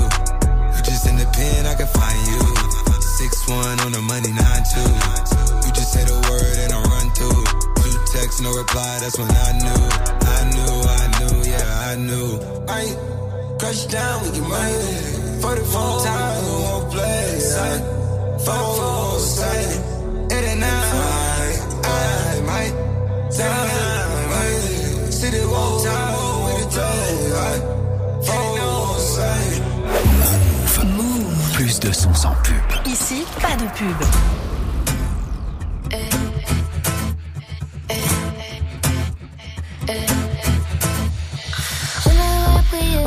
You 0.76 0.84
just 0.84 1.08
in 1.08 1.16
the 1.16 1.26
pen, 1.34 1.66
I 1.66 1.76
can 1.76 1.88
find 1.88 2.28
you. 2.28 2.81
Six 3.32 3.48
one 3.48 3.80
on 3.80 3.92
the 3.94 4.02
money, 4.02 4.28
nine 4.28 4.64
two. 4.68 4.92
You 5.64 5.72
just 5.72 5.94
say 5.94 6.04
the 6.04 6.20
word 6.28 6.58
and 6.64 6.74
I 6.74 6.80
run 6.84 7.08
through. 7.16 7.44
Two 7.80 7.96
texts, 8.12 8.42
no 8.42 8.52
reply. 8.52 9.00
That's 9.00 9.18
when 9.18 9.32
I 9.32 9.52
knew, 9.56 9.84
I 10.36 10.40
knew, 10.52 10.74
I 11.00 11.04
knew, 11.16 11.36
yeah, 11.48 11.88
I 11.88 11.96
knew. 11.96 12.30
I 12.68 12.84
crush 13.58 13.86
down, 13.86 14.24
with 14.24 14.34
get 14.36 14.44
money. 14.44 15.40
For 15.40 15.56
the 15.56 15.64
phone 15.64 16.04
time, 16.04 16.44
we 16.44 16.52
won't 16.60 16.92
play. 16.92 17.40
Phone, 18.44 18.76
phone, 18.76 19.20
say. 19.20 19.80
It 20.36 20.44
ain't 20.52 20.60
now. 20.60 20.92
I 21.84 22.42
might 22.52 22.74
time, 23.32 23.72
the 25.32 25.48
whole 25.48 25.80
time 25.80 26.44
with 26.46 26.68
the 26.68 26.80
day. 26.80 27.81
Plus 31.72 31.80
de 31.80 31.94
sons 31.94 32.14
sans 32.14 32.34
pub. 32.44 32.86
Ici, 32.86 33.24
pas 33.40 33.56
de 33.56 33.64
pub. 33.78 33.96
J'aimerais 42.04 42.64
prier, 42.68 43.06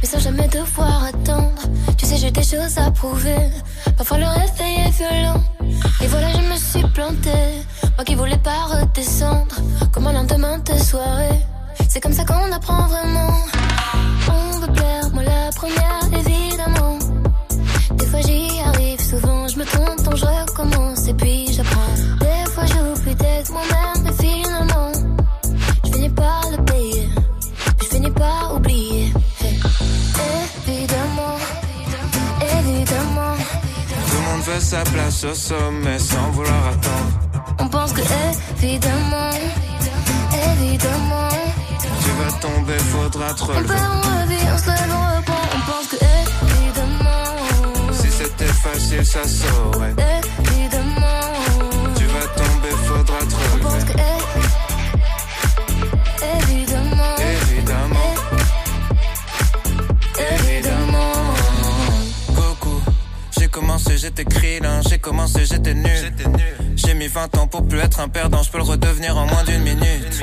mais 0.00 0.06
sans 0.06 0.20
jamais 0.20 0.46
devoir 0.46 1.06
attendre. 1.06 1.50
Tu 1.98 2.06
sais, 2.06 2.16
j'ai 2.16 2.30
des 2.30 2.44
choses 2.44 2.78
à 2.78 2.92
prouver. 2.92 3.50
Parfois 3.96 4.18
le 4.18 4.26
réveil 4.26 4.86
est 4.86 4.90
violent. 4.90 5.42
Et 6.00 6.06
voilà, 6.06 6.30
je 6.30 6.42
me 6.48 6.56
suis 6.56 6.86
plantée. 6.94 7.64
Moi 7.96 8.04
qui 8.04 8.14
voulais 8.14 8.38
pas 8.38 8.66
redescendre. 8.70 9.56
Comme 9.90 10.06
un 10.06 10.12
lendemain 10.12 10.58
de 10.58 10.78
soirée. 10.78 11.40
C'est 11.88 12.00
comme 12.00 12.12
ça 12.12 12.24
qu'on 12.24 12.52
apprend 12.52 12.86
vraiment. 12.86 13.34
On 14.28 14.60
veut 14.60 14.72
plaire, 14.72 15.10
moi 15.12 15.24
la 15.24 15.50
première, 15.50 16.04
évidemment. 16.12 16.45
Des 18.06 18.12
fois 18.12 18.20
j'y 18.20 18.60
arrive, 18.60 19.00
souvent 19.00 19.48
je 19.48 19.58
me 19.58 19.64
trompe, 19.64 20.00
donc 20.04 20.14
je 20.14 20.24
recommence. 20.24 21.08
Et 21.08 21.14
puis 21.14 21.52
j'apprends. 21.52 21.94
Des 22.20 22.50
fois 22.52 22.64
j'oublie 22.66 23.16
d'être 23.16 23.50
moi-même, 23.50 24.04
mais 24.04 24.12
finalement, 24.12 24.92
je 25.84 25.90
finis 25.90 26.10
par 26.10 26.42
le 26.52 26.64
payer. 26.64 27.08
Je 27.80 27.86
finis 27.86 28.10
par 28.12 28.54
oublier. 28.54 29.12
Hey. 29.40 29.58
Évidemment, 30.68 31.36
sa 34.60 34.82
place 34.84 35.24
au 35.24 35.34
sommet 35.34 35.98
sans 35.98 36.30
vouloir 36.30 36.66
attendre. 36.68 37.56
On 37.58 37.68
pense 37.68 37.92
que 37.92 38.02
évidemment, 38.62 39.30
évidemment, 40.52 41.28
Tu 42.02 42.10
vas 42.10 42.32
tomber, 42.40 42.78
faudra 42.78 43.34
te 43.34 43.42
on 43.42 43.46
relever. 43.46 43.74
perd, 43.74 43.82
on 43.82 44.22
revit, 44.22 44.44
on 44.54 44.58
se 44.58 44.66
lève, 44.66 44.92
on 44.92 45.16
reprend. 45.16 45.42
On 45.56 45.70
pense 45.70 45.86
que 45.88 45.96
évidemment, 45.96 46.05
facile, 48.72 49.04
ça 49.06 49.22
saurait. 49.24 49.94
évidemment, 50.50 51.20
Tu 51.96 52.04
vas 52.04 52.26
tomber, 52.36 52.74
faudra 52.86 53.18
te 53.18 53.24
on 53.24 53.58
pense 53.62 53.72
relever. 53.74 53.92
que 53.92 53.98
é- 53.98 54.04
évidemment, 56.52 57.16
Évidemment, 57.18 58.14
évidemment. 60.18 61.12
Goku. 62.34 62.80
J'ai 63.38 63.48
commencé, 63.48 63.98
j'étais 63.98 64.24
krillin, 64.24 64.80
j'ai 64.88 64.98
commencé, 64.98 65.44
j'étais 65.46 65.74
nul. 65.74 66.12
J'ai 66.76 66.94
mis 66.94 67.08
20 67.08 67.36
ans 67.38 67.46
pour 67.46 67.66
plus 67.66 67.78
être 67.80 68.00
un 68.00 68.08
perdant, 68.08 68.42
je 68.42 68.50
peux 68.50 68.58
le 68.58 68.64
redevenir 68.64 69.16
en 69.16 69.26
moins 69.26 69.44
d'une 69.44 69.62
minute. 69.62 70.22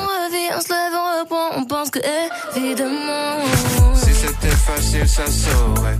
On 0.55 0.61
se 0.61 0.69
lève, 0.69 0.93
on 0.93 1.19
reprend. 1.21 1.49
On 1.61 1.65
pense 1.65 1.89
que 1.91 1.99
évidemment, 2.55 3.37
Si 3.95 4.13
c'était 4.13 4.47
facile, 4.55 5.07
ça 5.07 5.25
saurait. 5.27 5.97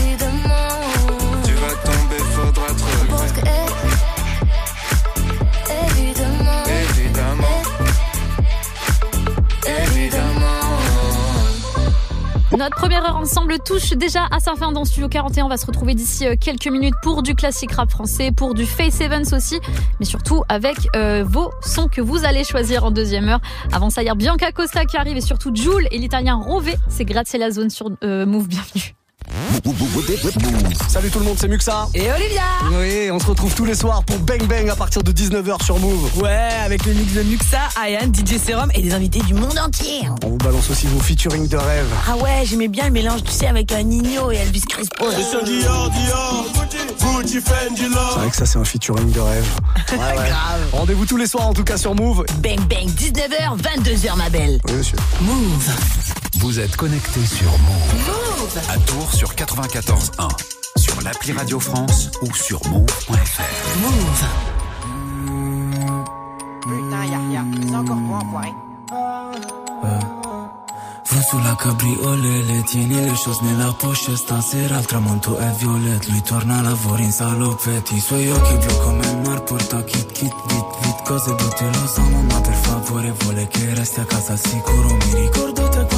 évidemment. 0.00 0.68
Tu 1.44 1.52
vas 1.54 1.74
tomber, 1.84 2.18
faudra 2.34 2.66
te 2.68 2.82
On 3.02 3.16
pense 3.16 3.32
que 3.32 3.40
é- 3.40 3.66
évidemment, 5.88 6.64
Évidemment, 6.68 7.44
évidemment. 7.46 7.62
Notre 12.52 12.76
première 12.76 13.04
heure 13.04 13.16
ensemble 13.16 13.58
touche 13.58 13.90
déjà 13.90 14.26
à 14.30 14.38
sa 14.38 14.54
fin 14.54 14.70
dans 14.70 14.84
Studio 14.84 15.08
41. 15.08 15.46
On 15.46 15.48
va 15.48 15.56
se 15.56 15.66
retrouver 15.66 15.94
d'ici 15.94 16.26
euh, 16.26 16.36
quelques 16.40 16.68
minutes 16.68 16.94
pour 17.02 17.22
du 17.22 17.34
classique 17.34 17.72
rap 17.72 17.90
français, 17.90 18.30
pour 18.30 18.54
du 18.54 18.66
Face 18.66 19.00
Evans 19.00 19.24
aussi, 19.32 19.58
mais 19.98 20.06
surtout 20.06 20.42
avec 20.48 20.76
euh, 20.94 21.24
vos 21.26 21.50
sons 21.60 21.88
que 21.88 22.00
vous 22.00 22.24
allez 22.24 22.44
choisir 22.44 22.84
en 22.84 22.92
deuxième 22.92 23.28
heure. 23.28 23.40
Avant 23.72 23.90
ça, 23.90 24.02
il 24.02 24.06
y 24.06 24.10
a 24.10 24.14
Bianca 24.14 24.52
Costa 24.52 24.84
qui 24.84 24.96
arrive 24.96 25.16
et 25.16 25.22
surtout 25.22 25.54
Jules 25.54 25.88
et 25.90 25.98
l'italien 25.98 26.36
Rove. 26.36 26.70
C'est 26.88 27.04
Grazie 27.04 27.38
la 27.38 27.50
zone 27.50 27.68
sur 27.68 27.90
euh, 28.04 28.26
Move. 28.26 28.46
Bienvenue. 28.46 28.94
Salut 30.88 31.10
tout 31.10 31.18
le 31.18 31.24
monde, 31.24 31.36
c'est 31.38 31.48
Muxa. 31.48 31.88
Et 31.94 32.10
Olivia 32.12 32.42
Oui, 32.70 33.10
on 33.10 33.18
se 33.18 33.26
retrouve 33.26 33.54
tous 33.54 33.64
les 33.64 33.74
soirs 33.74 34.04
pour 34.04 34.18
Bang 34.20 34.42
Bang 34.46 34.68
à 34.68 34.76
partir 34.76 35.02
de 35.02 35.12
19h 35.12 35.64
sur 35.64 35.78
Move. 35.78 36.10
Ouais, 36.18 36.48
avec 36.64 36.84
le 36.86 36.94
mix 36.94 37.12
de 37.12 37.22
Muxa, 37.22 37.68
Ayan, 37.82 38.12
DJ 38.12 38.38
Serum 38.44 38.70
et 38.74 38.82
des 38.82 38.94
invités 38.94 39.20
du 39.20 39.34
monde 39.34 39.58
entier. 39.58 40.08
On 40.24 40.28
vous 40.30 40.36
balance 40.36 40.70
aussi 40.70 40.86
vos 40.86 41.00
featuring 41.00 41.48
de 41.48 41.56
rêve. 41.56 41.86
Ah 42.08 42.16
ouais, 42.16 42.44
j'aimais 42.44 42.68
bien 42.68 42.86
le 42.86 42.92
mélange, 42.92 43.24
tu 43.24 43.32
sais, 43.32 43.46
avec 43.46 43.72
un 43.72 43.82
Nino 43.82 44.30
et 44.30 44.36
Elvis 44.36 44.62
Crespo. 44.62 45.06
C'est 45.10 45.38
vrai 48.18 48.30
que 48.30 48.36
ça 48.36 48.46
c'est 48.46 48.58
un 48.58 48.64
featuring 48.64 49.10
de 49.10 49.20
rêve. 49.20 49.46
Ouais, 49.92 49.98
ouais. 49.98 50.14
Grave. 50.28 50.60
Rendez-vous 50.72 51.06
tous 51.06 51.16
les 51.16 51.26
soirs 51.26 51.46
en 51.46 51.54
tout 51.54 51.62
cas 51.62 51.76
sur 51.76 51.94
Move. 51.94 52.24
Bang 52.42 52.58
bang, 52.68 52.88
19h, 52.88 53.56
22h 53.56 54.16
ma 54.16 54.28
belle. 54.30 54.60
Oui 54.66 54.74
monsieur. 54.74 54.96
Move. 55.20 55.70
Vous 56.38 56.60
êtes 56.60 56.76
connecté 56.76 57.24
sur 57.24 57.50
Move. 57.58 57.94
Move. 58.06 58.58
À 58.68 58.78
Tours 58.78 59.12
sur 59.12 59.32
94.1. 59.34 60.28
Sur 60.76 61.00
l'appli 61.02 61.32
Radio 61.32 61.58
France 61.58 62.10
ou 62.22 62.34
sur 62.34 62.60
move.fr. 62.68 63.78
Move. 63.80 64.24
Putain, 66.62 67.04
y'a 67.04 67.32
y'a, 67.32 67.44
c'est 67.68 67.74
encore 67.74 67.96
moi, 67.96 68.18
enfoiré. 68.18 68.54
Fu 71.04 71.22
sulla 71.22 71.56
cabriolet, 71.56 72.62
tieni 72.66 73.00
le 73.04 73.14
choses 73.14 73.40
nella 73.42 73.72
poche 73.72 74.16
Stasera 74.16 74.78
il 74.78 74.86
tramonto 74.86 75.38
è 75.38 75.50
violet 75.56 76.04
Lui 76.08 76.20
torna 76.22 76.58
a 76.58 76.62
lavoro 76.62 77.00
in 77.00 77.12
salopetti 77.12 77.94
I 77.94 78.00
suoi 78.00 78.28
occhi 78.28 78.56
blu 78.56 78.76
come 78.78 79.06
il 79.06 79.16
mar 79.18 79.44
Porta 79.44 79.84
kit 79.84 80.10
kit 80.10 80.34
vit 80.48 80.64
vit 80.82 81.02
Cose 81.04 81.32
brutte 81.32 81.64
lo 81.64 81.86
so 81.86 82.00
mamma 82.00 82.40
per 82.40 82.54
favore 82.54 83.14
Vuole 83.20 83.46
che 83.46 83.72
resti 83.74 84.00
a 84.00 84.04
casa 84.04 84.32
al 84.32 84.40
sicuro 84.40 84.96
Mi 84.96 85.14
ricordo 85.14 85.68
te 85.68 85.95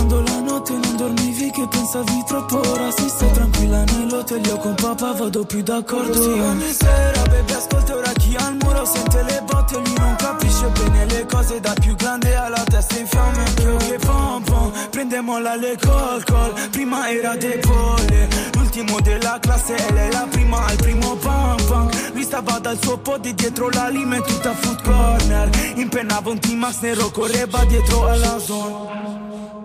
Che 1.59 1.67
pensavi 1.67 2.23
troppo 2.25 2.61
Ora 2.71 2.89
si 2.93 3.09
stai 3.09 3.33
tranquilla 3.33 3.83
nell'hotel 3.83 4.47
Io 4.47 4.59
con 4.59 4.75
papà 4.77 5.13
vado 5.15 5.45
più 5.45 5.61
d'accordo. 5.61 6.23
Sì, 6.23 6.29
ogni 6.29 6.73
sera 6.73 7.23
baby 7.23 7.53
ascolta 7.53 7.97
ora 7.97 8.13
chi 8.13 8.37
al 8.37 8.57
muro 8.63 8.85
Sente 8.85 9.25
le 9.25 9.43
botte 9.45 9.75
Lui 9.75 9.95
non 9.99 10.15
capisce 10.15 10.69
bene 10.69 11.05
le 11.07 11.27
cose 11.27 11.59
Da 11.59 11.73
più 11.73 11.97
grande 11.97 12.37
alla 12.37 12.63
testa 12.63 12.97
in 12.97 13.07
fiamme. 13.09 13.43
Più 13.57 13.77
che 13.77 13.99
pom 13.99 14.43
pom 14.45 14.73
Prendemola 14.91 15.57
le 15.57 15.77
col 15.81 16.23
col 16.23 16.53
Prima 16.71 17.11
era 17.11 17.35
debole 17.35 18.29
L'ultimo 18.53 19.01
della 19.01 19.39
classe 19.41 19.75
e 19.75 19.93
lei 19.93 20.13
la 20.13 20.29
prima 20.31 20.65
al 20.65 20.77
primo 20.77 21.17
pam 21.17 21.57
pam 21.67 21.91
Lui 22.13 22.23
stava 22.23 22.61
dal 22.61 22.79
suo 22.81 22.99
podi 22.99 23.35
dietro 23.35 23.69
la 23.71 23.89
lima 23.89 24.15
e 24.15 24.21
tutta 24.21 24.55
food 24.55 24.81
corner 24.85 25.51
Impennava 25.75 26.31
un 26.31 26.39
T-Max 26.39 26.79
nero 26.83 27.11
correva 27.11 27.65
dietro 27.65 28.07
alla 28.07 28.39
zone 28.39 29.58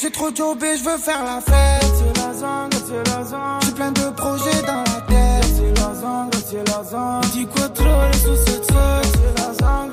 J'ai 0.00 0.12
trop 0.12 0.32
jobé, 0.32 0.76
je 0.76 0.84
veux 0.84 0.96
faire 0.96 1.24
la 1.24 1.40
fête. 1.40 1.92
C'est 1.98 2.16
la 2.22 2.32
zone, 2.32 2.70
c'est 2.86 3.08
la 3.10 3.24
zone. 3.24 3.58
J'ai 3.64 3.72
plein 3.72 3.90
de 3.90 4.10
projets 4.10 4.62
dans 4.64 4.84
la 4.84 5.00
tête. 5.08 5.44
C'est 5.56 5.74
la 5.80 5.92
zone, 5.92 6.30
c'est 6.48 6.68
la 6.68 6.84
zone. 6.84 7.20
Di 7.32 7.44
quattro 7.46 7.88
ore 7.88 8.14
su 8.14 8.36
set 8.46 8.64
set 8.64 8.76
C'est 9.12 9.34
la 9.40 9.52
zone, 9.54 9.90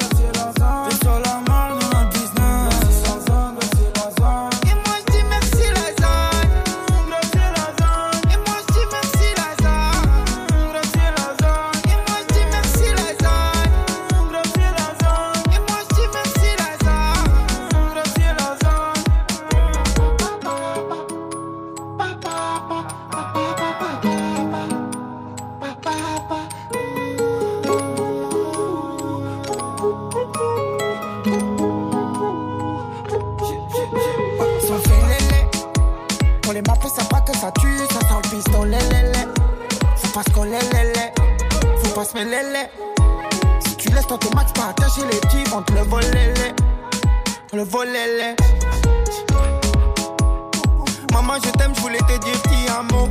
pas 42.13 42.19
pas. 42.19 43.65
Si 43.65 43.75
tu 43.77 43.89
laisses 43.89 44.07
ton 44.07 44.17
max 44.35 44.51
partager 44.53 45.01
les 45.11 45.17
petits, 45.17 45.43
vont 45.49 45.61
te 45.61 45.73
le 45.73 45.81
voler. 45.81 46.33
Le 47.53 47.63
voler. 47.63 48.35
Maman, 51.13 51.33
je 51.43 51.49
t'aime, 51.51 51.73
je 51.75 51.81
voulais 51.81 51.99
te 51.99 52.17
dire 52.23 52.41
petit 52.43 52.69
amour. 52.69 53.09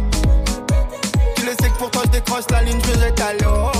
Tu 1.36 1.46
le 1.46 1.52
sais 1.52 1.70
que 1.70 1.78
pour 1.78 1.90
toi, 1.90 2.02
je 2.06 2.10
décroche 2.10 2.44
la 2.50 2.62
ligne, 2.62 2.80
je 2.86 3.00
jette 3.00 3.20
à 3.20 3.32
l'eau. 3.34 3.70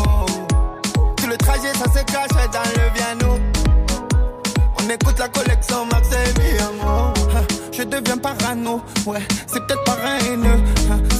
Tout 1.16 1.26
le 1.26 1.36
trajet, 1.36 1.72
ça 1.74 1.84
se 1.84 2.02
cache 2.04 2.30
dans 2.52 2.82
le 2.82 2.92
piano. 2.94 3.38
On 4.78 4.90
écoute 4.90 5.18
la 5.18 5.28
collection 5.28 5.86
Max 5.86 6.08
et. 6.12 6.34
Je 7.72 7.82
deviens 7.82 8.16
parano, 8.16 8.80
ouais, 9.04 9.18
c'est 9.46 9.60
peut-être 9.66 9.82
pas 9.84 9.96
haineux. 10.20 10.62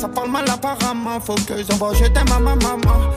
Ça 0.01 0.09
parle 0.09 0.31
mal 0.31 0.45
apparemment, 0.49 1.19
faut 1.21 1.35
que 1.35 1.55
j'envoie. 1.69 1.93
Je 1.95 2.05
t'aime 2.05 2.31
à 2.33 2.39
ma 2.39 2.55
maman. 2.55 3.11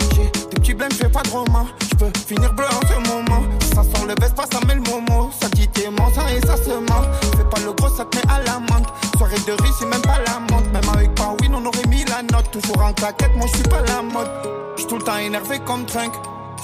Petits 0.68 0.78
blèmes, 0.78 0.91
je 0.91 0.97
fais 0.97 1.09
pas 1.09 1.22
de 1.22 1.30
roman. 1.30 1.65
Je 1.82 1.95
peux 1.95 2.11
finir 2.28 2.53
bleu 2.53 2.65
en 2.65 2.88
ce 2.88 3.09
moment. 3.09 3.43
Ça 3.74 3.84
sent 3.84 4.05
le 4.05 4.15
veste, 4.20 4.36
pas 4.36 4.45
ça 4.51 4.59
met 4.68 4.76
le 4.76 4.82
momo. 4.82 5.30
Ça 5.39 5.47
dit 5.49 5.68
t'es 5.70 5.84
ça 5.84 6.34
et 6.34 6.41
ça 6.45 6.57
se 6.57 6.72
ment. 6.72 7.03
Fais 7.38 7.43
pas 7.49 7.59
le 7.65 7.72
gros, 7.72 7.95
ça 7.95 8.03
te 8.05 8.18
met 8.18 8.24
à 8.30 8.41
la 8.43 8.59
menthe. 8.59 8.88
Soirée 9.18 9.36
de 9.47 9.51
riz, 9.63 9.72
c'est 9.80 9.86
même 9.86 10.01
pas 10.01 10.20
la 10.26 10.39
montre. 10.39 10.70
Même 10.72 10.89
avec 10.93 11.15
pas 11.15 11.36
win, 11.39 11.55
on 11.55 11.65
aurait 11.65 11.88
mis 11.88 12.03
la 12.05 12.22
note. 12.22 12.51
Toujours 12.51 12.84
en 12.84 12.91
claquette, 12.93 13.34
moi 13.36 13.47
je 13.51 13.57
suis 13.57 13.70
pas 13.70 13.82
la 13.88 14.01
mode. 14.01 14.30
J'suis 14.76 14.88
tout 14.88 14.97
le 14.97 15.03
temps 15.03 15.18
énervé 15.18 15.59
comme 15.65 15.86
Trunk. 15.86 16.11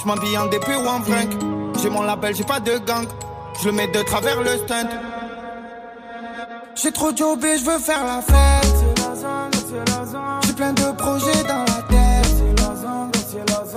Je 0.02 0.08
m'habille 0.08 0.38
en 0.38 0.48
DP 0.48 0.68
ou 0.84 0.88
en 0.88 1.00
vrink. 1.00 1.32
J'ai 1.82 1.90
mon 1.90 2.02
label, 2.02 2.36
j'ai 2.36 2.44
pas 2.44 2.60
de 2.60 2.78
gang. 2.80 3.08
Je 3.62 3.68
le 3.68 3.72
mets 3.72 3.88
de 3.88 4.02
travers 4.02 4.42
le 4.42 4.58
stunt. 4.58 4.90
J'ai 6.76 6.92
trop 6.92 7.12
de 7.12 7.18
job 7.18 7.44
et 7.46 7.58
je 7.58 7.64
veux 7.64 7.80
faire 7.80 8.04
la 8.04 8.22
fête. 8.22 8.74
J'ai 10.46 10.54
plein 10.54 10.74
de 10.74 10.92
projets 10.98 11.44
dans 11.48 11.64
la 11.66 11.73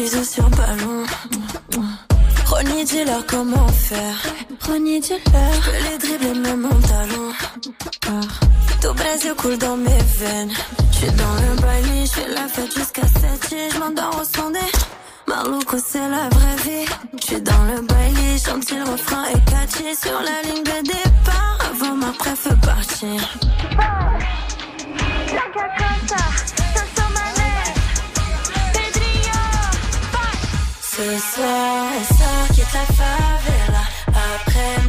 bisou 0.00 0.24
sur 0.24 0.48
ballon. 0.50 1.04
Ronnie, 2.46 2.84
dis-leur 2.84 3.24
comment 3.26 3.68
faire. 3.68 4.18
Ronnie, 4.66 5.00
dis-leur. 5.00 5.52
Je 5.54 5.70
peux 5.70 5.82
les 5.86 5.98
dribbler 5.98 6.40
même 6.40 6.64
en 6.64 6.80
talon. 6.88 7.28
Tout 8.80 8.94
Brésil 8.94 9.34
coule 9.36 9.58
dans 9.58 9.76
mes 9.76 10.02
veines. 10.18 10.52
J'suis 10.92 11.12
dans 11.12 11.34
le 11.42 11.60
baile, 11.60 12.06
j'fais 12.06 12.28
la 12.28 12.48
fête 12.48 12.74
jusqu'à 12.74 13.02
7 13.02 13.52
et 13.52 13.70
j'm'endors 13.72 14.16
au 14.20 14.24
son 14.24 14.50
des. 14.50 14.72
Maluco, 15.26 15.76
c'est 15.86 16.08
la 16.16 16.28
vraie 16.30 16.60
vie. 16.64 16.86
J'suis 17.20 17.42
dans 17.42 17.64
le 17.64 17.80
baile, 17.82 18.38
chante 18.44 18.70
le 18.70 18.90
refrain 18.90 19.24
est 19.34 19.50
catchy 19.50 19.94
sur 19.94 20.18
la 20.28 20.36
ligne 20.48 20.64
de 20.64 20.78
départ. 20.86 21.58
Avant 21.70 21.94
ma 21.94 22.12
préf 22.12 22.48
partir. 22.62 23.20
Ce 31.00 31.06
soir, 31.06 31.86
elle 31.96 32.04
sort, 32.04 32.48
quitte 32.52 32.74
la 32.74 32.84
favela. 32.94 33.84
Après 34.08 34.86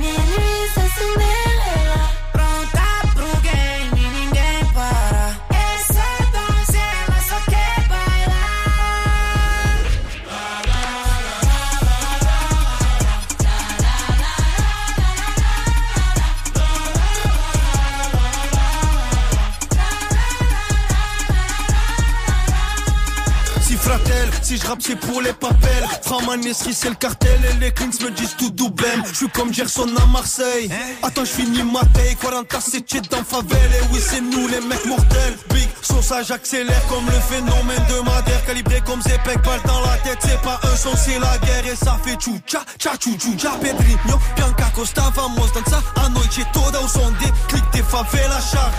rappe 24.71 24.81
c'est 24.81 24.95
pour 24.95 25.21
les 25.21 25.33
papels. 25.33 25.85
Framanesri 26.01 26.73
c'est 26.73 26.89
le 26.89 26.95
cartel 26.95 27.39
et 27.51 27.59
les 27.59 27.71
cleans 27.71 27.91
me 28.03 28.09
disent 28.11 28.35
tout 28.37 28.49
double 28.51 28.85
Je 29.09 29.15
suis 29.15 29.29
comme 29.29 29.53
Gerson 29.53 29.89
à 30.01 30.05
Marseille. 30.05 30.69
Attends 31.03 31.25
je 31.25 31.31
finis 31.31 31.63
ma 31.63 31.81
taille. 31.93 32.15
47 32.19 33.09
dans 33.11 33.23
favelle 33.23 33.71
Et 33.75 33.93
oui 33.93 33.99
c'est 34.01 34.21
nous 34.21 34.47
les 34.47 34.61
mecs 34.61 34.85
mortels. 34.85 35.37
Big 35.53 35.67
sauce 35.81 36.13
j'accélère 36.25 36.81
comme 36.87 37.05
le 37.05 37.19
phénomène 37.29 37.83
de 37.89 37.99
Madère. 38.05 38.45
Calibré 38.45 38.81
comme 38.85 39.01
Zepec, 39.01 39.41
balle 39.43 39.61
dans 39.65 39.81
la 39.81 39.97
tête. 39.97 40.19
C'est 40.21 40.41
pas 40.41 40.59
un 40.63 40.75
son 40.75 40.95
c'est 40.95 41.19
la 41.19 41.37
guerre. 41.39 41.67
Et 41.71 41.75
ça 41.75 41.97
fait 42.03 42.15
tchou-tcha 42.15 42.63
Tcha 42.79 42.95
tchou-tchou-tcha 42.95 43.51
Pedrinho, 43.61 44.19
Bianca 44.35 44.71
Costa 44.73 45.11
Vamos 45.15 45.51
dançar 45.53 45.83
a 45.95 46.09
noite 46.09 46.45
toda 46.53 46.79
ao 46.79 46.87
som 46.87 47.11
de 47.11 47.31
clique 47.47 47.71
de 47.73 47.83
favela 47.83 48.39
char. 48.41 48.71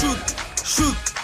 Shoot, 0.00 0.36
shoot 0.64 1.17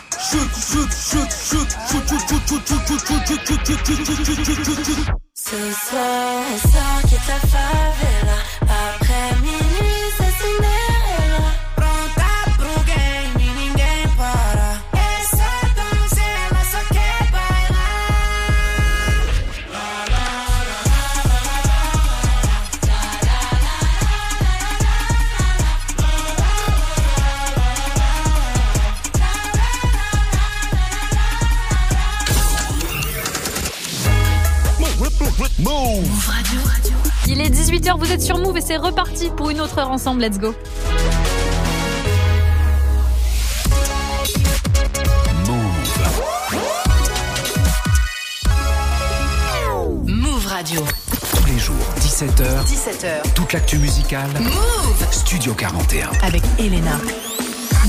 ce 5.34 5.56
soir, 5.56 6.42
on 6.50 6.58
sort, 6.58 7.02
quitte 7.08 7.28
la 7.28 7.40
après-midi. 8.62 9.63
Move 35.64 36.26
Radio. 36.26 36.60
Il 37.26 37.40
est 37.40 37.48
18h, 37.48 37.98
vous 37.98 38.12
êtes 38.12 38.20
sur 38.20 38.36
Move 38.36 38.58
et 38.58 38.60
c'est 38.60 38.76
reparti 38.76 39.30
pour 39.34 39.48
une 39.48 39.62
autre 39.62 39.78
heure 39.78 39.90
ensemble. 39.90 40.20
Let's 40.20 40.38
go. 40.38 40.54
Move 50.04 50.46
Radio. 50.48 50.82
Tous 51.34 51.46
les 51.46 51.58
jours, 51.58 51.74
17h. 51.98 52.66
17h. 52.66 53.32
Toute 53.34 53.54
l'actu 53.54 53.78
musicale. 53.78 54.28
Move. 54.40 55.06
Studio 55.10 55.54
41. 55.54 56.10
Avec 56.22 56.42
Elena. 56.58 56.98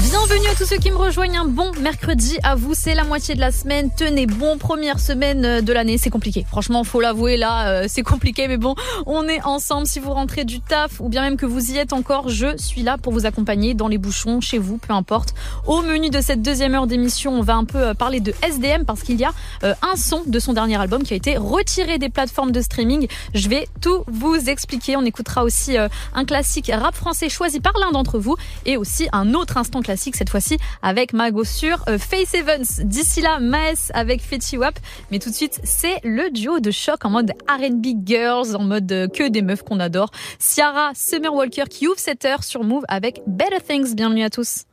Bienvenue 0.03 0.47
à 0.51 0.55
tous 0.55 0.65
ceux 0.65 0.77
qui 0.77 0.91
me 0.91 0.97
rejoignent. 0.97 1.37
Un 1.37 1.45
bon 1.45 1.71
mercredi 1.79 2.37
à 2.43 2.55
vous. 2.55 2.73
C'est 2.73 2.95
la 2.95 3.05
moitié 3.05 3.33
de 3.33 3.39
la 3.39 3.51
semaine. 3.51 3.89
Tenez 3.95 4.25
bon, 4.25 4.57
première 4.57 4.99
semaine 4.99 5.45
euh, 5.45 5.61
de 5.61 5.71
l'année. 5.71 5.97
C'est 5.97 6.09
compliqué. 6.09 6.45
Franchement, 6.49 6.83
faut 6.83 6.99
l'avouer 6.99 7.37
là, 7.37 7.69
euh, 7.69 7.85
c'est 7.87 8.03
compliqué. 8.03 8.49
Mais 8.49 8.57
bon, 8.57 8.75
on 9.05 9.25
est 9.27 9.41
ensemble. 9.43 9.87
Si 9.87 9.99
vous 9.99 10.11
rentrez 10.11 10.43
du 10.43 10.59
taf 10.59 10.99
ou 10.99 11.07
bien 11.07 11.21
même 11.21 11.37
que 11.37 11.45
vous 11.45 11.71
y 11.71 11.77
êtes 11.77 11.93
encore, 11.93 12.27
je 12.27 12.57
suis 12.57 12.83
là 12.83 12.97
pour 12.97 13.13
vous 13.13 13.25
accompagner 13.25 13.73
dans 13.73 13.87
les 13.87 13.97
bouchons, 13.97 14.41
chez 14.41 14.57
vous, 14.57 14.77
peu 14.77 14.93
importe. 14.93 15.33
Au 15.65 15.81
menu 15.81 16.09
de 16.09 16.19
cette 16.19 16.41
deuxième 16.41 16.75
heure 16.75 16.87
d'émission, 16.87 17.31
on 17.31 17.41
va 17.41 17.55
un 17.55 17.65
peu 17.65 17.77
euh, 17.77 17.93
parler 17.93 18.19
de 18.19 18.33
SDM 18.43 18.83
parce 18.83 19.01
qu'il 19.01 19.19
y 19.19 19.23
a 19.23 19.31
un 19.63 19.95
son 19.95 20.23
de 20.25 20.39
son 20.39 20.53
dernier 20.53 20.75
album 20.75 21.03
qui 21.03 21.13
a 21.13 21.17
été 21.17 21.37
retiré 21.37 21.97
des 21.97 22.09
plateformes 22.09 22.51
de 22.51 22.61
streaming. 22.61 23.07
Je 23.33 23.47
vais 23.47 23.67
tout 23.81 24.03
vous 24.07 24.35
expliquer. 24.49 24.97
On 24.97 25.05
écoutera 25.05 25.43
aussi 25.43 25.77
un 25.77 26.25
classique 26.25 26.71
rap 26.73 26.95
français 26.95 27.29
choisi 27.29 27.59
par 27.59 27.73
l'un 27.79 27.91
d'entre 27.91 28.19
vous 28.19 28.35
et 28.65 28.77
aussi 28.77 29.07
un 29.13 29.33
autre 29.33 29.57
instant 29.57 29.81
classique 29.85 30.15
cette 30.15 30.31
fois-ci 30.31 30.57
avec 30.81 31.13
Mago 31.13 31.43
sur 31.43 31.83
euh, 31.87 31.99
Face 31.99 32.33
Evans. 32.33 32.65
D'ici 32.83 33.21
là, 33.21 33.39
Maes 33.39 33.91
avec 33.93 34.21
Fetty 34.21 34.57
Wap. 34.57 34.77
Mais 35.11 35.19
tout 35.19 35.29
de 35.29 35.35
suite, 35.35 35.59
c'est 35.63 35.99
le 36.03 36.31
duo 36.31 36.59
de 36.59 36.71
choc 36.71 37.05
en 37.05 37.11
mode 37.11 37.31
R&B 37.47 38.03
girls, 38.03 38.55
en 38.55 38.63
mode 38.63 38.91
euh, 38.91 39.07
que 39.07 39.29
des 39.29 39.43
meufs 39.43 39.61
qu'on 39.61 39.79
adore. 39.79 40.09
Ciara, 40.39 40.91
Summer 40.95 41.33
Walker 41.33 41.65
qui 41.69 41.87
ouvre 41.87 41.99
cette 41.99 42.25
heure 42.25 42.43
sur 42.43 42.63
Move 42.63 42.83
avec 42.87 43.21
Better 43.27 43.61
Things. 43.61 43.93
Bienvenue 43.95 44.23
à 44.23 44.29
tous. 44.31 44.63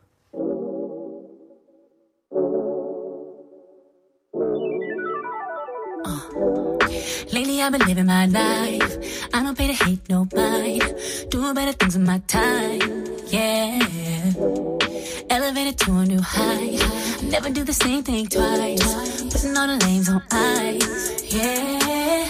Elevated 15.43 15.77
to 15.81 15.91
a 15.99 16.05
new 16.05 16.21
high. 16.21 16.79
Never 17.21 17.51
do 17.51 17.65
the 17.65 17.73
same 17.73 18.05
thing 18.05 18.29
twice. 18.29 18.79
Putting 19.25 19.57
all 19.57 19.67
the 19.67 19.85
lanes 19.85 20.09
on 20.09 20.23
ice. 20.31 21.35
Yeah. 21.35 22.22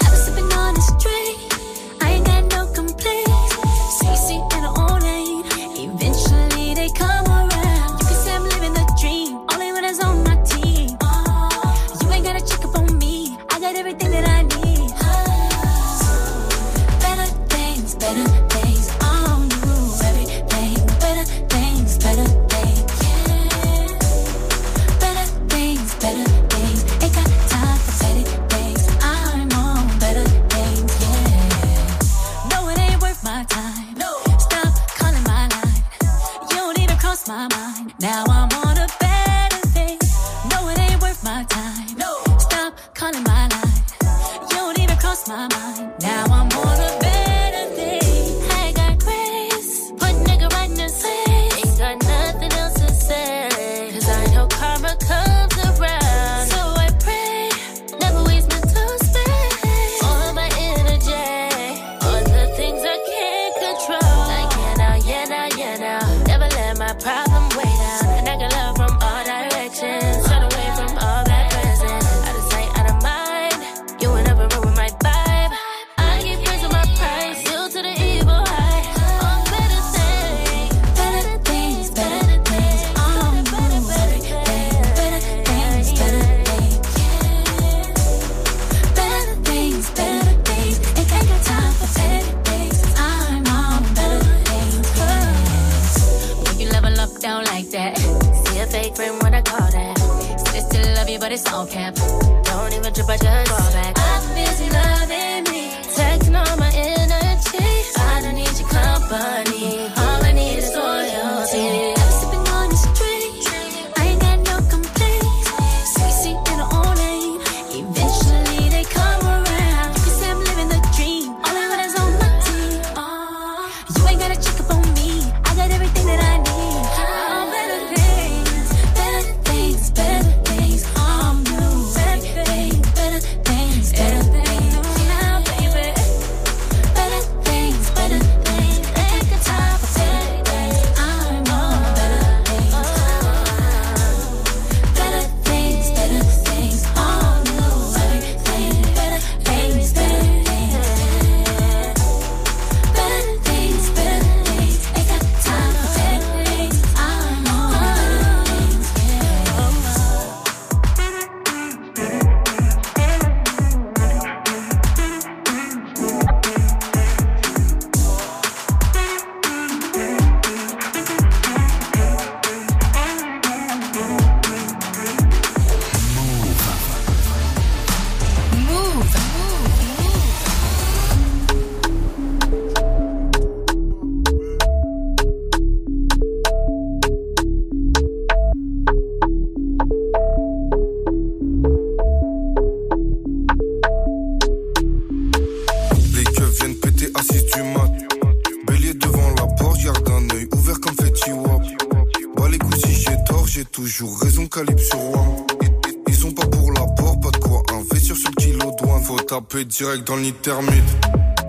direct 209.73 210.07
dans 210.07 210.17
le 210.17 210.23
nid 210.23 210.33
thermite. 210.35 210.85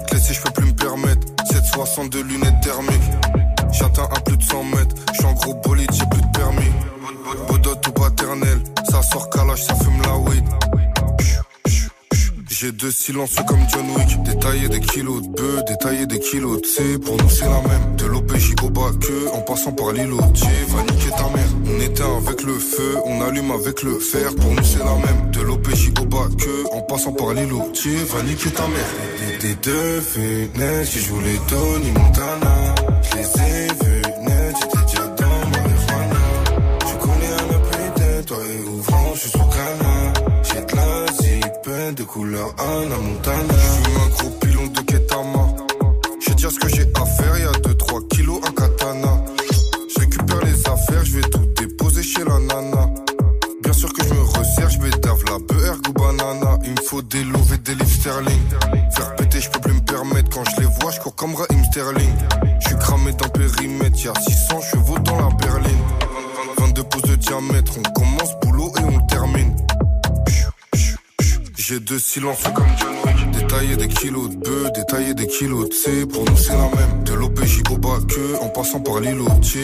Classé, 0.07 0.34
je 0.34 0.41
peux 0.41 0.51
plus 0.51 0.65
me 0.65 0.74
permettre. 0.74 1.28
762 1.51 2.24
lunettes 2.24 2.61
thermiques. 2.61 3.11
J'atteins 3.71 4.07
à 4.15 4.19
plus 4.21 4.38
de 4.38 4.43
100 4.43 4.63
mètres. 4.63 4.95
J'suis 5.13 5.26
en 5.26 5.34
gros 5.34 5.53
bolide, 5.55 5.89
j'ai 5.91 6.05
plus 6.05 6.21
de 6.21 6.38
permis. 6.38 6.71
Bodotte 7.49 7.88
ou 7.88 7.91
paternel. 7.91 8.59
Ça 8.89 9.01
sort 9.01 9.30
calage, 9.30 9.63
ça 9.63 9.76
fume 9.76 10.01
la 10.03 10.17
weed. 10.17 10.43
J'ai 12.49 12.71
deux 12.71 12.91
silences 12.91 13.36
comme 13.45 13.59
John 13.69 13.86
Wick. 13.97 14.24
Détailler 14.24 14.69
des 14.69 14.80
kilos 14.80 15.21
de 15.21 15.28
bœufs, 15.28 15.63
détailler 15.67 16.05
des 16.05 16.19
kilos 16.19 16.61
de 16.61 16.65
C. 16.65 16.97
Pour 16.97 17.17
nous, 17.17 17.30
c'est 17.30 17.43
la 17.43 17.61
même. 17.61 17.97
De 17.97 18.05
l'OPJ 18.05 18.53
au 18.63 18.69
bas 18.69 18.91
que, 19.01 19.36
en 19.36 19.41
passant 19.41 19.74
par 19.74 19.91
l'îlotier, 19.91 20.47
va 20.69 20.82
niquer 20.84 21.09
ta 21.09 21.28
mère. 21.36 21.49
On 21.65 21.82
éteint 21.82 22.17
avec 22.26 22.41
le 22.43 22.53
feu, 22.53 22.95
on 23.05 23.21
allume 23.21 23.51
avec 23.51 23.84
le 23.84 23.99
fer. 23.99 24.34
Pour 24.36 24.51
nous, 24.51 24.63
c'est 24.63 24.80
la 24.80 24.95
même. 24.95 25.32
De 25.32 25.41
l'OPJ 25.41 25.91
au 25.99 26.05
bas 26.05 26.30
que, 26.38 26.72
passant 26.93 27.13
par 27.13 27.33
les. 27.33 27.47
Tu 27.73 27.95
vas 28.11 28.21
niquer 28.23 28.51
ta 28.51 28.67
mère. 28.67 28.91
Des 29.41 29.55
deux 29.55 29.99
fenêtres, 30.01 30.91
qui 30.91 30.99
jouent 30.99 31.21
les 31.21 31.39
Tony 31.49 31.91
Montana. 31.91 32.75
Je 33.01 33.17
les 33.17 33.29
ai 33.47 33.67
vus 33.83 34.01
net, 34.27 34.55
j'étais 34.59 34.83
déjà 34.85 35.07
dans 35.19 35.39
ma 35.51 35.57
marijuana. 35.57 36.23
Tu 36.87 36.93
connais 37.03 37.33
un 37.41 37.47
appui 37.55 37.87
tête, 37.95 38.25
toi 38.27 38.37
et 38.37 38.69
ouvrant, 38.69 39.11
je 39.15 39.19
suis 39.21 39.29
sur 39.29 39.49
canard. 39.49 40.13
J'ai 40.43 40.61
de 40.69 40.75
la 40.75 41.11
zipette 41.19 41.95
de 41.97 42.03
couleur 42.03 42.49
Anna 42.59 42.97
Montana. 42.97 43.52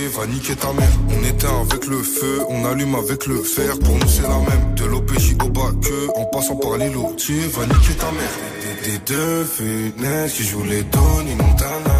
Va 0.10 0.26
niquer 0.28 0.55
ta 0.55 0.72
mère. 0.74 0.91
On 1.10 1.24
éteint 1.24 1.62
avec 1.62 1.86
le 1.88 2.01
feu, 2.01 2.41
on 2.49 2.66
allume 2.66 2.95
avec 2.95 3.26
le 3.28 3.41
fer. 3.41 3.78
Pour 3.80 3.95
nous, 3.95 4.07
c'est 4.07 4.24
la 4.24 4.39
même. 4.39 4.76
De 4.76 4.86
l'OPJ 4.86 5.36
au 5.43 5.49
bas 5.49 5.72
que, 5.82 6.20
en 6.20 6.26
passant 6.26 6.55
par 6.55 6.78
l'îlot. 6.78 7.16
va 7.53 7.66
niquer 7.66 7.93
ta 7.93 8.12
mère. 8.12 8.36
Des, 8.62 8.91
des 8.91 8.97
deux 8.99 9.43
fenêtres 9.43 10.34
qui 10.36 10.43
jouent 10.43 10.64
les 10.64 10.84
Tony 10.84 11.36
Montana. 11.36 11.99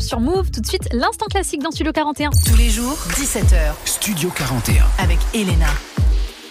Sur 0.00 0.20
Move. 0.20 0.50
Tout 0.50 0.60
de 0.60 0.66
suite, 0.66 0.88
l'instant 0.92 1.26
classique 1.26 1.62
dans 1.62 1.70
Studio 1.70 1.92
41. 1.92 2.30
Tous 2.46 2.56
les 2.56 2.70
jours, 2.70 2.96
17h. 3.10 3.74
Studio 3.84 4.30
41. 4.30 4.84
Avec 4.98 5.18
Elena. 5.34 5.66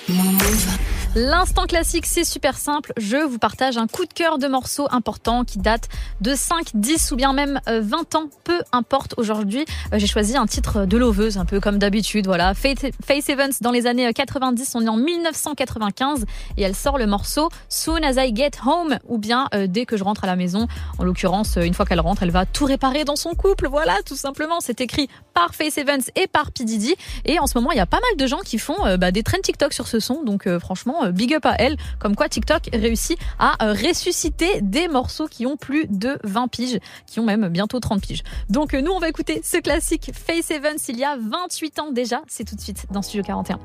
Move. 0.10 0.68
L'instant 1.16 1.66
classique, 1.66 2.06
c'est 2.08 2.24
super 2.24 2.58
simple. 2.58 2.92
Je 2.98 3.18
vous 3.18 3.38
partage 3.38 3.78
un 3.78 3.88
coup 3.88 4.06
de 4.06 4.14
cœur 4.14 4.40
de 4.40 4.48
morceaux 4.48 4.88
importants 4.90 5.44
qui 5.46 5.60
datent 5.60 5.88
de 6.24 6.34
5, 6.36 6.70
10 6.74 7.12
ou 7.12 7.16
bien 7.16 7.34
même 7.34 7.60
20 7.68 8.16
euh, 8.16 8.18
ans. 8.18 8.30
Peu 8.44 8.60
importe. 8.72 9.14
Aujourd'hui, 9.18 9.66
euh, 9.94 10.00
j'ai 10.00 10.08
choisi 10.08 10.38
un 10.38 10.48
titre 10.48 10.86
de 10.86 10.98
loveuse, 10.98 11.38
un 11.38 11.46
peu 11.46 11.60
comme 11.60 11.78
d'habitude. 11.78 12.26
Voilà. 12.26 12.54
Face 12.54 13.30
Evans 13.30 13.52
dans 13.62 13.72
les 13.72 13.86
années 13.86 14.12
90. 14.12 14.72
On 14.76 14.86
est 14.86 14.90
en 14.90 14.98
1995 14.98 16.26
et 16.58 16.64
elle 16.64 16.76
sort 16.76 16.98
le 16.98 17.06
morceau 17.06 17.50
Soon 17.70 18.04
as 18.04 18.24
I 18.24 18.34
get 18.36 18.52
home 18.66 18.98
ou 19.08 19.18
bien 19.18 19.48
euh, 19.54 19.68
dès 19.68 19.86
que 19.86 19.98
je 19.98 20.04
rentre 20.04 20.24
à 20.24 20.28
la 20.28 20.36
maison. 20.36 20.68
En 20.98 21.04
l'occurrence, 21.04 21.58
une 21.62 21.74
fois 21.74 21.86
qu'elle 21.86 22.00
rentre, 22.00 22.24
elle 22.24 22.32
va 22.32 22.46
tout 22.46 22.66
réparer 22.66 23.04
dans 23.04 23.18
son 23.18 23.32
couple. 23.32 23.68
Voilà, 23.68 23.98
tout 24.06 24.16
simplement. 24.16 24.62
C'est 24.62 24.82
écrit 24.82 25.10
par 25.34 25.54
Face 25.54 25.78
Evans 25.78 26.02
et 26.16 26.28
par 26.28 26.52
P. 26.52 26.64
Diddy. 26.64 26.96
Et 27.26 27.38
en 27.40 27.48
ce 27.48 27.58
moment, 27.58 27.72
il 27.72 27.78
y 27.78 27.82
a 27.82 27.86
pas 27.86 28.00
mal 28.00 28.18
de 28.18 28.28
gens 28.28 28.40
qui 28.40 28.58
font 28.60 28.98
bah, 28.98 29.12
des 29.12 29.24
trends 29.24 29.42
TikTok 29.42 29.74
sur 29.74 29.88
ce 29.88 30.00
son. 30.00 30.24
Donc, 30.24 30.48
franchement, 30.60 31.04
euh, 31.04 31.12
big 31.12 31.34
up 31.34 31.46
à 31.46 31.56
elle, 31.60 31.78
comme 32.00 32.16
quoi 32.16 32.30
TikTok 32.30 32.70
réussit 32.74 33.18
à 33.40 33.64
euh, 33.64 33.74
ressusciter 33.74 34.62
des 34.62 34.88
morceaux 34.88 35.28
qui 35.28 35.46
ont 35.46 35.58
plus 35.58 35.88
de 35.90 36.13
20 36.24 36.48
piges, 36.48 36.80
qui 37.08 37.20
ont 37.20 37.26
même 37.26 37.48
bientôt 37.50 37.80
30 37.80 38.02
piges. 38.02 38.24
Donc 38.50 38.74
euh, 38.74 38.82
nous, 38.82 38.92
on 38.92 39.00
va 39.00 39.10
écouter 39.10 39.42
ce 39.44 39.58
classique 39.58 40.12
Face 40.14 40.52
Evans 40.52 40.78
il 40.88 40.98
y 40.98 41.04
a 41.04 41.18
28 41.18 41.80
ans 41.80 41.92
déjà. 41.92 42.22
C'est 42.28 42.44
tout 42.44 42.56
de 42.56 42.62
suite 42.62 42.86
dans 42.92 43.02
Studio 43.02 43.24
41. 43.24 43.60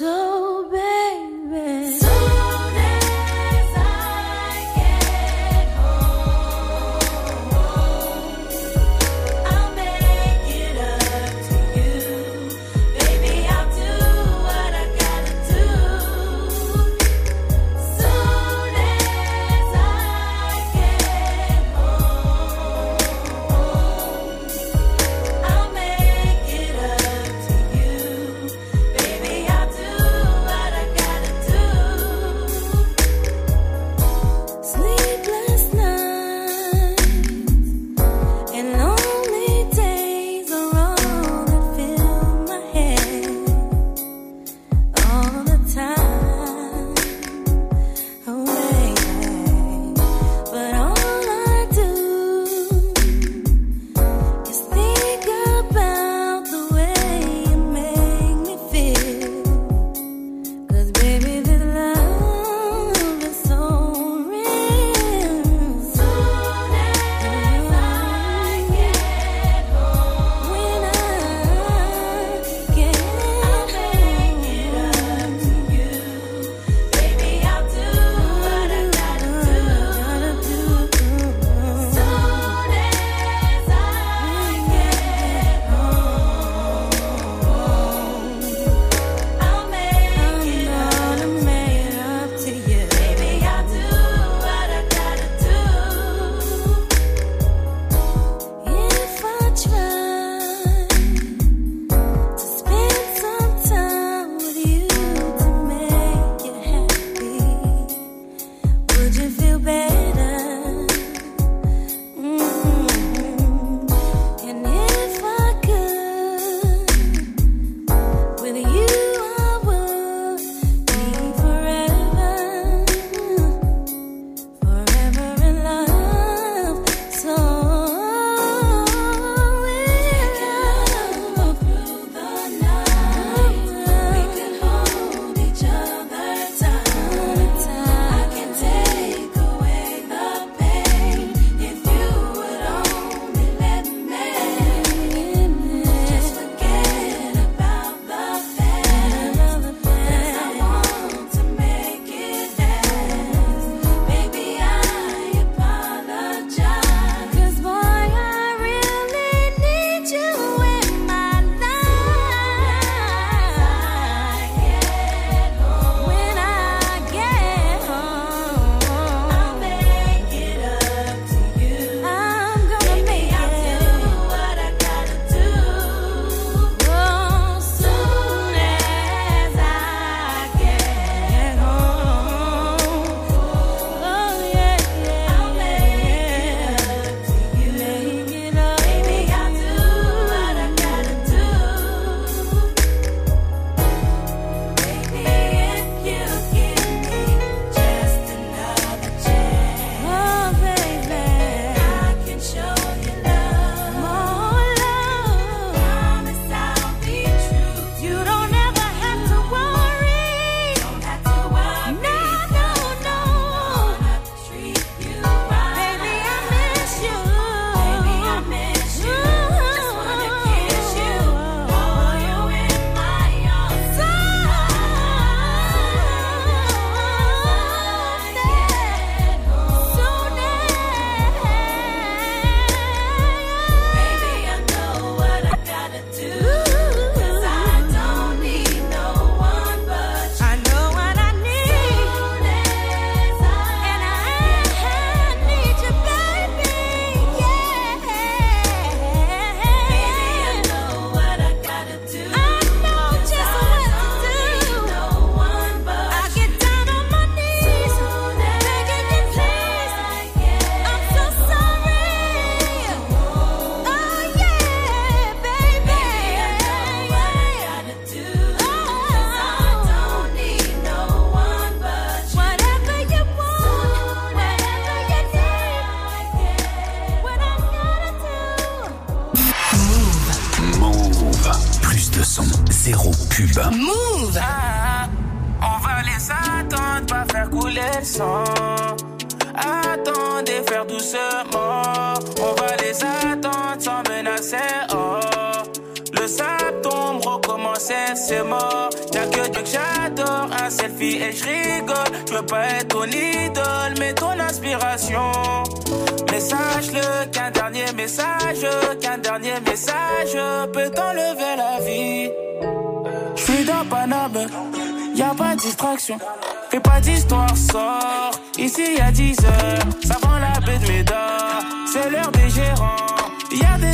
So, 0.00 0.66
baby. 0.70 1.89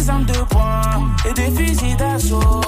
Des 0.07 0.11
armes 0.11 0.24
de 0.24 0.39
poing 0.45 0.83
et 1.28 1.33
des 1.33 1.51
fusils 1.51 1.97
d'assaut. 1.97 2.62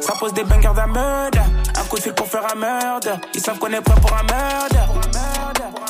Ça 0.00 0.12
pose 0.18 0.32
des 0.32 0.44
bangers 0.44 0.72
d'un 0.74 0.86
meurtre. 0.86 1.38
Un 1.78 1.84
coup 1.84 1.96
de 1.96 2.02
fil 2.02 2.12
pour 2.14 2.26
faire 2.26 2.46
un 2.52 2.58
meurtre. 2.58 3.08
Ils 3.34 3.40
savent 3.40 3.58
qu'on 3.58 3.68
est 3.68 3.80
prêt 3.80 4.00
pour 4.00 4.12
un 4.12 4.22
meurtre. 4.22 4.76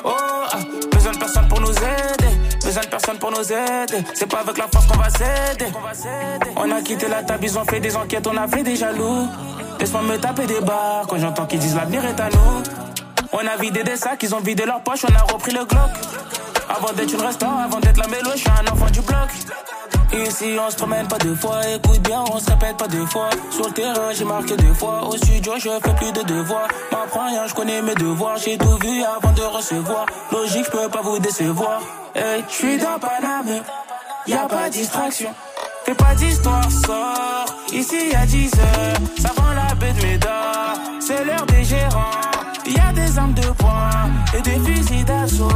Oh, 0.04 0.10
ah. 0.10 0.56
besoin 0.92 1.12
de 1.12 1.18
personne 1.18 1.48
pour 1.48 1.60
nous 1.60 1.70
aider. 1.70 2.56
Besoin 2.64 2.82
de 2.82 2.88
personne 2.88 3.18
pour 3.18 3.30
nous 3.30 3.52
aider. 3.52 4.04
C'est 4.14 4.26
pas 4.26 4.40
avec 4.40 4.58
la 4.58 4.66
force 4.68 4.86
qu'on 4.86 4.98
va 4.98 5.10
s'aider. 5.10 5.72
On 6.56 6.70
a 6.70 6.80
quitté 6.80 7.08
la 7.08 7.22
table, 7.22 7.44
ils 7.44 7.58
ont 7.58 7.64
fait 7.64 7.80
des 7.80 7.94
enquêtes, 7.96 8.26
on 8.26 8.36
a 8.36 8.48
fait 8.48 8.62
des 8.62 8.76
jaloux. 8.76 9.28
Laisse-moi 9.78 10.02
me 10.02 10.16
taper 10.16 10.46
des 10.46 10.60
barres 10.60 11.06
quand 11.08 11.18
j'entends 11.18 11.46
qu'ils 11.46 11.60
disent 11.60 11.76
l'avenir 11.76 12.04
est 12.04 12.20
à 12.20 12.28
nous. 12.30 12.62
On 13.32 13.46
a 13.46 13.56
vidé 13.60 13.84
des 13.84 13.96
sacs, 13.96 14.22
ils 14.22 14.34
ont 14.34 14.40
vidé 14.40 14.64
leur 14.64 14.80
poche, 14.80 15.04
on 15.08 15.14
a 15.14 15.32
repris 15.32 15.52
le 15.52 15.64
Glock. 15.64 15.90
Avant 16.68 16.92
d'être 16.92 17.12
une 17.12 17.20
restaurant, 17.20 17.58
avant 17.58 17.80
d'être 17.80 17.98
la 17.98 18.08
mélo, 18.08 18.30
un 18.30 18.72
enfant 18.72 18.90
du 18.90 19.00
bloc. 19.00 19.28
Ici 20.12 20.56
on 20.58 20.70
se 20.70 20.76
promène 20.76 21.06
pas 21.08 21.18
deux 21.18 21.34
fois, 21.34 21.60
écoute 21.68 22.00
bien, 22.00 22.22
on 22.32 22.38
se 22.38 22.48
répète 22.50 22.76
pas 22.76 22.88
deux 22.88 23.04
fois. 23.06 23.28
Sur 23.50 23.66
le 23.66 23.72
terrain 23.72 24.12
j'ai 24.12 24.24
marqué 24.24 24.56
deux 24.56 24.72
fois, 24.72 25.06
au 25.06 25.16
studio 25.16 25.54
je 25.58 25.68
fais 25.68 25.94
plus 25.94 26.12
de 26.12 26.22
devoirs. 26.22 26.68
M'apprends 26.90 27.26
rien, 27.26 27.46
je 27.46 27.54
connais 27.54 27.82
mes 27.82 27.94
devoirs, 27.94 28.36
j'ai 28.38 28.56
tout 28.56 28.78
vu 28.82 29.02
avant 29.02 29.32
de 29.32 29.42
recevoir. 29.42 30.06
Logique, 30.32 30.64
je 30.66 30.70
peux 30.70 30.88
pas 30.88 31.02
vous 31.02 31.18
décevoir. 31.18 31.80
Hey, 32.14 32.44
je 32.48 32.54
suis 32.54 32.78
dans 32.78 32.98
Paname, 32.98 33.62
y 34.26 34.34
a 34.34 34.46
pas 34.46 34.68
de 34.68 34.72
distraction. 34.72 35.34
Fais 35.84 35.94
pas 35.94 36.14
d'histoire, 36.14 36.70
sort. 36.70 37.46
Ici 37.72 38.10
y 38.10 38.14
a 38.14 38.26
10 38.26 38.50
heures, 38.54 38.96
ça 39.20 39.30
vend 39.36 39.52
la 39.52 39.74
baie 39.74 39.92
de 39.92 40.02
Médard. 40.02 40.74
C'est 41.00 41.24
l'heure 41.24 41.46
des 41.46 41.62
gérants, 41.62 42.10
y 42.66 42.78
a 42.78 42.92
des 42.92 43.18
armes 43.18 43.34
de 43.34 43.48
poing 43.50 43.90
et 44.36 44.40
des 44.40 44.58
fusils 44.60 45.04
d'assaut. 45.04 45.48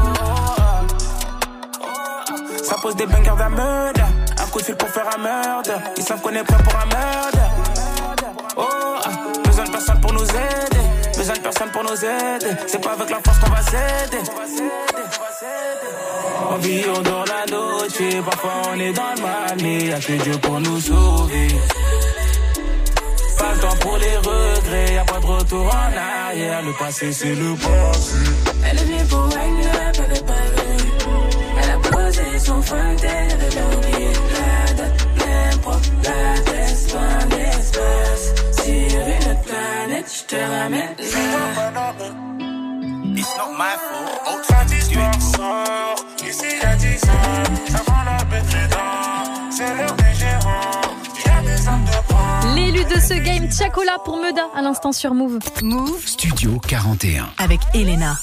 Ça 2.71 2.77
pose 2.81 2.95
des 2.95 3.05
bangers 3.05 3.33
d'un. 3.37 4.45
Un 4.45 4.47
coup 4.47 4.61
de 4.61 4.65
fil 4.65 4.77
pour 4.77 4.89
faire 4.89 5.09
un 5.13 5.19
meurtre. 5.19 5.73
Ils 5.97 6.05
savent 6.05 6.21
qu'on 6.21 6.31
est 6.31 6.45
prêt 6.45 6.63
pour 6.63 6.73
un 6.77 6.87
meurtre. 6.87 7.39
Oh, 8.57 8.63
ah, 8.63 9.09
besoin 9.45 9.65
de 9.65 9.71
personne 9.71 10.01
pour 10.01 10.13
nous 10.13 10.23
aider. 10.23 11.17
Besoin 11.19 11.35
de 11.35 11.41
personne 11.41 11.71
pour 11.73 11.83
nous 11.83 12.05
aider. 12.05 12.57
C'est 12.69 12.81
pas 12.81 12.93
avec 12.93 13.11
la 13.11 13.19
force 13.25 13.39
qu'on 13.41 13.51
va 13.51 13.63
s'aider. 13.63 14.23
On 16.49 16.57
vit, 16.59 16.85
on 16.97 17.03
dort 17.03 17.25
la 17.27 17.45
noche. 17.51 18.25
Parfois 18.25 18.53
on 18.73 18.79
est 18.79 18.93
dans 18.93 19.15
le 19.17 19.21
mal, 19.21 19.57
mais 19.61 19.87
y'a 19.87 19.99
que 19.99 20.13
Dieu 20.13 20.39
pour 20.41 20.61
nous 20.61 20.81
sauver. 20.81 21.49
Pas 23.37 23.53
le 23.53 23.61
temps 23.61 23.77
pour 23.81 23.97
les 23.97 24.17
regrets, 24.17 24.95
y'a 24.95 25.05
pas 25.05 25.19
de 25.19 25.27
retour 25.27 25.67
en 25.67 26.29
arrière. 26.29 26.63
Le 26.63 26.73
passé, 26.79 27.13
c'est 27.13 27.35
le 27.35 27.57
passé. 27.57 28.17
Elle 28.65 28.79
est 28.79 28.85
venue 28.85 29.05
pour 29.07 29.29
pas 29.29 30.50
son 32.45 32.61
la 32.61 32.95
date, 36.45 36.81
fin 36.89 37.27
d'espace. 37.29 38.25
Sur 38.53 39.07
une 39.15 39.31
autre 39.31 39.43
planète, 39.43 40.07
je 40.13 40.23
te 40.25 40.37
ramène 40.37 40.97
là. 40.99 41.93
It's 43.17 43.37
not 43.37 43.53
my 43.59 43.77
fault. 43.77 44.35
Autre 44.35 44.67
d'histoire 44.67 45.21
sort. 45.21 45.97
Ici 46.27 46.47
y'a 46.63 46.75
10 46.77 47.05
ans. 47.05 47.75
Avant 47.75 48.03
la 48.07 48.25
baie 48.25 48.41
de 48.41 48.57
Médard. 48.57 49.25
C'est 49.51 49.77
l'heure 49.77 49.95
des 49.97 50.15
gérants. 50.19 50.81
Y'a 51.27 51.43
des 51.43 51.69
armes 51.69 51.85
de 51.85 52.09
poing. 52.09 52.55
L'élu 52.55 52.85
de 52.85 52.99
ce 52.99 53.15
game, 53.15 53.49
Tiakola 53.49 53.99
pour 54.05 54.17
Meda, 54.23 54.49
à 54.57 54.63
l'instant 54.63 54.93
sur 54.93 55.13
Move. 55.13 55.39
Move 55.63 56.07
Studio 56.07 56.59
41. 56.67 57.29
avec 57.37 57.61
Elena. 57.75 58.17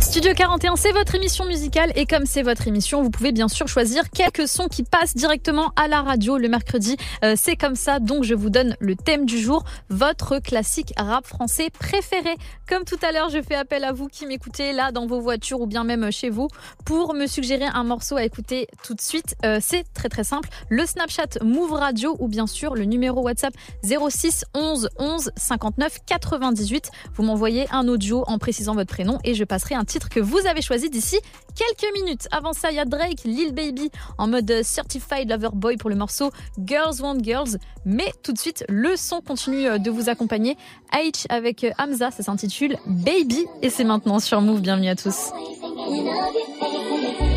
Studio 0.00 0.32
41, 0.32 0.76
c'est 0.76 0.92
votre 0.92 1.16
émission 1.16 1.44
musicale 1.44 1.92
et 1.96 2.06
comme 2.06 2.24
c'est 2.24 2.42
votre 2.42 2.68
émission, 2.68 3.02
vous 3.02 3.10
pouvez 3.10 3.32
bien 3.32 3.48
sûr 3.48 3.66
choisir 3.66 4.08
quelques 4.10 4.46
sons 4.46 4.68
qui 4.68 4.84
passent 4.84 5.14
directement 5.14 5.72
à 5.74 5.88
la 5.88 6.02
radio 6.02 6.38
le 6.38 6.48
mercredi. 6.48 6.96
Euh, 7.24 7.34
c'est 7.36 7.56
comme 7.56 7.74
ça, 7.74 7.98
donc 7.98 8.22
je 8.22 8.34
vous 8.34 8.48
donne 8.48 8.76
le 8.78 8.94
thème 8.94 9.26
du 9.26 9.38
jour, 9.38 9.64
votre 9.90 10.38
classique 10.38 10.94
rap 10.96 11.26
français 11.26 11.68
préféré. 11.70 12.36
Comme 12.68 12.84
tout 12.84 12.98
à 13.02 13.12
l'heure, 13.12 13.28
je 13.28 13.42
fais 13.42 13.56
appel 13.56 13.84
à 13.84 13.92
vous 13.92 14.06
qui 14.06 14.24
m'écoutez 14.26 14.72
là 14.72 14.92
dans 14.92 15.06
vos 15.06 15.20
voitures 15.20 15.60
ou 15.60 15.66
bien 15.66 15.82
même 15.82 16.10
chez 16.12 16.30
vous 16.30 16.48
pour 16.84 17.12
me 17.12 17.26
suggérer 17.26 17.66
un 17.66 17.84
morceau 17.84 18.16
à 18.16 18.24
écouter 18.24 18.68
tout 18.84 18.94
de 18.94 19.00
suite. 19.00 19.34
Euh, 19.44 19.58
c'est 19.60 19.84
très 19.94 20.08
très 20.08 20.24
simple, 20.24 20.48
le 20.68 20.86
Snapchat 20.86 21.42
Move 21.42 21.72
Radio 21.72 22.16
ou 22.20 22.28
bien 22.28 22.46
sûr 22.46 22.76
le 22.76 22.84
numéro 22.84 23.20
WhatsApp 23.22 23.54
06 23.82 24.44
11 24.54 24.90
11 24.96 25.30
59 25.36 25.98
98. 26.06 26.90
Vous 27.14 27.24
m'envoyez 27.24 27.66
un 27.72 27.88
audio 27.88 28.22
en 28.28 28.38
précisant 28.38 28.74
votre 28.74 28.92
prénom 28.92 29.18
et 29.24 29.34
je 29.34 29.44
passerai 29.44 29.74
un 29.74 29.84
titre 29.88 30.08
que 30.08 30.20
vous 30.20 30.38
avez 30.46 30.62
choisi 30.62 30.88
d'ici 30.90 31.18
quelques 31.56 31.92
minutes. 31.94 32.28
Avant 32.30 32.52
ça, 32.52 32.70
il 32.70 32.76
y 32.76 32.78
a 32.78 32.84
Drake, 32.84 33.24
Lil 33.24 33.52
Baby 33.52 33.90
en 34.18 34.28
mode 34.28 34.62
Certified 34.62 35.28
Lover 35.28 35.48
Boy 35.52 35.76
pour 35.76 35.90
le 35.90 35.96
morceau 35.96 36.30
Girls 36.64 37.00
Want 37.00 37.18
Girls. 37.22 37.58
Mais 37.84 38.12
tout 38.22 38.32
de 38.32 38.38
suite, 38.38 38.64
le 38.68 38.94
son 38.96 39.20
continue 39.20 39.66
euh, 39.66 39.78
de 39.78 39.90
vous 39.90 40.08
accompagner. 40.08 40.56
H 40.92 41.26
avec 41.28 41.64
euh, 41.64 41.70
Hamza, 41.78 42.10
ça 42.10 42.22
s'intitule 42.22 42.76
Baby 42.86 43.46
et 43.62 43.70
c'est 43.70 43.84
maintenant 43.84 44.20
sur 44.20 44.40
Move. 44.40 44.60
Bienvenue 44.60 44.88
à 44.88 44.96
tous. 44.96 45.32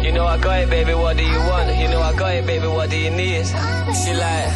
You 0.04 0.12
know 0.12 0.26
I 0.26 0.38
got 0.42 0.64
it, 0.64 0.70
baby, 0.70 0.94
what 0.94 1.16
do 1.16 1.24
you 1.24 1.40
want? 1.48 1.70
You 1.80 1.88
know 1.88 2.02
I 2.02 2.14
got 2.18 2.34
it, 2.34 2.46
baby, 2.46 2.68
what 2.68 2.90
do 2.90 2.98
you 2.98 3.12
need? 3.12 3.46
She 3.94 4.14
like, 4.14 4.52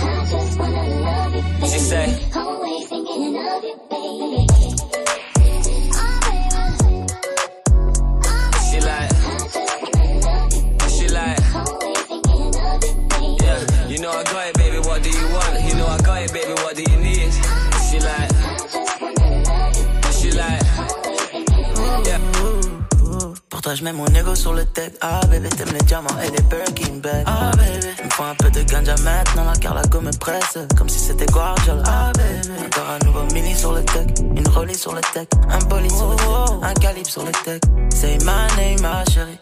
she 1.61 1.79
say, 1.79 2.07
You 13.95 14.01
know 14.01 14.11
I 14.11 14.23
got 14.25 14.45
it, 14.49 14.57
baby, 14.57 14.79
what 14.79 15.01
do 15.03 15.09
you 15.09 15.25
want? 15.31 15.63
You 15.63 15.75
know 15.75 15.87
I 15.87 15.97
got 15.99 16.21
it, 16.21 16.33
baby, 16.33 16.51
what 16.51 16.75
do 16.75 16.83
you 16.83 16.97
need? 16.97 17.31
She 17.87 18.01
like, 18.01 18.29
she 20.11 20.31
like, 20.31 20.61
yeah. 22.03 22.19
Pour 23.49 23.61
toi, 23.61 23.73
je 23.73 23.85
mets 23.85 23.93
mon 23.93 24.05
ego 24.07 24.35
sur 24.35 24.51
le 24.51 24.65
tech. 24.65 24.91
Ah, 24.99 25.21
bébé, 25.27 25.47
t'aimes 25.47 25.71
les 25.71 25.85
diamants 25.85 26.19
et 26.21 26.29
les 26.29 26.41
Birkin 26.41 26.97
bags. 27.01 27.23
Ah, 27.25 27.51
bébé, 27.55 27.87
il 27.99 28.05
me 28.05 28.09
faut 28.09 28.23
un 28.23 28.35
peu 28.35 28.51
de 28.51 28.63
ganja 28.63 28.95
maintenant, 29.01 29.53
car 29.61 29.73
la 29.73 29.83
gomme 29.83 30.07
me 30.07 30.17
presse. 30.17 30.57
Comme 30.77 30.89
si 30.89 30.99
c'était 30.99 31.27
Guardiola. 31.27 31.83
Ah, 31.85 32.11
bébé, 32.17 32.53
encore 32.65 32.89
un 32.89 32.99
nouveau 33.05 33.23
mini 33.33 33.55
sur 33.55 33.71
le 33.71 33.81
tech. 33.85 34.07
Une 34.19 34.47
rollie 34.49 34.75
sur 34.75 34.93
le 34.93 34.99
tech. 35.13 35.29
Un 35.47 35.59
bolide 35.69 35.89
sur 35.89 36.09
le 36.09 36.17
tech. 36.17 36.25
Un 36.63 36.73
calibre 36.73 37.09
sur 37.09 37.23
le 37.23 37.31
tech. 37.45 37.61
Say 37.91 38.17
my 38.25 38.45
name, 38.57 38.81
ma 38.81 39.05
chérie. 39.05 39.39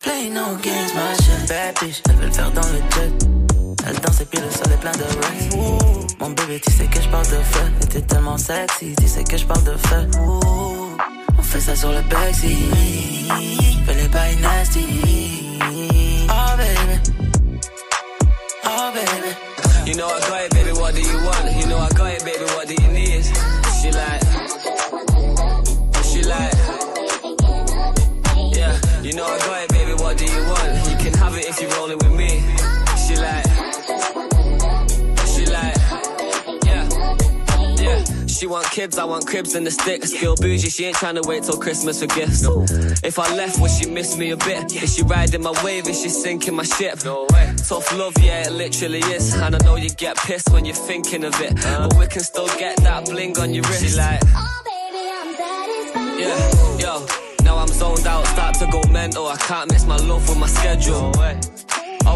Play 0.00 0.30
no 0.30 0.56
games, 0.62 0.94
ma 0.94 1.14
chérie. 1.22 1.46
Bad 1.46 1.78
bitch, 1.82 2.00
elle 2.08 2.16
veut 2.16 2.26
le 2.26 2.32
faire 2.32 2.50
dans 2.52 2.62
le 2.68 2.78
jet. 2.94 3.35
Elle 3.86 4.00
danse 4.00 4.20
et 4.20 4.24
puis 4.24 4.40
le 4.40 4.50
sol 4.50 4.72
est 4.72 4.80
plein 4.80 4.92
de 4.92 5.04
rain. 5.04 6.06
Mon 6.18 6.30
bébé, 6.30 6.60
tu 6.60 6.72
sais 6.72 6.86
que 6.86 7.00
je 7.00 7.08
parle 7.08 7.26
de 7.26 7.36
feu. 7.36 7.72
Et 7.82 7.86
t'es 7.86 8.00
tellement 8.00 8.36
sexy, 8.36 8.94
tu 9.00 9.06
sais 9.06 9.22
que 9.22 9.36
je 9.36 9.44
parle 9.46 9.62
de 9.62 9.76
feu. 9.76 10.08
On 11.38 11.42
fait 11.42 11.60
ça 11.60 11.76
sur 11.76 11.92
le 11.92 12.00
backseat. 12.02 12.50
Fais 13.86 13.94
les 13.94 14.08
bails 14.08 14.36
nasty. 14.40 14.86
Oh 16.28 16.56
baby. 16.56 17.00
Oh 18.64 18.90
baby. 18.92 19.30
You 19.86 19.94
know 19.94 20.08
I 20.08 20.18
got 20.18 20.44
it, 20.44 20.50
baby, 20.52 20.72
what 20.72 20.94
do 20.94 21.00
you 21.00 21.18
want? 21.22 21.56
You 21.56 21.66
know 21.68 21.78
I 21.78 21.88
got 21.94 22.12
it, 22.12 22.24
baby, 22.24 22.44
what 22.56 22.66
do 22.66 22.74
you 22.74 22.88
need? 22.88 23.24
She 23.80 23.92
like, 23.92 24.20
she 26.02 26.22
like, 26.24 26.52
yeah. 28.52 28.74
You 29.04 29.12
know 29.12 29.26
I 29.26 29.38
got 29.38 29.62
it, 29.62 29.68
baby, 29.68 29.92
what 29.92 30.18
do 30.18 30.24
you 30.24 30.42
want? 30.48 30.90
You 30.90 30.96
can 30.98 31.14
have 31.20 31.36
it 31.36 31.46
if 31.48 31.60
you 31.62 31.68
roll 31.68 31.88
it 31.90 32.02
with 32.02 32.10
me. 32.10 32.15
She 38.36 38.46
like, 38.46 38.62
yeah, 38.62 38.66
yeah. 38.66 38.70
She 38.70 38.70
want 38.70 38.70
kids, 38.70 38.98
I 38.98 39.04
want 39.04 39.26
cribs 39.26 39.54
and 39.54 39.66
the 39.66 39.70
sticks. 39.70 40.12
Feel 40.12 40.36
bougie, 40.36 40.68
she 40.68 40.84
ain't 40.84 40.96
trying 40.96 41.16
to 41.16 41.22
wait 41.26 41.44
till 41.44 41.58
Christmas 41.58 42.00
for 42.00 42.06
gifts. 42.06 42.44
If 43.02 43.18
I 43.18 43.34
left, 43.34 43.60
would 43.60 43.70
she 43.70 43.90
miss 43.90 44.16
me 44.16 44.30
a 44.30 44.36
bit? 44.36 44.74
Is 44.82 44.94
she 44.94 45.02
riding 45.02 45.42
my 45.42 45.52
wave? 45.64 45.88
Is 45.88 46.00
she 46.02 46.08
sinking 46.08 46.54
my 46.54 46.64
ship? 46.64 47.04
No 47.04 47.26
way. 47.30 47.54
Tough 47.56 47.92
love, 47.96 48.14
yeah, 48.20 48.46
it 48.46 48.52
literally 48.52 49.00
is. 49.00 49.34
And 49.34 49.54
I 49.54 49.58
know 49.64 49.76
you 49.76 49.90
get 49.90 50.16
pissed 50.16 50.50
when 50.50 50.64
you're 50.64 50.74
thinking 50.74 51.24
of 51.24 51.40
it. 51.40 51.54
But 51.56 51.96
we 51.98 52.06
can 52.06 52.22
still 52.22 52.48
get 52.58 52.76
that 52.78 53.06
bling 53.06 53.38
on 53.38 53.54
your 53.54 53.64
wrist. 53.64 53.84
She 53.84 53.96
like, 53.96 54.22
yeah, 56.18 56.78
yo. 56.78 57.06
Now 57.42 57.58
I'm 57.58 57.68
zoned 57.68 58.06
out, 58.06 58.26
start 58.26 58.54
to 58.56 58.66
go 58.66 58.82
mental. 58.90 59.26
I 59.28 59.36
can't 59.36 59.70
mix 59.70 59.84
my 59.84 59.96
love 59.96 60.28
with 60.28 60.38
my 60.38 60.48
schedule. 60.48 61.12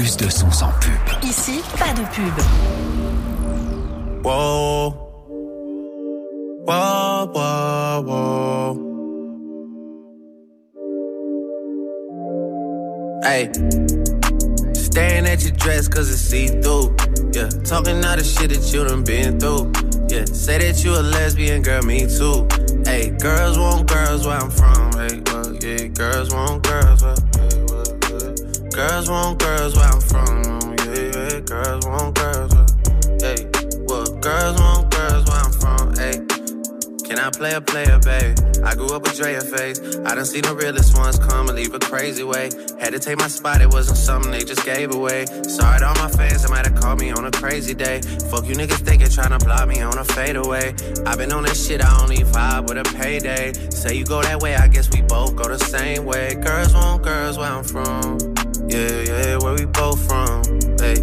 Plus 0.00 0.16
de 0.16 0.30
sons 0.30 0.50
sans 0.50 0.72
pub. 0.80 0.92
Ici, 1.22 1.60
pas 1.78 1.92
de 1.92 2.00
pub. 2.14 2.32
Whoa. 4.24 4.94
Whoa, 6.66 7.26
whoa, 7.34 8.00
whoa. 8.06 8.76
Hey. 13.22 13.50
Staring 14.72 15.26
at 15.26 15.42
your 15.42 15.52
dress 15.58 15.86
cause 15.86 16.10
it's 16.10 16.22
see-through. 16.22 16.96
Yeah. 17.34 17.50
Talking 17.62 18.02
all 18.02 18.16
the 18.16 18.24
shit 18.24 18.48
that 18.48 18.72
you 18.72 18.84
done 18.86 19.04
been 19.04 19.38
through. 19.38 19.70
Yeah. 20.08 20.24
Say 20.24 20.56
that 20.60 20.82
you 20.82 20.94
a 20.94 21.02
lesbian, 21.02 21.60
girl, 21.60 21.82
me 21.82 22.06
too. 22.06 22.48
Hey, 22.86 23.10
girls 23.10 23.58
want 23.58 23.86
girls 23.86 24.26
where 24.26 24.38
I'm 24.38 24.50
from. 24.50 24.92
Hey, 24.92 25.20
well, 25.26 25.54
yeah, 25.56 25.88
girls 25.88 26.32
want 26.32 26.62
girls 26.62 27.02
where. 27.02 27.29
Girls 28.72 29.10
want 29.10 29.38
girls 29.40 29.74
where 29.74 29.84
I'm 29.84 30.00
from. 30.00 30.76
Yeah, 30.78 30.94
yeah, 30.94 31.40
girls 31.40 31.86
want 31.86 32.14
girls 32.14 32.52
hey, 33.20 33.46
well, 33.80 34.06
girls 34.06 34.60
want 34.60 34.90
girls 34.90 35.26
where 35.26 35.38
I'm 35.38 35.52
from. 35.52 35.94
Hey, 35.96 36.18
can 37.04 37.18
I 37.18 37.30
play 37.30 37.52
a 37.54 37.60
player, 37.60 37.98
babe? 37.98 38.38
I 38.64 38.74
grew 38.74 38.94
up 38.94 39.02
with 39.02 39.16
Drea 39.16 39.40
face. 39.40 39.80
I 40.04 40.14
done 40.14 40.24
seen 40.24 40.42
the 40.42 40.54
realest 40.54 40.96
ones 40.96 41.18
come 41.18 41.48
and 41.48 41.56
leave 41.56 41.74
a 41.74 41.80
crazy 41.80 42.22
way. 42.22 42.50
Had 42.78 42.92
to 42.92 43.00
take 43.00 43.18
my 43.18 43.26
spot, 43.26 43.60
it 43.60 43.68
wasn't 43.68 43.98
something 43.98 44.30
they 44.30 44.44
just 44.44 44.64
gave 44.64 44.94
away. 44.94 45.26
Sorry 45.26 45.80
to 45.80 45.86
all 45.86 45.94
my 45.96 46.08
fans, 46.08 46.44
they 46.44 46.48
might 46.48 46.66
have 46.66 46.80
called 46.80 47.00
me 47.00 47.10
on 47.10 47.24
a 47.24 47.30
crazy 47.32 47.74
day. 47.74 48.00
Fuck 48.30 48.46
you 48.46 48.54
niggas 48.54 48.84
thinking 48.86 49.08
trying 49.08 49.36
to 49.36 49.44
block 49.44 49.66
me 49.68 49.80
on 49.80 49.98
a 49.98 50.04
fadeaway. 50.04 50.74
i 51.06 51.16
been 51.16 51.32
on 51.32 51.42
this 51.42 51.66
shit, 51.66 51.82
I 51.84 52.02
only 52.02 52.18
vibe 52.18 52.68
with 52.68 52.78
a 52.78 52.84
payday. 52.96 53.52
Say 53.70 53.96
you 53.96 54.04
go 54.04 54.22
that 54.22 54.40
way, 54.40 54.54
I 54.54 54.68
guess 54.68 54.88
we 54.90 55.02
both 55.02 55.34
go 55.34 55.48
the 55.48 55.58
same 55.58 56.04
way. 56.04 56.34
Girls 56.34 56.72
want 56.72 57.02
girls 57.02 57.36
where 57.36 57.50
I'm 57.50 57.64
from. 57.64 58.29
Yeah, 58.70 59.02
yeah, 59.02 59.36
where 59.38 59.54
we 59.54 59.64
both 59.64 59.98
from. 60.06 60.44
Hey, 60.78 61.02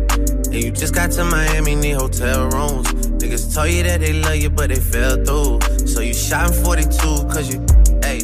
and 0.52 0.64
you 0.64 0.72
just 0.72 0.94
got 0.95 1.11
to 1.11 1.26
Miami, 1.26 1.76
need 1.76 1.98
hotel 1.98 2.48
rooms. 2.48 2.88
Niggas 3.19 3.53
told 3.53 3.69
you 3.69 3.84
that 3.84 3.99
they 3.99 4.14
love 4.14 4.38
you, 4.38 4.49
but 4.49 4.69
they 4.69 4.80
fell 4.80 5.18
through. 5.26 5.60
So 5.85 5.99
you 5.99 6.14
shot 6.14 6.48
in 6.48 6.64
42, 6.64 6.98
cause 7.27 7.53
you, 7.53 7.60
hey, 8.03 8.19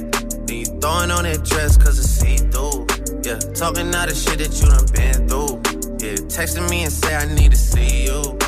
then 0.47 0.57
you 0.59 0.65
throwing 0.79 1.11
on 1.11 1.23
that 1.23 1.43
dress, 1.43 1.75
cause 1.75 1.99
it's 1.99 2.07
see 2.07 2.37
through. 2.37 2.87
Yeah, 3.23 3.39
talking 3.53 3.93
all 3.93 4.07
the 4.07 4.15
shit 4.15 4.39
that 4.39 4.55
you 4.61 4.67
done 4.71 4.87
been 4.95 5.27
through. 5.27 5.59
Yeah, 5.99 6.15
texting 6.31 6.69
me 6.69 6.83
and 6.83 6.93
say 6.93 7.13
I 7.13 7.25
need 7.25 7.51
to 7.51 7.57
see 7.57 8.05
you. 8.05 8.42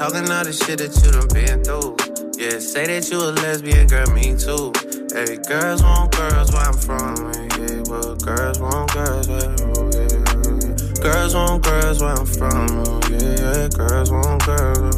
Talking 0.00 0.32
all 0.32 0.42
the 0.42 0.50
shit 0.50 0.80
that 0.80 0.96
you 1.04 1.12
done 1.12 1.28
been 1.28 1.60
through. 1.60 1.92
Yeah, 2.40 2.56
say 2.56 2.88
that 2.88 3.04
you 3.12 3.20
a 3.20 3.36
lesbian, 3.44 3.84
girl, 3.84 4.08
me 4.16 4.32
too. 4.32 4.72
Hey, 5.12 5.36
girls 5.44 5.84
want 5.84 6.16
girls 6.16 6.48
where 6.56 6.64
I'm 6.64 6.72
from. 6.72 7.20
Yeah, 7.60 7.84
well, 7.84 8.16
girls 8.16 8.56
want 8.64 8.88
girls 8.96 9.28
where 9.28 9.52
oh, 9.60 9.92
yeah. 9.92 11.04
Girls 11.04 11.36
want 11.36 11.60
girls 11.68 12.00
where 12.00 12.16
I'm 12.16 12.24
from. 12.24 12.64
Yeah, 13.12 13.44
yeah, 13.44 13.68
girls 13.76 14.08
want 14.08 14.40
girls. 14.48 14.96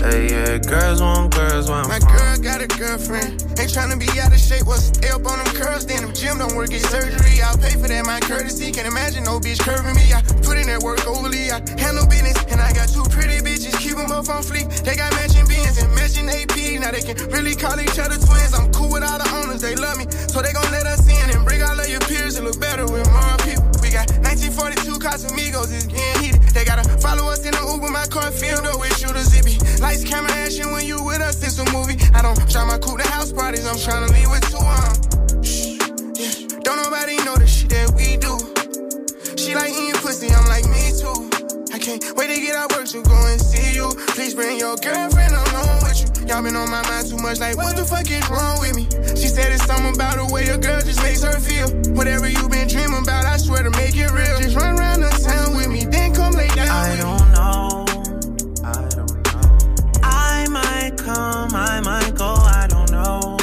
Hey, 0.00 0.32
yeah, 0.32 0.64
girls 0.64 1.04
want 1.04 1.36
girls 1.36 1.68
where 1.68 1.84
I'm 1.84 1.88
My 1.92 2.00
from. 2.00 2.16
girl 2.16 2.36
got 2.40 2.64
a 2.64 2.68
girlfriend. 2.72 3.44
Ain't 3.60 3.68
tryna 3.68 4.00
be 4.00 4.08
out 4.16 4.32
of 4.32 4.40
shape. 4.40 4.64
What's 4.64 4.96
the 4.96 5.12
up 5.12 5.28
on 5.28 5.44
them 5.44 5.52
curls? 5.52 5.84
Then 5.84 6.00
them 6.00 6.16
gym 6.16 6.40
don't 6.40 6.56
work, 6.56 6.72
get 6.72 6.80
surgery. 6.88 7.44
I'll 7.44 7.60
pay 7.60 7.76
for 7.76 7.84
that, 7.92 8.06
my 8.08 8.20
courtesy. 8.24 8.72
Can't 8.72 8.88
imagine 8.88 9.28
no 9.28 9.36
bitch 9.44 9.60
curving 9.60 9.92
me. 9.92 10.08
I 10.16 10.24
put 10.40 10.56
in 10.56 10.72
that 10.72 10.80
work 10.80 11.04
overly. 11.04 11.52
I 11.52 11.60
handle 11.76 12.08
business. 12.08 12.40
And 12.48 12.64
I 12.64 12.72
got 12.72 12.88
two 12.88 13.04
pretty 13.12 13.44
bitches. 13.44 13.55
Them 13.96 14.12
on 14.12 14.44
fleek. 14.44 14.68
They 14.84 14.94
got 14.94 15.10
matching 15.16 15.48
beans 15.48 15.80
and 15.80 15.88
matching 15.96 16.28
AP. 16.28 16.52
Now 16.84 16.92
they 16.92 17.00
can 17.00 17.16
really 17.32 17.56
call 17.56 17.80
each 17.80 17.98
other 17.98 18.20
twins. 18.20 18.52
I'm 18.52 18.70
cool 18.70 18.92
with 18.92 19.02
all 19.02 19.16
the 19.16 19.24
owners. 19.40 19.62
They 19.64 19.74
love 19.74 19.96
me. 19.96 20.04
So 20.28 20.44
they 20.44 20.52
gon' 20.52 20.68
let 20.70 20.84
us 20.84 21.08
in 21.08 21.32
and 21.32 21.44
bring 21.48 21.62
all 21.62 21.80
of 21.80 21.88
your 21.88 22.00
peers 22.04 22.36
and 22.36 22.44
look 22.44 22.60
better 22.60 22.84
with 22.84 23.08
more 23.08 23.36
people. 23.40 23.64
We 23.80 23.88
got 23.88 24.12
1942 24.20 25.00
Casamigos. 25.00 25.72
It's 25.72 25.88
getting 25.88 26.22
heated. 26.22 26.42
They 26.52 26.64
gotta 26.68 26.84
follow 27.00 27.32
us 27.32 27.40
in 27.48 27.56
the 27.56 27.64
Uber. 27.64 27.88
My 27.88 28.04
car 28.12 28.28
filled 28.30 28.68
up 28.68 28.78
with 28.78 28.92
shooters. 29.00 29.32
It 29.32 29.48
be 29.48 29.56
lights, 29.80 30.04
camera, 30.04 30.30
action 30.44 30.72
when 30.76 30.84
you 30.84 31.00
with 31.02 31.24
us. 31.24 31.40
It's 31.40 31.56
a 31.56 31.64
movie. 31.72 31.96
I 32.12 32.20
don't 32.20 32.36
try 32.52 32.68
my 32.68 32.76
coupe 32.76 33.00
to 33.00 33.08
house 33.08 33.32
parties. 33.32 33.64
I'm 33.64 33.80
tryna 33.80 34.12
leave 34.12 34.28
with 34.28 34.44
two 34.52 34.60
on. 34.60 34.92
Don't 36.68 36.76
nobody 36.84 37.16
know 37.24 37.40
the 37.40 37.48
shit 37.48 37.72
that 37.72 37.96
we 37.96 38.20
do. 38.20 38.36
She 39.40 39.56
like 39.56 39.72
eating 39.72 39.96
pussy. 40.04 40.28
I'm 40.36 40.44
like 40.52 40.68
me 40.68 40.92
too. 40.92 41.35
I 41.86 41.98
can't 41.98 42.16
wait 42.16 42.34
to 42.34 42.40
get 42.40 42.56
out 42.56 42.72
work 42.74 42.86
to 42.86 43.00
go 43.00 43.14
and 43.28 43.40
see 43.40 43.76
you. 43.76 43.88
Please 44.18 44.34
bring 44.34 44.58
your 44.58 44.74
girlfriend 44.74 45.32
along 45.32 45.84
with 45.84 46.02
you. 46.02 46.26
Y'all 46.26 46.42
been 46.42 46.56
on 46.56 46.68
my 46.68 46.82
mind 46.82 47.08
too 47.08 47.16
much. 47.16 47.38
Like 47.38 47.56
what 47.56 47.76
the 47.76 47.84
fuck 47.84 48.10
is 48.10 48.28
wrong 48.28 48.58
with 48.58 48.74
me? 48.74 48.90
She 49.14 49.28
said 49.28 49.52
it's 49.52 49.64
something 49.66 49.94
about 49.94 50.16
the 50.16 50.26
way 50.34 50.48
a 50.48 50.58
girl 50.58 50.80
just 50.80 51.00
makes 51.00 51.22
her 51.22 51.38
feel. 51.38 51.70
Whatever 51.94 52.28
you 52.28 52.48
been 52.48 52.66
dreaming 52.66 53.04
about, 53.04 53.24
I 53.24 53.36
swear 53.36 53.62
to 53.62 53.70
make 53.70 53.94
it 53.94 54.10
real. 54.10 54.36
Just 54.42 54.56
run 54.56 54.76
around 54.76 55.02
the 55.02 55.10
town 55.22 55.54
with 55.54 55.68
me, 55.68 55.84
then 55.84 56.12
come 56.12 56.34
lay 56.34 56.48
down. 56.58 56.66
I 56.66 56.96
don't 56.98 57.30
know. 57.30 57.86
I 58.66 58.88
don't 58.90 59.14
know. 59.22 60.02
I 60.02 60.48
might 60.50 60.98
come, 60.98 61.54
I 61.54 61.80
might 61.82 62.16
go, 62.16 62.34
I 62.34 62.66
don't 62.66 62.90
know. 62.90 63.38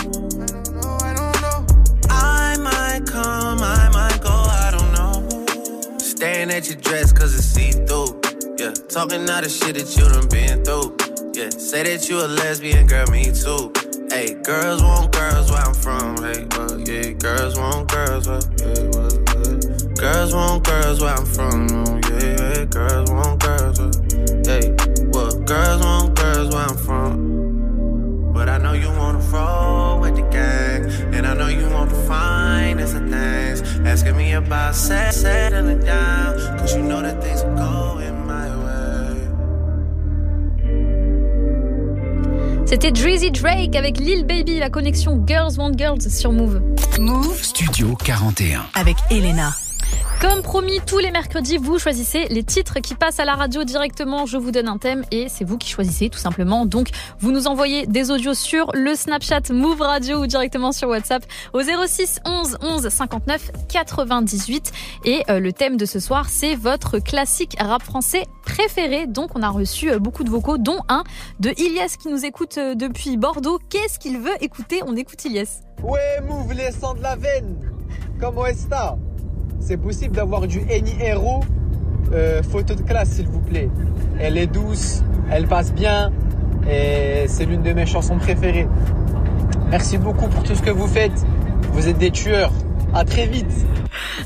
I 1.00 1.14
don't 1.16 1.40
know. 1.40 1.66
I 2.10 2.58
might 2.60 3.08
come, 3.08 3.64
I 3.64 3.88
might 3.88 4.20
go, 4.20 4.36
I 4.36 4.68
don't 4.76 4.92
know. 4.92 5.96
Staring 5.98 6.52
at 6.52 6.68
your 6.68 6.76
dress 6.76 7.14
cause 7.14 7.34
it's 7.34 7.46
see 7.46 7.72
through. 7.72 8.03
Talking 8.94 9.28
all 9.28 9.42
the 9.42 9.50
shit 9.50 9.74
that 9.74 9.90
you 9.98 10.06
done 10.06 10.30
been 10.30 10.62
through. 10.62 10.94
Yeah, 11.34 11.50
say 11.50 11.82
that 11.82 12.08
you 12.10 12.22
a 12.22 12.30
lesbian, 12.30 12.86
girl, 12.86 13.08
me 13.10 13.26
too. 13.34 13.74
Hey, 14.14 14.38
girls 14.46 14.84
want 14.84 15.12
girls 15.12 15.50
where 15.50 15.66
I'm 15.66 15.74
from. 15.74 16.22
Hey, 16.22 16.46
well, 16.54 16.78
yeah, 16.78 17.10
girls 17.18 17.58
want 17.58 17.90
girls 17.90 18.30
where, 18.30 18.46
yeah, 18.62 18.86
well, 18.94 19.10
yeah. 19.34 19.98
Girls 19.98 20.36
want 20.36 20.64
girls 20.64 21.02
where 21.02 21.10
I'm 21.10 21.26
from. 21.26 21.66
Yeah, 22.06 22.38
yeah, 22.38 22.66
girls 22.66 23.10
want 23.10 23.42
girls 23.42 23.82
where, 23.82 23.98
hey, 24.46 24.70
well, 25.10 25.42
girls 25.42 25.82
want 25.82 26.14
girls 26.14 26.54
where 26.54 26.66
I'm 26.70 26.78
from. 26.78 28.32
But 28.32 28.48
I 28.48 28.60
know 28.60 28.74
you 28.74 28.90
wanna 28.90 29.26
roll 29.34 30.02
with 30.02 30.18
the 30.18 30.28
gang, 30.30 30.86
and 31.16 31.26
I 31.26 31.34
know 31.34 31.48
you 31.48 31.68
want 31.74 31.90
the 31.90 31.98
finest 32.06 32.94
of 32.94 33.10
things. 33.10 33.64
Asking 33.88 34.18
me 34.18 34.34
about 34.34 34.76
set, 34.76 35.16
settling 35.16 35.80
down, 35.80 36.38
cause 36.60 36.76
you 36.76 36.84
know 36.84 37.02
that 37.02 37.24
things 37.24 37.42
are 37.42 37.56
going 37.56 38.03
C'était 42.74 42.92
Drizzy 42.92 43.30
Drake 43.30 43.76
avec 43.76 44.00
Lil 44.00 44.26
Baby, 44.26 44.58
la 44.58 44.72
connexion 44.72 45.24
Girls 45.28 45.58
Want 45.60 45.74
Girls 45.78 46.02
sur 46.02 46.32
Move. 46.32 46.60
Move 47.00 47.44
Studio 47.44 47.96
41. 48.04 48.66
avec 48.74 48.96
Elena. 49.12 49.52
Comme 50.24 50.42
promis, 50.42 50.80
tous 50.86 51.00
les 51.00 51.12
mercredis, 51.12 51.58
vous 51.58 51.78
choisissez 51.78 52.28
les 52.30 52.44
titres 52.44 52.80
qui 52.80 52.96
passent 52.96 53.20
à 53.20 53.26
la 53.26 53.34
radio 53.34 53.66
directement. 53.66 54.26
Je 54.26 54.38
vous 54.38 54.52
donne 54.52 54.70
un 54.70 54.78
thème 54.78 55.04
et 55.12 55.28
c'est 55.28 55.44
vous 55.44 55.58
qui 55.58 55.70
choisissez 55.70 56.10
tout 56.10 56.18
simplement. 56.18 56.66
Donc, 56.66 56.90
vous 57.20 57.32
nous 57.32 57.48
envoyez 57.48 57.88
des 57.88 58.10
audios 58.10 58.34
sur 58.34 58.72
le 58.74 58.96
Snapchat 58.96 59.42
Move 59.52 59.82
Radio 59.82 60.24
ou 60.24 60.26
directement 60.26 60.72
sur 60.72 60.88
WhatsApp 60.88 61.26
au 61.52 61.62
06 61.62 62.22
11 62.26 62.58
11 62.62 62.88
59 62.88 63.52
98. 63.68 64.72
Et 65.04 65.24
euh, 65.30 65.40
le 65.40 65.52
thème 65.52 65.76
de 65.76 65.86
ce 65.86 66.00
soir, 66.00 66.30
c'est 66.30 66.56
votre 66.56 67.00
classique 67.00 67.58
rap 67.60 67.84
français 67.84 68.26
préféré. 68.46 69.08
Donc, 69.08 69.32
on 69.36 69.44
a 69.44 69.50
reçu 69.50 69.92
euh, 69.92 70.00
beaucoup 70.00 70.24
de 70.24 70.30
vocaux, 70.30 70.58
dont 70.58 70.80
un 70.88 71.04
de 71.42 71.50
Ilyes 71.58 71.98
qui 72.02 72.08
nous 72.08 72.26
écoute 72.26 72.58
euh, 72.58 72.76
depuis 72.76 73.18
Bordeaux. 73.18 73.60
Qu'est-ce 73.70 74.00
qu'il 74.00 74.18
veut 74.20 74.42
écouter? 74.42 74.82
On 74.86 74.96
écoute 74.96 75.24
Ilyes. 75.26 75.50
Ouais, 75.82 76.22
Move, 76.26 76.54
les 76.54 76.72
sangs 76.72 76.94
de 76.94 77.02
la 77.02 77.16
veine. 77.16 77.60
Comment 78.20 78.46
est-ce 78.46 78.68
c'est 79.64 79.78
possible 79.78 80.16
d'avoir 80.16 80.46
du 80.46 80.60
Eni 80.70 80.94
Hero 81.00 81.40
euh, 82.12 82.44
photo 82.44 82.76
de 82.76 82.82
classe, 82.82 83.12
s'il 83.12 83.28
vous 83.28 83.40
plaît. 83.40 83.70
Elle 84.20 84.38
est 84.38 84.48
douce, 84.48 85.02
elle 85.32 85.48
passe 85.48 85.74
bien 85.74 86.12
et 86.70 87.26
c'est 87.28 87.46
l'une 87.46 87.64
de 87.64 87.72
mes 87.72 87.86
chansons 87.86 88.18
préférées. 88.18 88.68
Merci 89.70 89.98
beaucoup 89.98 90.28
pour 90.28 90.44
tout 90.44 90.54
ce 90.54 90.62
que 90.62 90.70
vous 90.70 90.88
faites. 90.88 91.26
Vous 91.72 91.88
êtes 91.88 91.98
des 91.98 92.12
tueurs. 92.12 92.52
À 92.94 93.06
très 93.06 93.26
vite. 93.26 93.50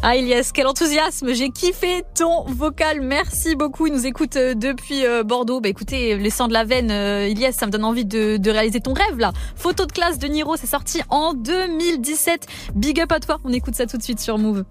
Ah 0.02 0.18
Ilias, 0.18 0.52
quel 0.54 0.68
enthousiasme. 0.68 1.34
J'ai 1.34 1.50
kiffé 1.50 2.04
ton 2.16 2.44
vocal. 2.44 3.00
Merci 3.02 3.56
beaucoup. 3.56 3.88
Il 3.88 3.94
nous 3.94 4.06
écoute 4.06 4.36
euh, 4.36 4.56
depuis 4.56 5.06
euh, 5.06 5.24
Bordeaux. 5.24 5.62
Bah 5.62 5.70
écoutez, 5.70 6.18
les 6.18 6.30
sangs 6.30 6.50
de 6.50 6.54
la 6.54 6.66
veine, 6.66 6.92
Ilias, 7.30 7.54
ça 7.54 7.68
me 7.68 7.72
donne 7.72 7.86
envie 7.86 8.06
de, 8.06 8.38
de, 8.38 8.52
réaliser 8.52 8.82
ton 8.82 8.94
rêve 8.94 9.20
là. 9.20 9.32
Photo 9.56 9.86
de 9.86 9.92
classe 9.92 10.18
de 10.18 10.28
Niro, 10.28 10.58
c'est 10.58 10.68
sorti 10.68 11.02
en 11.10 11.34
2017. 11.34 12.48
Big 12.76 13.00
up 13.00 13.12
à 13.12 13.20
toi. 13.20 13.40
On 13.46 13.54
écoute 13.54 13.76
ça 13.76 13.86
tout 13.86 13.98
de 13.98 14.04
suite 14.04 14.20
sur 14.20 14.38
Move. 14.38 14.66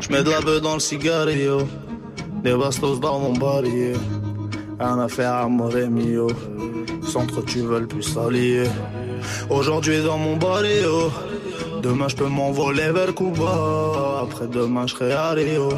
Je 0.00 0.10
mets 0.10 0.22
de 0.22 0.30
la 0.30 0.40
beuh 0.40 0.60
dans 0.60 0.74
le 0.74 0.80
cigario. 0.80 1.58
Des 2.42 2.54
bastos 2.54 3.00
dans 3.00 3.18
mon 3.18 3.32
barillet. 3.32 3.92
Rien 4.78 4.98
à 4.98 5.08
faire 5.08 5.48
mio. 5.48 6.28
Centre, 7.02 7.42
tu 7.44 7.60
veux 7.60 7.80
le 7.80 7.86
plus 7.86 8.02
s'allier. 8.02 8.64
Aujourd'hui 9.50 10.02
dans 10.02 10.18
mon 10.18 10.36
barrio. 10.36 11.10
Demain, 11.82 12.08
je 12.08 12.16
peux 12.16 12.28
m'envoler 12.28 12.90
vers 12.90 13.14
Cuba. 13.14 14.22
Après 14.22 14.46
demain, 14.46 14.86
je 14.86 14.94
serai 14.94 15.12
à 15.12 15.30
Rio. 15.30 15.70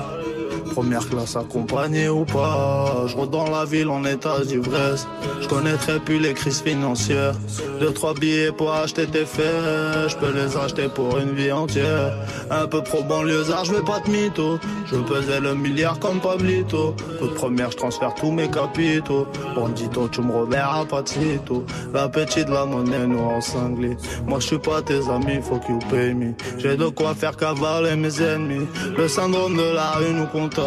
Première 0.72 1.08
classe 1.08 1.36
accompagnée 1.36 2.08
ou 2.08 2.24
pas. 2.24 3.04
Je 3.06 3.16
dans 3.26 3.50
la 3.50 3.64
ville 3.64 3.88
en 3.88 4.04
état 4.04 4.40
d'ivresse. 4.44 5.06
Je 5.40 5.48
connaîtrai 5.48 6.00
plus 6.00 6.18
les 6.18 6.34
crises 6.34 6.62
financières. 6.62 7.34
Deux, 7.80 7.92
trois 7.92 8.14
billets 8.14 8.52
pour 8.52 8.72
acheter 8.72 9.06
tes 9.06 9.24
faits. 9.24 10.08
Je 10.08 10.16
peux 10.16 10.32
les 10.32 10.56
acheter 10.56 10.88
pour 10.88 11.18
une 11.18 11.32
vie 11.34 11.52
entière. 11.52 12.12
Un 12.50 12.66
peu 12.66 12.82
pro 12.82 13.02
banlieusard, 13.02 13.64
je 13.64 13.74
vais 13.74 13.82
pas 13.82 14.00
de 14.00 14.10
mytho. 14.10 14.58
Je 14.86 14.96
pesais 14.96 15.40
le 15.40 15.54
milliard 15.54 15.98
comme 15.98 16.20
Pablito. 16.20 16.94
Coup 17.18 17.28
de 17.28 17.32
première, 17.32 17.70
je 17.70 17.76
transfère 17.76 18.14
tous 18.14 18.30
mes 18.30 18.50
capitaux. 18.50 19.26
Bandito, 19.54 20.08
tu 20.08 20.20
me 20.20 20.32
reverras 20.32 20.84
pas 20.84 21.02
sitôt. 21.04 21.64
L'appétit 21.92 22.44
de 22.44 22.50
la 22.50 22.64
monnaie 22.64 23.06
noire 23.06 23.42
cinglée. 23.42 23.96
Moi, 24.26 24.40
je 24.40 24.46
suis 24.46 24.58
pas 24.58 24.82
tes 24.82 25.00
amis, 25.08 25.40
faut 25.42 25.56
que 25.56 25.72
you 25.72 25.78
pay 25.90 26.14
me. 26.14 26.32
J'ai 26.58 26.76
de 26.76 26.86
quoi 26.86 27.14
faire 27.14 27.36
cavaler 27.36 27.96
mes 27.96 28.20
ennemis. 28.22 28.66
Le 28.96 29.08
syndrome 29.08 29.56
de 29.56 29.74
la 29.74 29.92
rue 29.92 30.12
nous 30.12 30.26
compte 30.26 30.58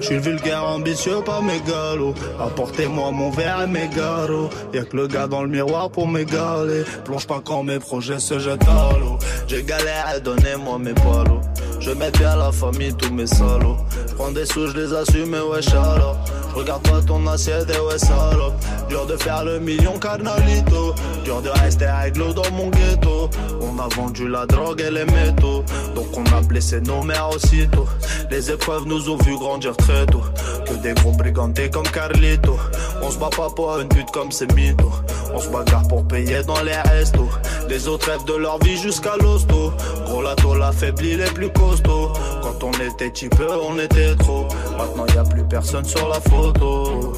je 0.00 0.06
suis 0.06 0.18
vulgaire, 0.18 0.64
ambitieux, 0.64 1.20
pas 1.24 1.40
mégalo. 1.40 2.14
Apportez-moi 2.40 3.10
mon 3.10 3.30
verre 3.30 3.62
et 3.62 3.66
mes 3.66 3.88
garos. 3.88 4.50
Y'a 4.72 4.84
que 4.84 4.96
le 4.96 5.06
gars 5.06 5.26
dans 5.26 5.42
le 5.42 5.48
miroir 5.48 5.90
pour 5.90 6.08
m'égaler. 6.08 6.82
Plonge 7.04 7.26
pas 7.26 7.40
quand 7.44 7.62
mes 7.62 7.78
projets 7.78 8.18
se 8.18 8.38
jettent 8.38 8.68
à 8.68 8.98
l'eau. 8.98 9.18
J'ai 9.46 9.62
galéré, 9.62 10.20
donnez-moi 10.22 10.78
mes 10.78 10.94
palos. 10.94 11.40
Je 11.82 11.90
mets 11.90 12.12
bien 12.12 12.36
la 12.36 12.52
famille, 12.52 12.94
tous 12.94 13.12
mes 13.12 13.26
salauds. 13.26 13.76
Je 14.08 14.14
prends 14.14 14.30
des 14.30 14.46
sous, 14.46 14.68
je 14.68 14.76
les 14.76 14.94
assume, 14.94 15.34
et 15.34 15.40
wesh 15.40 15.68
alors. 15.74 16.16
Je 16.50 16.58
regarde 16.60 16.82
pas 16.82 17.00
ton 17.00 17.26
assiette, 17.26 17.68
et 17.70 17.80
ouais 17.80 17.98
salope. 17.98 18.54
Dur 18.88 19.06
de 19.06 19.16
faire 19.16 19.44
le 19.44 19.58
million, 19.58 19.98
carnalito. 19.98 20.94
Dur 21.24 21.42
de 21.42 21.48
rester 21.48 21.86
avec 21.86 22.16
l'eau 22.16 22.32
dans 22.32 22.50
mon 22.52 22.68
ghetto. 22.68 23.30
On 23.60 23.78
a 23.80 23.88
vendu 23.88 24.28
la 24.28 24.46
drogue 24.46 24.80
et 24.80 24.90
les 24.90 25.04
métaux. 25.06 25.64
Donc 25.94 26.06
on 26.16 26.24
a 26.36 26.40
blessé 26.42 26.80
nos 26.82 27.02
mères 27.02 27.30
aussitôt. 27.34 27.86
Les 28.30 28.50
épreuves 28.50 28.86
nous 28.86 29.10
ont 29.10 29.16
vu 29.16 29.36
grandir 29.36 29.76
très 29.76 30.06
tôt. 30.06 30.22
Que 30.66 30.74
des 30.74 30.92
gros 30.94 31.12
brigantés 31.12 31.68
comme 31.68 31.88
Carlito. 31.88 32.56
On 33.02 33.10
se 33.10 33.18
bat 33.18 33.30
pas 33.30 33.50
pour 33.50 33.76
une 33.80 33.88
pute 33.88 34.10
comme 34.12 34.30
ces 34.30 34.46
mythos. 34.48 34.92
On 35.34 35.38
se 35.38 35.48
bagarre 35.48 35.86
pour 35.88 36.06
payer 36.06 36.42
dans 36.42 36.62
les 36.62 36.76
restos. 36.76 37.28
Les 37.68 37.88
autres 37.88 38.10
rêvent 38.10 38.24
de 38.24 38.34
leur 38.34 38.58
vie 38.58 38.76
jusqu'à 38.76 39.16
l'hosto. 39.16 39.72
Gros 40.04 40.22
lato 40.22 40.54
l'affaiblit 40.54 41.16
les 41.16 41.30
plus 41.30 41.50
costauds. 41.50 42.12
Quand 42.42 42.64
on 42.64 42.72
était 42.72 43.10
type, 43.10 43.34
on 43.68 43.78
était 43.78 44.14
trop. 44.16 44.46
Maintenant 44.76 45.06
y 45.14 45.18
a 45.18 45.24
plus 45.24 45.44
personne 45.44 45.84
sur 45.84 46.08
la 46.08 46.20
photo. 46.20 47.12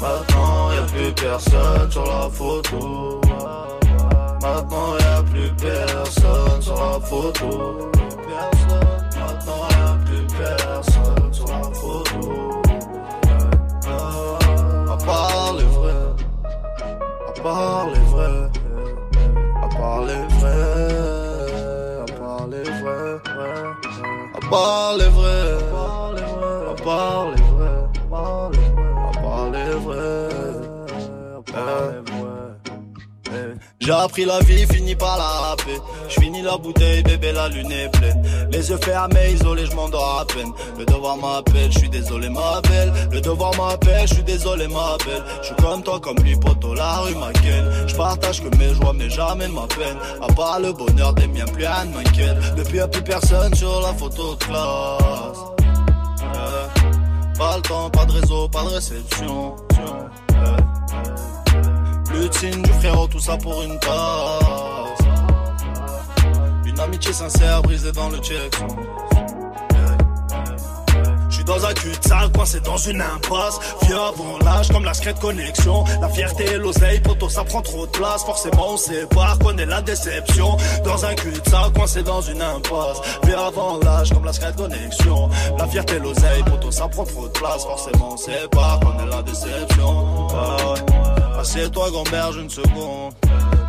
Maintenant 0.00 0.72
y 0.72 0.78
a 0.78 0.82
plus 0.92 1.12
personne 1.12 1.90
sur 1.90 2.04
la 2.04 2.28
photo. 2.30 3.20
Maintenant 4.40 4.96
y 4.98 5.02
a 5.02 5.22
plus 5.22 5.52
personne 5.56 6.60
sur 6.60 6.74
la 6.74 7.00
photo. 7.00 7.90
Maintenant 9.16 9.68
y 9.70 9.74
a 9.74 9.98
plus 10.04 10.26
personne 10.36 11.32
sur 11.32 11.46
la 11.46 11.62
photo. 11.72 12.62
À 14.90 14.96
part 15.04 15.54
à 17.42 17.44
part 17.44 17.88
les 17.88 17.98
vrais, 17.98 18.50
à 19.62 19.68
part 19.68 20.02
les 20.02 20.26
vrais, 20.38 21.02
à 21.98 22.06
part 22.16 22.46
les 22.46 22.62
vrais, 22.62 23.18
à 24.34 24.40
part 24.48 24.96
les 24.96 25.08
vrais, 25.08 25.54
à 26.70 26.74
part 26.84 27.30
les 27.30 27.42
vrais, 27.42 27.80
à 27.98 28.10
part 28.10 29.50
les 29.50 29.74
vrais, 29.74 30.28
à 30.28 31.52
part 31.52 31.80
les 31.90 31.98
vrais. 31.98 32.01
J'ai 33.84 33.90
appris 33.90 34.24
la 34.24 34.38
vie, 34.40 34.64
fini 34.66 34.94
par 34.94 35.18
la 35.18 35.24
rapper. 35.24 35.76
J'finis 36.08 36.42
la 36.42 36.56
bouteille, 36.56 37.02
bébé, 37.02 37.32
la 37.32 37.48
lune 37.48 37.72
est 37.72 37.88
pleine. 37.88 38.22
Les 38.52 38.70
yeux 38.70 38.78
fermés, 38.80 39.32
isolés, 39.32 39.66
je 39.66 39.74
m'endors 39.74 40.20
à 40.20 40.24
peine. 40.24 40.52
Le 40.78 40.84
devoir 40.84 41.16
m'appelle, 41.16 41.72
je 41.72 41.78
suis 41.80 41.88
désolé, 41.88 42.28
ma 42.28 42.60
belle. 42.60 42.92
Le 43.10 43.20
devoir 43.20 43.50
m'appelle, 43.56 44.06
je 44.06 44.14
suis 44.14 44.22
désolé, 44.22 44.68
ma 44.68 44.96
belle. 45.04 45.24
Je 45.40 45.46
suis 45.46 45.56
comme 45.56 45.82
toi, 45.82 45.98
comme 45.98 46.16
lui, 46.18 46.36
poteau, 46.36 46.74
la 46.74 46.98
rue 46.98 47.16
m'inquiète. 47.16 47.64
Je 47.88 47.96
partage 47.96 48.40
que 48.40 48.56
mes 48.56 48.72
joies, 48.72 48.92
mais 48.94 49.10
jamais 49.10 49.48
ma 49.48 49.66
peine. 49.66 49.96
À 50.22 50.32
part 50.32 50.60
le 50.60 50.72
bonheur 50.72 51.12
des 51.14 51.26
miens, 51.26 51.46
plus 51.46 51.66
rien 51.66 51.84
ne 51.86 51.96
m'inquiète. 51.96 52.54
Depuis, 52.56 52.76
y'a 52.76 52.86
plus 52.86 53.02
personne 53.02 53.52
sur 53.56 53.80
la 53.80 53.92
photo 53.94 54.36
de 54.36 54.44
classe. 54.44 55.38
Pas 57.36 57.56
le 57.56 57.62
temps, 57.62 57.90
pas 57.90 58.04
de 58.04 58.12
réseau, 58.12 58.48
pas 58.48 58.62
de 58.62 58.68
réception. 58.68 59.56
Signe 62.30 62.62
du 62.62 62.72
frérot, 62.72 63.06
tout 63.06 63.20
ça 63.20 63.36
pour 63.36 63.62
une 63.62 63.78
tasse. 63.78 64.98
Une 66.66 66.80
amitié 66.80 67.12
sincère 67.12 67.62
brisée 67.62 67.92
dans 67.92 68.08
le 68.08 68.18
check. 68.18 68.52
Dans 71.44 71.66
un 71.66 71.74
cul-de-sac, 71.74 72.32
coincé 72.32 72.60
dans 72.60 72.76
une 72.76 73.00
impasse. 73.00 73.58
Viens 73.82 74.04
avant 74.08 74.38
l'âge 74.44 74.68
comme 74.68 74.84
la 74.84 74.94
secrète 74.94 75.18
connexion. 75.18 75.84
La 76.00 76.08
fierté 76.08 76.44
et 76.44 76.56
l'oseille, 76.56 77.00
poto, 77.00 77.28
ça 77.28 77.42
prend 77.44 77.60
trop 77.60 77.84
de 77.84 77.90
place. 77.90 78.24
Forcément, 78.24 78.74
on 78.74 78.76
sépare, 78.76 79.38
connaît 79.38 79.66
la 79.66 79.82
déception. 79.82 80.56
Dans 80.84 81.04
un 81.04 81.14
cul-de-sac, 81.14 81.72
coincé 81.74 82.02
dans 82.02 82.22
une 82.22 82.40
impasse. 82.40 83.00
Viens 83.24 83.46
avant 83.46 83.78
l'âge 83.80 84.12
comme 84.12 84.24
la 84.24 84.32
secrète 84.32 84.56
connexion. 84.56 85.28
La 85.58 85.66
fierté 85.66 85.96
et 85.96 85.98
l'oseille, 85.98 86.42
poto, 86.44 86.70
ça 86.70 86.88
prend 86.88 87.04
trop 87.04 87.26
de 87.26 87.32
place. 87.32 87.64
Forcément, 87.64 88.12
on 88.12 88.16
sépare, 88.16 88.80
connaît 88.80 89.10
la 89.10 89.22
déception. 89.22 90.28
Ah. 90.34 91.21
Assieds-toi, 91.42 91.90
grand-mère, 91.90 92.38
une 92.38 92.48
seconde. 92.48 93.14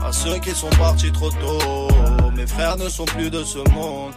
À 0.06 0.12
ceux 0.12 0.38
qui 0.38 0.52
sont 0.52 0.70
partis 0.78 1.12
trop 1.12 1.32
tôt, 1.32 1.88
mes 2.36 2.46
frères 2.46 2.78
ne 2.78 2.88
sont 2.88 3.06
plus 3.06 3.32
de 3.32 3.44
ce 3.44 3.58
monde. 3.72 4.14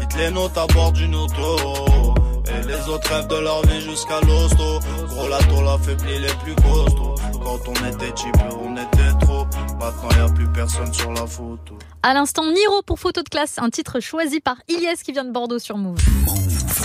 Dites 0.00 0.18
les 0.18 0.30
notes 0.30 0.58
à 0.58 0.66
bord 0.66 0.92
d'une 0.92 1.14
auto. 1.14 2.14
Et 2.44 2.66
les 2.66 2.88
autres 2.92 3.10
rêvent 3.10 3.28
de 3.28 3.36
leur 3.36 3.62
vie 3.62 3.80
jusqu'à 3.80 4.20
l'hosto. 4.20 4.80
Gros 5.08 5.28
lato 5.28 5.62
l'affaiblit 5.62 6.18
les 6.18 6.34
plus 6.44 6.54
costauds. 6.56 7.14
Quand 7.42 7.60
on 7.68 7.88
était 7.88 8.12
type, 8.12 8.36
on 8.62 8.76
était 8.76 9.18
trop. 9.24 9.46
Maintenant 9.78 10.10
y 10.18 10.20
a 10.20 10.28
plus 10.28 10.48
personne 10.52 10.92
sur 10.92 11.10
la 11.12 11.26
photo. 11.26 11.78
À 12.02 12.12
l'instant, 12.12 12.44
Niro 12.44 12.82
pour 12.82 12.98
photo 12.98 13.22
de 13.22 13.30
classe, 13.30 13.54
un 13.56 13.70
titre 13.70 14.00
choisi 14.00 14.40
par 14.40 14.56
Ilyes 14.68 15.02
qui 15.02 15.12
vient 15.12 15.24
de 15.24 15.32
Bordeaux 15.32 15.58
sur. 15.58 15.78
Move. 15.78 15.96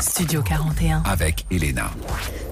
Studio 0.02 0.42
41. 0.42 1.04
Avec 1.06 1.46
Elena. 1.52 1.92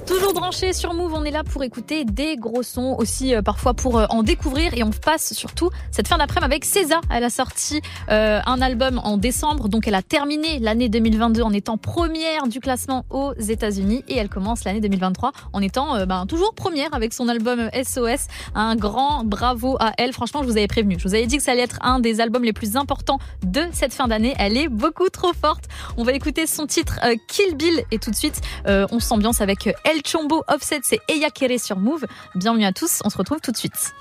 Toujours 0.06 0.34
branché 0.34 0.74
sur 0.74 0.94
Move, 0.94 1.14
on 1.14 1.24
est 1.24 1.32
là 1.32 1.46
pour 1.46 1.64
écouter 1.64 2.04
des 2.04 2.36
gros 2.36 2.62
sons, 2.62 2.96
aussi 2.98 3.34
euh, 3.34 3.42
parfois 3.42 3.74
pour 3.74 3.98
euh, 3.98 4.06
en 4.10 4.22
découvrir. 4.22 4.74
Et 4.74 4.84
on 4.84 4.90
passe 4.90 5.34
surtout 5.34 5.70
cette 5.92 6.10
fin 6.10 6.18
d'après-midi 6.18 6.46
avec 6.46 6.66
César. 6.66 7.00
Elle 7.10 7.24
a 7.24 7.30
sorti 7.30 7.80
euh, 8.10 8.42
un 8.46 8.62
album 8.62 9.00
en 9.02 9.16
décembre, 9.16 9.70
donc 9.70 9.88
elle 9.88 9.96
a 9.96 10.02
terminé 10.02 10.60
l'année 10.60 10.90
2022 10.90 11.42
en 11.42 11.54
étant 11.54 11.78
première 11.78 12.48
du 12.48 12.60
classement 12.60 13.06
aux 13.12 13.34
États-Unis. 13.36 14.04
Et 14.10 14.18
elle 14.18 14.28
commence 14.28 14.66
l'année 14.66 14.82
2023 14.82 15.32
en 15.54 15.62
étant 15.62 16.06
ben, 16.06 16.26
toujours 16.26 16.54
première 16.54 16.94
avec 16.94 17.14
son 17.14 17.30
album 17.30 17.70
SOS. 17.74 18.28
Un 18.56 18.76
grand 18.76 19.24
bravo 19.24 19.78
à 19.80 19.94
elle. 19.98 20.12
Franchement, 20.12 20.42
je 20.42 20.48
vous 20.48 20.58
avais 20.58 20.68
prévenu. 20.68 20.98
Je 21.00 21.08
vous 21.08 21.16
avais 21.16 21.28
dit 21.28 21.38
que 21.38 21.44
ça 21.44 21.52
allait 21.52 21.62
être 21.62 21.80
un 21.82 22.02
des 22.02 22.20
albums 22.20 22.44
les 22.44 22.52
plus 22.52 22.76
importants 22.76 23.20
de 23.46 23.62
cette 23.72 23.94
fin 23.94 24.10
d'année. 24.10 24.34
Elle 24.38 24.58
est 24.58 24.68
beaucoup 24.68 25.08
trop 25.10 25.32
forte. 25.32 25.66
On 25.96 26.04
va 26.04 26.12
écouter 26.12 26.46
son 26.46 26.68
titre 26.68 27.00
Kill 27.28 27.56
Bill 27.56 27.84
et 27.92 28.00
tout 28.00 28.12
de 28.12 28.16
suite, 28.16 28.42
on 28.68 29.00
s'ambiance 29.00 29.40
avec 29.40 29.70
El 29.94 30.02
Chombo 30.02 30.44
Offset, 30.48 30.80
c'est 30.82 31.02
Eya 31.08 31.30
Kere 31.30 31.60
sur 31.60 31.78
Move. 31.78 32.08
Bienvenue 32.34 32.66
à 32.66 32.74
tous, 32.74 33.02
on 33.06 33.12
se 33.12 33.18
retrouve 33.18 33.40
tout 33.42 33.52
de 33.52 33.58
suite. 33.58 33.94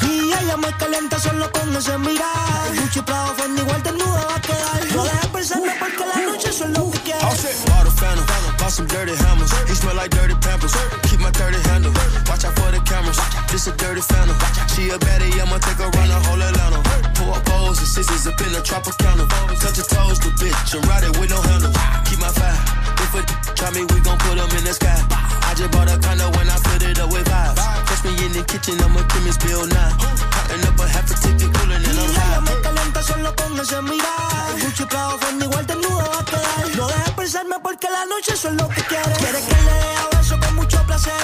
Y 0.00 0.30
ella 0.30 0.56
me 0.58 0.70
calienta 0.78 1.18
solo 1.18 1.50
con 1.50 1.74
ese 1.74 1.98
mirar. 1.98 2.70
Gucci, 2.76 3.02
Prada, 3.02 3.34
Fendi, 3.34 3.62
igual 3.62 3.82
desnudo 3.82 4.12
va 4.12 4.36
a 4.36 4.40
quedar. 4.40 4.94
No 4.94 5.02
dejes 5.02 5.26
pensarme 5.26 5.72
porque 5.80 6.04
la 6.06 6.30
noche 6.30 6.50
eso 6.50 6.64
es 6.66 6.78
lo 6.78 6.88
que 6.88 6.98
quiero. 7.00 7.18
Bought 7.18 7.86
a 7.86 7.90
phantom, 7.90 8.26
bought 8.56 8.70
some 8.70 8.86
dirty 8.86 9.16
hammers. 9.16 9.50
He 9.68 9.74
smell 9.74 9.96
like 9.96 10.10
dirty 10.10 10.36
pampers. 10.40 10.72
Keep 11.10 11.18
my 11.18 11.32
30 11.32 11.58
handle. 11.68 11.92
Watch 12.28 12.44
out 12.44 12.54
for 12.54 12.70
the 12.70 12.80
cameras. 12.84 13.18
This 13.50 13.66
a 13.66 13.72
dirty 13.72 14.02
phantom. 14.02 14.36
She 14.68 14.90
a 14.90 14.98
baddie, 14.98 15.34
I'ma 15.42 15.58
take 15.58 15.78
her 15.78 15.90
around 15.90 16.10
the 16.10 16.20
whole 16.28 16.40
Atlanta. 16.40 17.09
Up 17.30 17.44
pose 17.44 17.78
and 17.78 17.86
sisters 17.86 18.26
up 18.26 18.40
in 18.40 18.52
the 18.52 18.60
Tropicana. 18.60 19.24
Touch 19.60 19.76
your 19.78 19.86
toes, 19.86 20.18
the 20.18 20.30
bitch, 20.40 20.74
and 20.74 20.82
ride 20.88 21.04
it 21.04 21.14
with 21.18 21.30
no 21.30 21.40
handle. 21.42 21.70
Keep 22.04 22.18
my 22.18 22.28
fire. 22.28 22.58
If 23.04 23.14
a 23.14 23.22
try 23.54 23.70
me, 23.70 23.86
we 23.86 24.00
gon' 24.00 24.18
put 24.18 24.34
them 24.34 24.50
in 24.58 24.64
the 24.64 24.74
sky. 24.74 24.98
I 25.46 25.54
just 25.54 25.70
bought 25.70 25.90
a 25.90 25.98
condo 25.98 26.26
when 26.34 26.50
I 26.50 26.56
filled 26.58 26.82
it 26.82 26.98
up 26.98 27.10
with 27.12 27.26
vibes. 27.26 27.58
Catch 27.86 28.02
me 28.04 28.12
in 28.26 28.32
the 28.32 28.42
kitchen, 28.42 28.80
I'm 28.82 28.96
a 28.96 29.02
chemist 29.06 29.40
bill 29.46 29.66
now. 29.66 29.94
Cutting 30.34 30.66
up 30.66 30.78
a 30.80 30.86
half 30.90 31.06
a 31.10 31.14
ticket, 31.22 31.50
cooling 31.54 31.82
and 31.86 31.98
I'm 31.98 32.10
ella 32.10 32.40
me 32.42 32.50
high. 32.50 32.62
calienta 32.62 33.02
solo 33.02 33.30
con 33.38 33.58
ese 33.60 33.78
mirar. 33.82 34.50
Gucci, 34.60 34.84
Prada, 34.86 35.18
Fendi, 35.18 35.44
igual 35.46 35.66
desnudo 35.66 36.02
va 36.10 36.18
a 36.18 36.24
quedar. 36.24 36.76
No 36.76 36.86
dejes 36.88 37.10
pensarme 37.14 37.56
porque 37.62 37.88
la 37.90 38.06
noche 38.06 38.34
eso 38.34 38.48
es 38.48 38.54
lo 38.54 38.68
que 38.68 38.82
quiere. 38.82 39.12
Quiere 39.22 39.40
que 39.42 39.54
le 39.66 39.74
dé 39.82 39.94
a 40.02 40.18
beso 40.18 40.38
con 40.40 40.54
mucho 40.56 40.82
placer. 40.86 41.14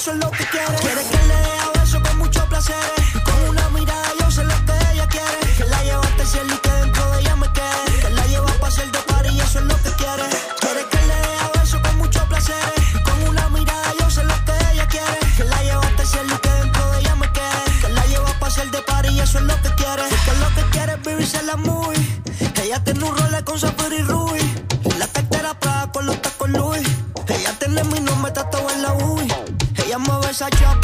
Eso 0.00 0.12
es 0.12 0.16
lo 0.16 0.30
que 0.30 0.46
quiere. 0.46 0.76
Quiere 0.80 1.02
que 1.10 1.16
le 1.28 1.36
dé 1.46 1.58
a 1.60 1.78
beso 1.78 2.02
con 2.02 2.16
mucho 2.16 2.42
placer. 2.48 2.74
Con 3.22 3.50
una 3.50 3.68
mirada 3.68 4.08
yo 4.18 4.30
sé 4.30 4.42
lo 4.44 4.54
que 4.64 4.72
ella 4.92 5.06
quiere. 5.08 5.40
Que 5.58 5.64
la 5.64 5.82
lleve 5.84 6.06
hasta 6.06 6.22
el 6.22 6.28
cielo 6.28 6.54
y 6.54 6.58
que 6.58 6.70
dentro 6.70 7.10
de 7.10 7.20
ella 7.20 7.36
me 7.36 7.48
quede. 7.52 8.00
Que 8.00 8.10
la 8.10 8.26
lleva 8.26 8.50
a 8.50 8.60
pasar 8.60 8.90
de 8.90 8.98
par 9.00 9.26
y 9.26 9.40
eso 9.40 9.58
es 9.58 9.64
lo 9.66 9.76
que 9.82 9.90
quiere. 10.00 10.24
Quiere 10.60 10.82
que 10.88 11.00
le 11.08 11.16
dé 11.26 11.34
a 11.44 11.60
beso 11.60 11.82
con 11.82 11.98
mucho 11.98 12.24
placer. 12.30 12.72
Con 13.04 13.28
una 13.28 13.48
mirada 13.50 13.92
yo 14.00 14.10
sé 14.10 14.24
lo 14.24 14.36
que 14.46 14.54
ella 14.72 14.86
quiere. 14.88 15.18
Que 15.36 15.44
la 15.44 15.62
lleva 15.64 15.86
hasta 15.86 16.02
el 16.02 16.08
cielo 16.08 16.34
y 16.34 16.38
que 16.38 16.50
dentro 16.50 16.90
de 16.92 17.00
ella 17.00 17.14
me 17.16 17.32
quede. 17.32 17.80
Que 17.82 17.88
la 17.90 18.06
lleva 18.06 18.30
a 18.30 18.40
pasar 18.40 18.70
de 18.70 18.82
par 18.82 19.04
y 19.04 19.20
eso 19.20 19.38
es 19.38 19.44
lo 19.44 19.56
que 19.62 19.70
quiere. 19.74 20.04
Porque 20.08 20.32
lo 20.40 20.48
que 20.56 20.62
quiere 20.70 20.92
es 20.94 21.02
vivirse 21.02 21.42
la 21.42 21.56
movie. 21.56 22.22
Ella 22.62 22.82
tiene 22.82 23.04
un 23.04 23.18
role 23.18 23.44
con 23.44 23.60
Zafir 23.60 23.92
y 23.92 24.02
Ruby. 24.02 24.19
Ella 30.40 30.48
mueve 30.48 30.79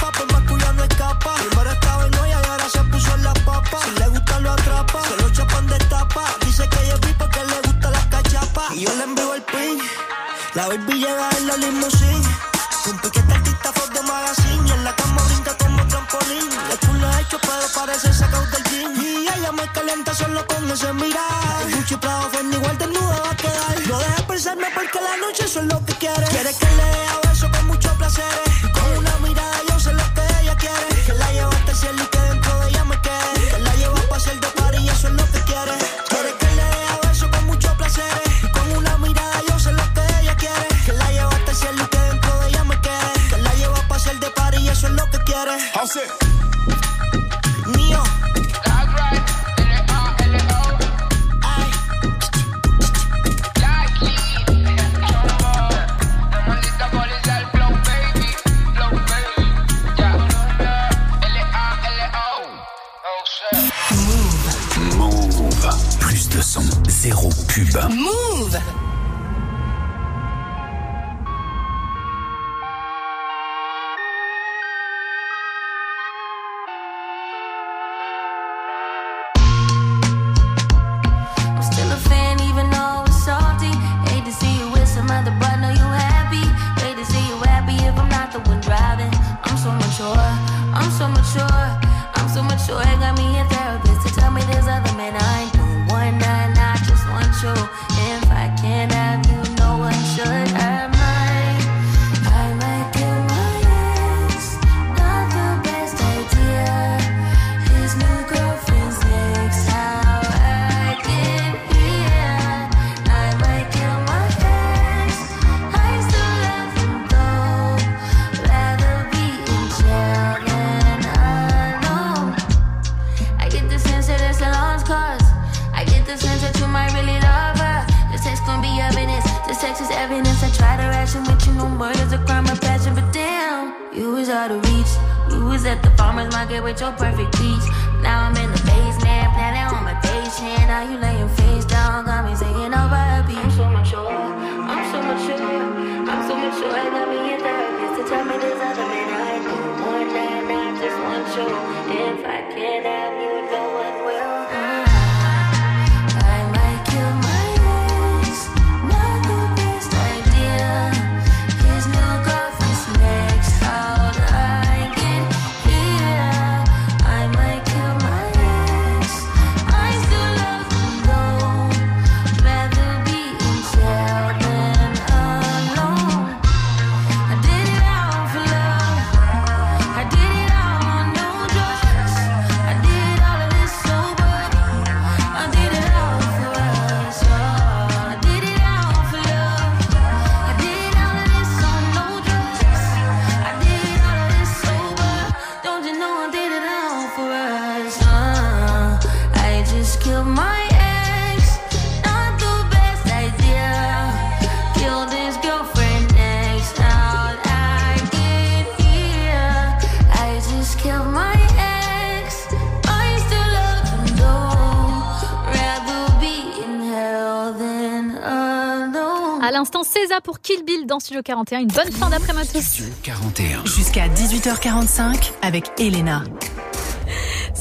pour 220.23 220.41
Kill 220.41 220.65
Bill 220.65 220.87
dans 220.87 221.01
Studio 221.01 221.23
41. 221.23 221.61
Une 221.61 221.69
bonne 221.69 221.93
fin 221.93 222.11
d'après-midi 222.11 222.49
à 222.57 222.61
tous. 222.61 222.83
41. 223.03 223.65
Jusqu'à 223.65 224.09
18h45 224.09 225.33
avec 225.43 225.71
Elena. 225.79 226.23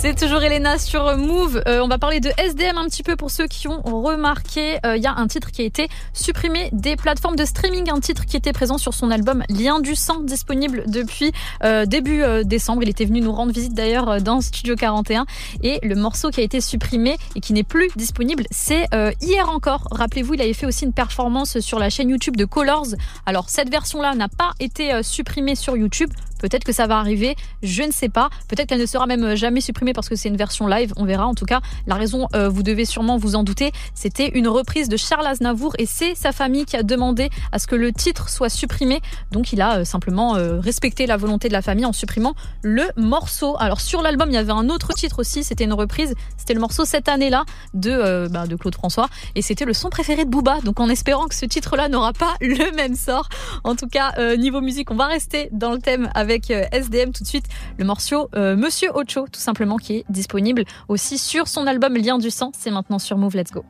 C'est 0.05 0.13
toujours 0.13 0.43
Elena 0.43 0.77
sur 0.77 1.17
Move. 1.17 1.63
Euh, 1.65 1.79
on 1.81 1.87
va 1.87 1.97
parler 1.97 2.19
de 2.19 2.29
SDM 2.37 2.77
un 2.77 2.85
petit 2.85 3.01
peu 3.01 3.15
pour 3.15 3.31
ceux 3.31 3.47
qui 3.47 3.67
ont 3.67 3.81
remarqué. 3.81 4.77
Il 4.85 5.01
y 5.01 5.07
a 5.07 5.15
un 5.15 5.25
titre 5.25 5.49
qui 5.49 5.63
a 5.63 5.65
été 5.65 5.87
supprimé 6.13 6.69
des 6.73 6.95
plateformes 6.95 7.35
de 7.35 7.43
streaming, 7.43 7.89
un 7.89 7.99
titre 7.99 8.27
qui 8.27 8.37
était 8.37 8.53
présent 8.53 8.77
sur 8.77 8.93
son 8.93 9.09
album 9.09 9.43
Lien 9.49 9.79
du 9.79 9.95
sang, 9.95 10.19
disponible 10.19 10.83
depuis 10.85 11.31
euh, 11.63 11.87
début 11.87 12.21
euh, 12.21 12.43
décembre. 12.43 12.83
Il 12.83 12.89
était 12.89 13.05
venu 13.05 13.19
nous 13.19 13.31
rendre 13.31 13.51
visite 13.51 13.73
d'ailleurs 13.73 14.07
euh, 14.09 14.19
dans 14.19 14.41
Studio 14.41 14.75
41 14.75 15.25
et 15.63 15.79
le 15.81 15.95
morceau 15.95 16.29
qui 16.29 16.41
a 16.41 16.43
été 16.43 16.61
supprimé 16.61 17.17
et 17.35 17.39
qui 17.39 17.53
n'est 17.53 17.63
plus 17.63 17.89
disponible, 17.95 18.43
c'est 18.51 18.87
euh, 18.93 19.11
hier 19.21 19.49
encore. 19.49 19.87
Rappelez-vous, 19.91 20.35
il 20.35 20.41
avait 20.41 20.53
fait 20.53 20.65
aussi 20.65 20.85
une 20.85 20.93
performance 20.93 21.59
sur 21.59 21.79
la 21.79 21.89
chaîne 21.89 22.09
YouTube 22.09 22.35
de 22.37 22.45
Colors. 22.45 22.87
Alors 23.25 23.49
cette 23.49 23.69
version-là 23.69 24.13
n'a 24.15 24.27
pas 24.27 24.51
été 24.59 24.93
euh, 24.93 25.03
supprimée 25.03 25.55
sur 25.55 25.75
YouTube. 25.75 26.11
Peut-être 26.45 26.63
que 26.63 26.73
ça 26.73 26.85
va 26.85 26.99
arriver, 26.99 27.35
je 27.63 27.81
ne 27.81 27.91
sais 27.91 28.07
pas. 28.07 28.29
Peut-être 28.47 28.69
qu'elle 28.69 28.79
ne 28.79 28.85
sera 28.85 29.07
même 29.07 29.33
jamais 29.33 29.61
supprimée 29.61 29.93
parce 29.93 30.09
que 30.09 30.15
c'est 30.15 30.29
une 30.29 30.37
version 30.37 30.67
live, 30.67 30.93
on 30.95 31.03
verra. 31.03 31.25
En 31.25 31.33
tout 31.33 31.45
cas, 31.45 31.59
la 31.87 31.95
raison, 31.95 32.27
euh, 32.35 32.49
vous 32.49 32.61
devez 32.61 32.85
sûrement 32.85 33.17
vous 33.17 33.33
en 33.35 33.43
douter, 33.43 33.71
c'était 33.95 34.29
une 34.35 34.47
reprise 34.47 34.87
de 34.87 34.95
Charles 34.95 35.25
Aznavour 35.25 35.73
et 35.79 35.87
c'est 35.87 36.13
sa 36.13 36.31
famille 36.31 36.65
qui 36.65 36.77
a 36.77 36.83
demandé 36.83 37.31
à 37.51 37.57
ce 37.57 37.65
que 37.65 37.75
le 37.75 37.91
titre 37.91 38.29
soit 38.29 38.49
supprimé. 38.49 39.01
Donc 39.31 39.53
il 39.53 39.59
a 39.59 39.79
euh, 39.79 39.85
simplement 39.85 40.35
euh, 40.35 40.59
respecté 40.59 41.07
la 41.07 41.17
volonté 41.17 41.47
de 41.47 41.53
la 41.53 41.63
famille 41.63 41.85
en 41.85 41.93
supprimant 41.93 42.35
le 42.61 42.83
morceau. 42.95 43.55
Alors 43.59 43.81
sur 43.81 44.03
l'album, 44.03 44.29
il 44.29 44.35
y 44.35 44.37
avait 44.37 44.51
un 44.51 44.69
autre 44.69 44.93
titre 44.93 45.19
aussi, 45.19 45.43
c'était 45.43 45.63
une 45.63 45.73
reprise, 45.73 46.13
c'était 46.37 46.53
le 46.53 46.59
morceau 46.59 46.85
cette 46.85 47.09
année-là 47.09 47.45
de, 47.73 47.89
euh, 47.89 48.27
bah, 48.29 48.45
de 48.45 48.55
Claude 48.55 48.75
François 48.75 49.07
et 49.33 49.41
c'était 49.41 49.65
le 49.65 49.73
son 49.73 49.89
préféré 49.89 50.25
de 50.25 50.29
Booba. 50.29 50.59
Donc 50.61 50.79
en 50.79 50.89
espérant 50.89 51.25
que 51.25 51.35
ce 51.35 51.45
titre-là 51.45 51.89
n'aura 51.89 52.13
pas 52.13 52.35
le 52.41 52.75
même 52.75 52.95
sort. 52.95 53.29
En 53.63 53.75
tout 53.75 53.87
cas, 53.87 54.13
euh, 54.17 54.35
niveau 54.35 54.61
musique, 54.61 54.91
on 54.91 54.95
va 54.95 55.07
rester 55.07 55.49
dans 55.51 55.71
le 55.71 55.79
thème 55.79 56.09
avec 56.13 56.34
euh, 56.51 56.65
SDM 56.71 57.11
tout 57.11 57.23
de 57.23 57.27
suite. 57.27 57.45
Le 57.77 57.85
morceau 57.85 58.29
euh, 58.35 58.55
Monsieur 58.55 58.89
Ocho, 58.93 59.27
tout 59.31 59.39
simplement, 59.39 59.77
qui 59.77 59.97
est 59.97 60.05
disponible 60.09 60.65
aussi 60.87 61.17
sur 61.17 61.47
son 61.47 61.67
album 61.67 61.95
Lien 61.95 62.17
du 62.17 62.29
sang. 62.29 62.51
C'est 62.57 62.71
maintenant 62.71 62.99
sur 62.99 63.17
Move. 63.17 63.35
Let's 63.35 63.51
go. 63.51 63.63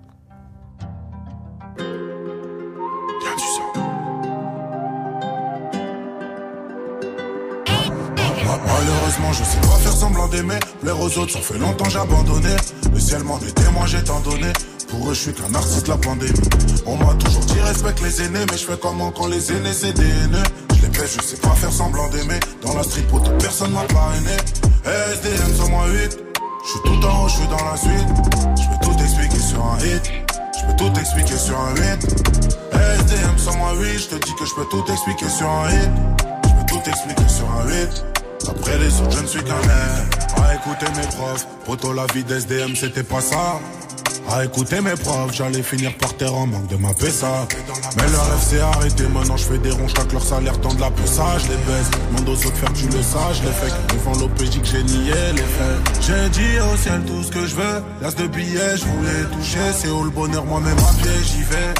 Malheureusement, 8.65 9.34
je 9.34 9.44
sais 9.44 9.61
pas 9.61 9.77
faire 9.80 9.94
semblant 9.94 10.27
d'aimer. 10.27 10.60
Plaire 10.82 10.99
aux 10.99 11.18
autres, 11.18 11.34
ça 11.34 11.40
fait 11.40 11.57
longtemps 11.57 11.90
j'ai 11.90 11.99
abandonné. 11.99 12.56
Le 12.94 12.99
ciel 12.99 13.23
m'en 13.23 13.40
est 13.40 13.53
témoin, 13.53 13.86
j'ai 13.86 14.03
tant 14.03 14.19
donné. 14.19 14.52
Pour 14.90 15.10
eux, 15.10 15.14
je 15.14 15.19
suis 15.19 15.34
qu'un 15.34 15.53
artiste, 15.53 15.88
la 15.88 15.98
pandémie. 15.98 16.32
On 16.86 16.95
m'a 16.95 17.14
toujours 17.15 17.44
dit 17.45 17.60
respecte 17.60 18.02
les 18.02 18.22
aînés, 18.22 18.45
mais 18.49 18.57
je 18.57 18.65
fais 18.65 18.77
comment 18.82 19.11
quand 19.11 19.27
les 19.27 19.52
aînés 19.52 19.73
c'est 19.73 19.94
des 19.94 20.03
haineux? 20.03 20.44
Je 20.76 20.82
les 20.84 20.88
baisse, 20.90 21.18
je 21.18 21.22
sais 21.26 21.38
pas 21.38 21.49
faire 21.49 21.72
semblant 21.72 22.07
d'aimer. 22.10 22.40
Dans 22.61 22.76
la 22.76 22.84
street, 22.84 23.03
pour 23.10 23.22
toute 23.23 23.38
personne 23.40 23.72
m'a 23.72 23.84
parrainé. 23.84 24.38
SDM 24.86 25.56
sur 25.56 25.69
moi 25.69 25.88
8. 25.88 26.19
Je 26.64 26.69
suis 26.69 26.80
tout 26.84 27.06
en 27.06 27.23
haut, 27.23 27.27
je 27.27 27.36
suis 27.36 27.48
dans 27.48 27.65
la 27.65 27.77
suite. 27.77 28.10
Je 28.56 28.69
peux 28.69 28.86
tout 28.86 29.03
expliquer 29.03 29.40
sur 29.40 29.65
un 29.65 29.77
hit. 29.80 30.11
Je 30.57 30.65
peux 30.65 30.76
tout 30.77 30.99
expliquer 30.99 31.38
sur 31.38 31.60
un 31.60 31.76
8. 31.76 31.82
SDM 32.72 33.38
sur 33.38 33.56
moi 33.57 33.73
8. 33.73 33.99
Je 33.99 34.07
te 34.15 34.26
dis 34.26 34.36
que 34.36 34.45
je 34.45 34.56
peux 34.56 34.65
tout 34.65 34.86
expliquer 34.91 35.30
sur 35.30 35.49
un 35.49 35.69
hit. 35.69 35.90
Je 36.45 36.49
peux 36.52 36.65
tout 36.68 36.90
expliquer 36.90 37.27
sur 37.27 37.49
un 37.52 37.68
8. 37.68 38.15
Après 38.50 38.78
les 38.78 39.02
autres, 39.02 39.18
je 39.18 39.22
ne 39.22 39.28
suis 39.28 39.44
qu'un 39.44 39.54
air. 39.54 40.06
À 40.44 40.56
écouter 40.56 40.86
mes 40.96 41.08
profs, 41.16 41.48
poto 41.66 41.94
la 41.94 42.06
vie 42.14 42.24
d'SDM, 42.24 42.76
c'était 42.76 43.04
pas 43.04 43.22
ça. 43.22 43.60
À 44.32 44.44
écouter 44.44 44.82
mes 44.82 44.96
profs, 44.96 45.34
j'allais 45.34 45.62
finir 45.62 45.96
par 45.98 46.16
terre 46.18 46.34
en 46.34 46.48
manque 46.48 46.68
de 46.68 46.76
ma 46.76 46.94
PSA. 46.94 47.48
Mais 47.98 48.10
leur 48.12 48.26
rêve 48.30 48.42
s'est 48.42 48.60
arrêté, 48.60 49.04
maintenant 49.08 49.38
je 49.38 49.44
fais 49.44 49.58
des 49.60 49.72
ronds, 49.72 49.88
chaque 49.88 50.12
leur 50.12 50.24
salaire 50.24 50.60
tend 50.62 50.74
de 50.74 50.82
la 50.82 50.90
ça, 51.06 51.38
je 51.38 51.50
les 51.50 51.58
baisse. 51.58 51.90
Demande 52.12 52.30
aux 52.30 52.46
autres 52.46 52.58
faire 52.58 52.74
tu 52.74 52.86
le 52.88 53.02
sage, 53.02 53.42
les 53.44 53.52
fais 53.52 53.72
devant 53.94 54.20
l'OPJ 54.20 54.62
que 54.62 54.68
j'ai 54.68 54.84
nié 54.84 55.14
les 55.36 55.42
faits. 55.42 56.02
J'ai 56.02 56.30
dit 56.30 56.60
au 56.60 56.78
ciel 56.78 57.02
tout 57.06 57.24
ce 57.24 57.32
que 57.32 57.46
je 57.46 57.56
veux, 57.56 57.84
l'as 58.02 58.16
de 58.16 58.28
billets, 58.28 58.78
je 58.78 58.86
voulais 58.86 59.24
toucher. 59.32 59.72
C'est 59.74 59.90
où 59.90 60.04
le 60.04 60.10
bonheur, 60.10 60.46
moi-même 60.46 60.78
à 60.78 60.94
pied, 61.02 61.12
j'y 61.24 61.44
vais. 61.44 61.74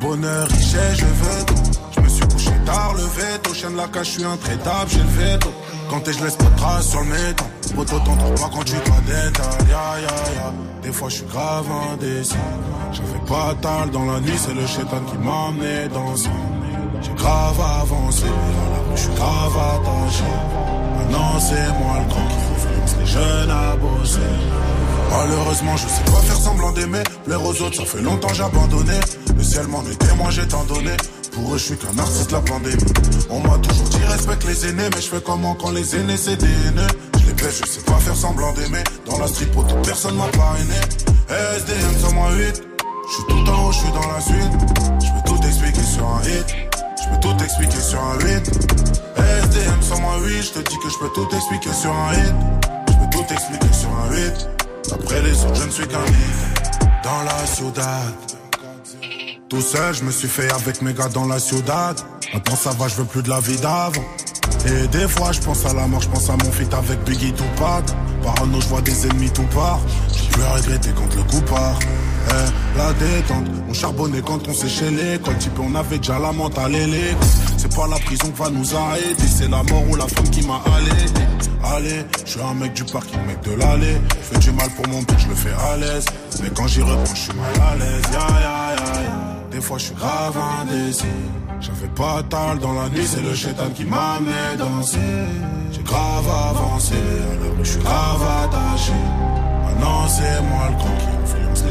Bonheur, 0.00 0.48
richesse, 0.48 0.96
je 0.96 1.04
veux 1.04 1.44
tout. 1.46 1.70
Je 2.00 2.04
me 2.04 2.08
suis 2.08 2.28
couché 2.28 2.50
tard, 2.64 2.94
le 2.96 3.02
veto, 3.02 3.52
chien 3.52 3.70
de 3.70 3.76
la 3.76 3.86
cage, 3.88 4.06
je 4.06 4.10
suis 4.12 4.24
intraitable, 4.24 4.88
j'ai 4.88 4.98
le 4.98 5.32
veto. 5.32 5.52
Quand 5.90 6.00
t'es, 6.00 6.12
je 6.12 6.24
laisse 6.24 6.36
pas 6.36 6.44
de 6.44 6.56
traces 6.56 6.88
sur 6.88 7.00
le 7.00 7.06
métal. 7.06 7.46
Poto, 7.74 7.98
t'en 7.98 8.16
trouves 8.16 8.40
pas 8.40 8.50
quand 8.52 8.64
tu 8.64 8.72
dois 8.72 9.00
détail. 9.06 9.68
Ya, 9.68 10.00
ya, 10.00 10.32
ya. 10.34 10.52
Des 10.82 10.92
fois, 10.92 11.08
je 11.08 11.16
suis 11.16 11.26
grave 11.26 11.66
indécis. 11.92 12.34
J'avais 12.92 13.24
pas 13.26 13.54
tal 13.60 13.90
dans 13.90 14.06
la 14.06 14.20
nuit, 14.20 14.38
c'est 14.38 14.54
le 14.54 14.66
chétan 14.66 15.00
qui 15.08 15.18
m'a 15.18 15.48
amené 15.48 15.88
dans 15.92 16.16
ça. 16.16 16.30
J'ai 17.02 17.12
grave 17.14 17.60
avancé, 17.82 18.26
je 18.94 19.00
suis 19.00 19.14
grave 19.14 19.56
attaché. 19.56 20.24
Maintenant, 20.96 21.38
c'est 21.38 21.68
moi 21.78 21.98
le 22.00 22.08
grand 22.08 22.26
qui 22.28 22.36
influence 22.54 22.96
les 22.98 23.06
jeunes 23.06 23.50
à 23.50 23.76
bosser. 23.76 24.20
Malheureusement, 25.10 25.76
je 25.76 25.88
sais 25.88 26.04
pas 26.04 26.20
faire 26.22 26.36
semblant 26.36 26.72
d'aimer. 26.72 27.02
Plaire 27.24 27.44
aux 27.44 27.62
autres, 27.62 27.76
ça 27.76 27.84
fait 27.84 28.00
longtemps 28.00 28.32
j'ai 28.32 28.44
abandonné. 28.44 28.94
Le 29.36 29.42
ciel 29.42 29.66
m'en 29.66 29.82
est 29.82 29.96
témoin, 29.96 30.30
j'ai 30.30 30.46
tant 30.46 30.64
donné. 30.64 30.92
Pour 31.32 31.54
eux, 31.54 31.58
je 31.58 31.64
suis 31.64 31.76
qu'un 31.76 31.98
artiste, 31.98 32.32
la 32.32 32.40
pandémie. 32.40 32.84
On 33.28 33.40
m'a 33.40 33.58
toujours 33.58 33.88
dit 33.88 34.04
respecte 34.08 34.44
les 34.44 34.66
aînés, 34.66 34.88
mais 34.94 35.00
je 35.00 35.08
fais 35.08 35.20
comment 35.20 35.54
quand 35.54 35.70
les 35.70 35.96
aînés 35.96 36.16
c'est 36.16 36.36
des 36.36 36.46
haineux? 36.46 36.86
Je 37.20 37.26
les 37.26 37.32
baisse, 37.34 37.60
je 37.62 37.70
sais 37.70 37.82
pas 37.82 37.94
faire 37.94 38.16
semblant 38.16 38.52
d'aimer. 38.52 38.82
Dans 39.06 39.18
la 39.18 39.26
street, 39.26 39.46
pour 39.46 39.64
personne 39.82 40.16
m'a 40.16 40.26
parrainé. 40.28 40.80
SDM 41.28 41.98
sur 41.98 42.12
moi 42.12 42.32
8. 42.32 42.62
Je 43.08 43.14
suis 43.14 43.24
tout 43.28 43.50
en 43.50 43.66
haut, 43.66 43.72
je 43.72 43.78
suis 43.78 43.92
dans 43.92 44.08
la 44.12 44.20
suite. 44.20 44.52
Je 45.00 45.06
peux 45.06 45.36
tout 45.36 45.46
expliquer 45.46 45.82
sur 45.82 46.06
un 46.06 46.22
hit. 46.22 46.46
Je 47.02 47.08
peux 47.08 47.20
tout 47.20 47.44
expliquer 47.44 47.80
sur 47.80 48.00
un 48.00 48.18
8. 48.18 48.50
SDM 49.16 49.82
sur 49.82 50.00
moi 50.00 50.18
8. 50.22 50.42
Je 50.42 50.50
te 50.50 50.70
dis 50.70 50.78
que 50.78 50.88
je 50.88 50.98
peux 50.98 51.10
tout 51.14 51.28
expliquer 51.34 51.72
sur 51.72 51.92
un 51.92 52.12
hit. 52.14 52.34
Je 52.88 52.94
peux 52.94 53.10
tout 53.10 53.32
expliquer 53.32 53.72
sur 53.72 53.90
un 53.90 54.14
8. 54.14 54.59
Après 54.92 55.22
les 55.22 55.44
autres, 55.44 55.54
je 55.54 55.64
ne 55.66 55.70
suis 55.70 55.86
qu'un. 55.86 56.04
Dans 57.04 57.22
la 57.22 57.46
ciudad. 57.46 58.14
Tout 59.48 59.60
seul, 59.60 59.94
je 59.94 60.04
me 60.04 60.10
suis 60.10 60.28
fait 60.28 60.50
avec 60.52 60.82
mes 60.82 60.94
gars 60.94 61.08
dans 61.08 61.26
la 61.26 61.38
ciudad. 61.38 61.96
Maintenant 62.32 62.56
ça 62.56 62.70
va, 62.70 62.88
je 62.88 62.96
veux 62.96 63.04
plus 63.04 63.22
de 63.22 63.30
la 63.30 63.40
vie 63.40 63.56
d'avant. 63.56 64.04
Et 64.66 64.86
des 64.88 65.08
fois, 65.08 65.32
je 65.32 65.40
pense 65.40 65.64
à 65.66 65.72
la 65.74 65.86
mort, 65.86 66.00
je 66.00 66.08
pense 66.08 66.28
à 66.28 66.36
mon 66.36 66.52
feat 66.52 66.72
avec 66.74 67.02
Biggie 67.04 67.32
Tupac. 67.32 67.84
Parano, 68.22 68.60
je 68.60 68.68
vois 68.68 68.82
des 68.82 69.06
ennemis 69.06 69.30
tout 69.30 69.46
part. 69.54 69.80
J'ai 70.12 70.28
plus 70.28 70.42
à 70.42 70.52
regretter 70.52 70.90
quand 70.96 71.14
le 71.16 71.22
coup 71.24 71.40
part. 71.42 71.78
Eh, 72.28 72.78
la 72.78 72.92
détente, 72.92 73.46
on 73.68 73.72
charbonnait 73.72 74.22
quand 74.22 74.46
on 74.48 74.52
chez 74.52 74.90
l'école. 74.90 75.36
Type, 75.38 75.58
on 75.58 75.74
avait 75.74 75.98
déjà 75.98 76.18
la 76.18 76.32
mentale 76.32 76.72
C'est 77.56 77.74
pas 77.74 77.86
la 77.88 77.98
prison 77.98 78.30
qui 78.30 78.42
va 78.42 78.50
nous 78.50 78.74
arrêter, 78.74 79.26
c'est 79.26 79.50
la 79.50 79.62
mort 79.64 79.84
ou 79.90 79.96
la 79.96 80.06
femme 80.06 80.28
qui 80.30 80.46
m'a 80.46 80.60
allé. 80.76 80.90
Allez, 81.62 82.04
je 82.24 82.30
suis 82.30 82.40
un 82.40 82.54
mec 82.54 82.72
du 82.72 82.84
parking, 82.84 83.20
mec 83.26 83.40
de 83.42 83.52
l'allée. 83.52 83.96
Je 84.20 84.34
fais 84.34 84.38
du 84.38 84.52
mal 84.52 84.70
pour 84.70 84.86
mon 84.88 85.02
but, 85.02 85.18
je 85.18 85.28
le 85.28 85.34
fais 85.34 85.52
à 85.72 85.76
l'aise. 85.76 86.04
Mais 86.42 86.50
quand 86.50 86.66
j'y 86.66 86.82
reprends, 86.82 87.14
je 87.14 87.20
suis 87.20 87.32
mal 87.32 87.68
à 87.72 87.76
l'aise. 87.76 88.02
Ya, 88.12 88.18
ya, 88.18 88.74
ya. 88.74 89.40
Des 89.50 89.60
fois, 89.60 89.78
je 89.78 89.84
suis 89.84 89.94
grave 89.94 90.36
indécis. 90.62 91.04
J'avais 91.60 91.88
pas 91.88 92.22
tal 92.30 92.58
dans 92.58 92.72
la 92.72 92.88
nuit, 92.88 93.06
c'est 93.06 93.22
le 93.22 93.34
chétan 93.34 93.68
qui 93.74 93.84
m'a 93.84 94.18
mis 94.20 94.56
danser. 94.56 94.98
J'ai 95.72 95.82
grave 95.82 96.26
avancé, 96.26 96.94
alors 96.94 97.56
je 97.62 97.70
suis 97.70 97.80
grave 97.80 98.22
attaché. 98.44 98.92
Maintenant, 99.66 100.08
c'est 100.08 100.40
moi 100.42 100.68
le 100.70 100.76
con 100.82 101.19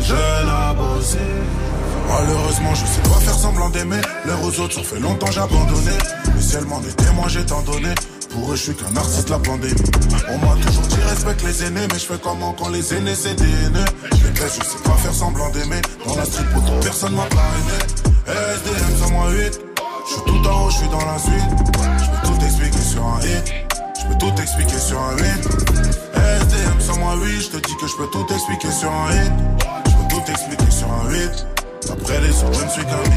jeunes 0.04 0.50
à 0.50 0.74
bosser. 0.74 1.18
Malheureusement, 2.08 2.74
je 2.74 2.86
sais 2.86 3.02
pas 3.02 3.20
faire 3.20 3.34
semblant 3.34 3.70
d'aimer. 3.70 4.02
L'air 4.26 4.42
aux 4.44 4.60
autres, 4.60 4.76
ça 4.76 4.84
fait 4.84 5.00
longtemps 5.00 5.32
j'ai 5.32 5.42
abandonné. 5.42 5.92
Le 6.36 6.42
ciel 6.42 6.66
m'en 6.66 7.28
j'ai 7.28 7.46
tant 7.46 7.62
donné. 7.62 7.94
Pour 8.32 8.52
eux, 8.52 8.56
je 8.56 8.64
suis 8.64 8.76
qu'un 8.76 8.96
artiste, 8.96 9.30
la 9.30 9.40
pandémie. 9.40 9.76
On 10.30 10.38
m'a 10.38 10.56
toujours 10.66 10.84
dit 10.84 11.02
respecte 11.10 11.44
les 11.44 11.64
aînés, 11.64 11.88
mais 11.92 12.00
je 12.00 12.06
fais 12.06 12.20
comment 12.22 12.54
quand 12.54 12.70
les 12.70 12.94
aînés 12.94 13.16
c'est 13.16 13.36
des. 13.36 13.46
Je 13.46 14.28
les 14.28 14.34
je 14.36 14.64
sais 14.64 14.84
pas 14.84 14.94
faire 14.94 15.14
semblant 15.14 15.50
d'aimer. 15.50 15.82
Dans 16.06 16.16
la 16.16 16.26
street, 16.26 16.46
pour 16.54 16.64
personne 16.80 17.16
m'a 17.16 17.26
parrainé. 17.26 17.78
SDM, 18.28 18.98
sans 19.04 19.12
moi 19.12 19.30
8. 19.32 19.62
Je 20.08 20.14
suis 20.14 20.22
tout 20.24 20.48
en 20.48 20.66
haut, 20.66 20.70
je 20.70 20.78
suis 20.78 20.90
dans 20.90 21.06
la 21.06 21.18
suite. 21.20 21.50
Je 22.00 22.10
peux 22.10 22.28
tout 22.28 22.46
expliquer 22.46 22.82
sur 22.82 23.06
un 23.06 23.20
hit. 23.22 23.54
Je 24.00 24.08
peux 24.08 24.18
tout 24.18 24.42
expliquer 24.42 24.80
sur 24.80 25.00
un 25.00 25.16
hit. 25.18 25.48
SDM 26.16 26.80
sans 26.80 26.98
moi, 27.00 27.16
oui, 27.22 27.40
je 27.40 27.50
te 27.50 27.68
dis 27.68 27.76
que 27.78 27.88
je 27.88 27.96
peux 27.96 28.08
tout 28.08 28.26
expliquer 28.34 28.72
sur 28.72 28.92
un 28.92 29.12
hit. 29.14 29.89
Je 30.30 30.34
peux 30.34 30.56
tout 30.56 30.66
expliquer 30.66 30.72
sur 30.72 30.92
un 30.92 31.12
hit. 31.12 31.48
Après 31.90 32.22
les 32.22 32.44
autres, 32.44 32.60
je 32.60 32.66
ne 32.66 32.70
suis 32.70 32.84
qu'un 32.84 33.04
hit. 33.04 33.10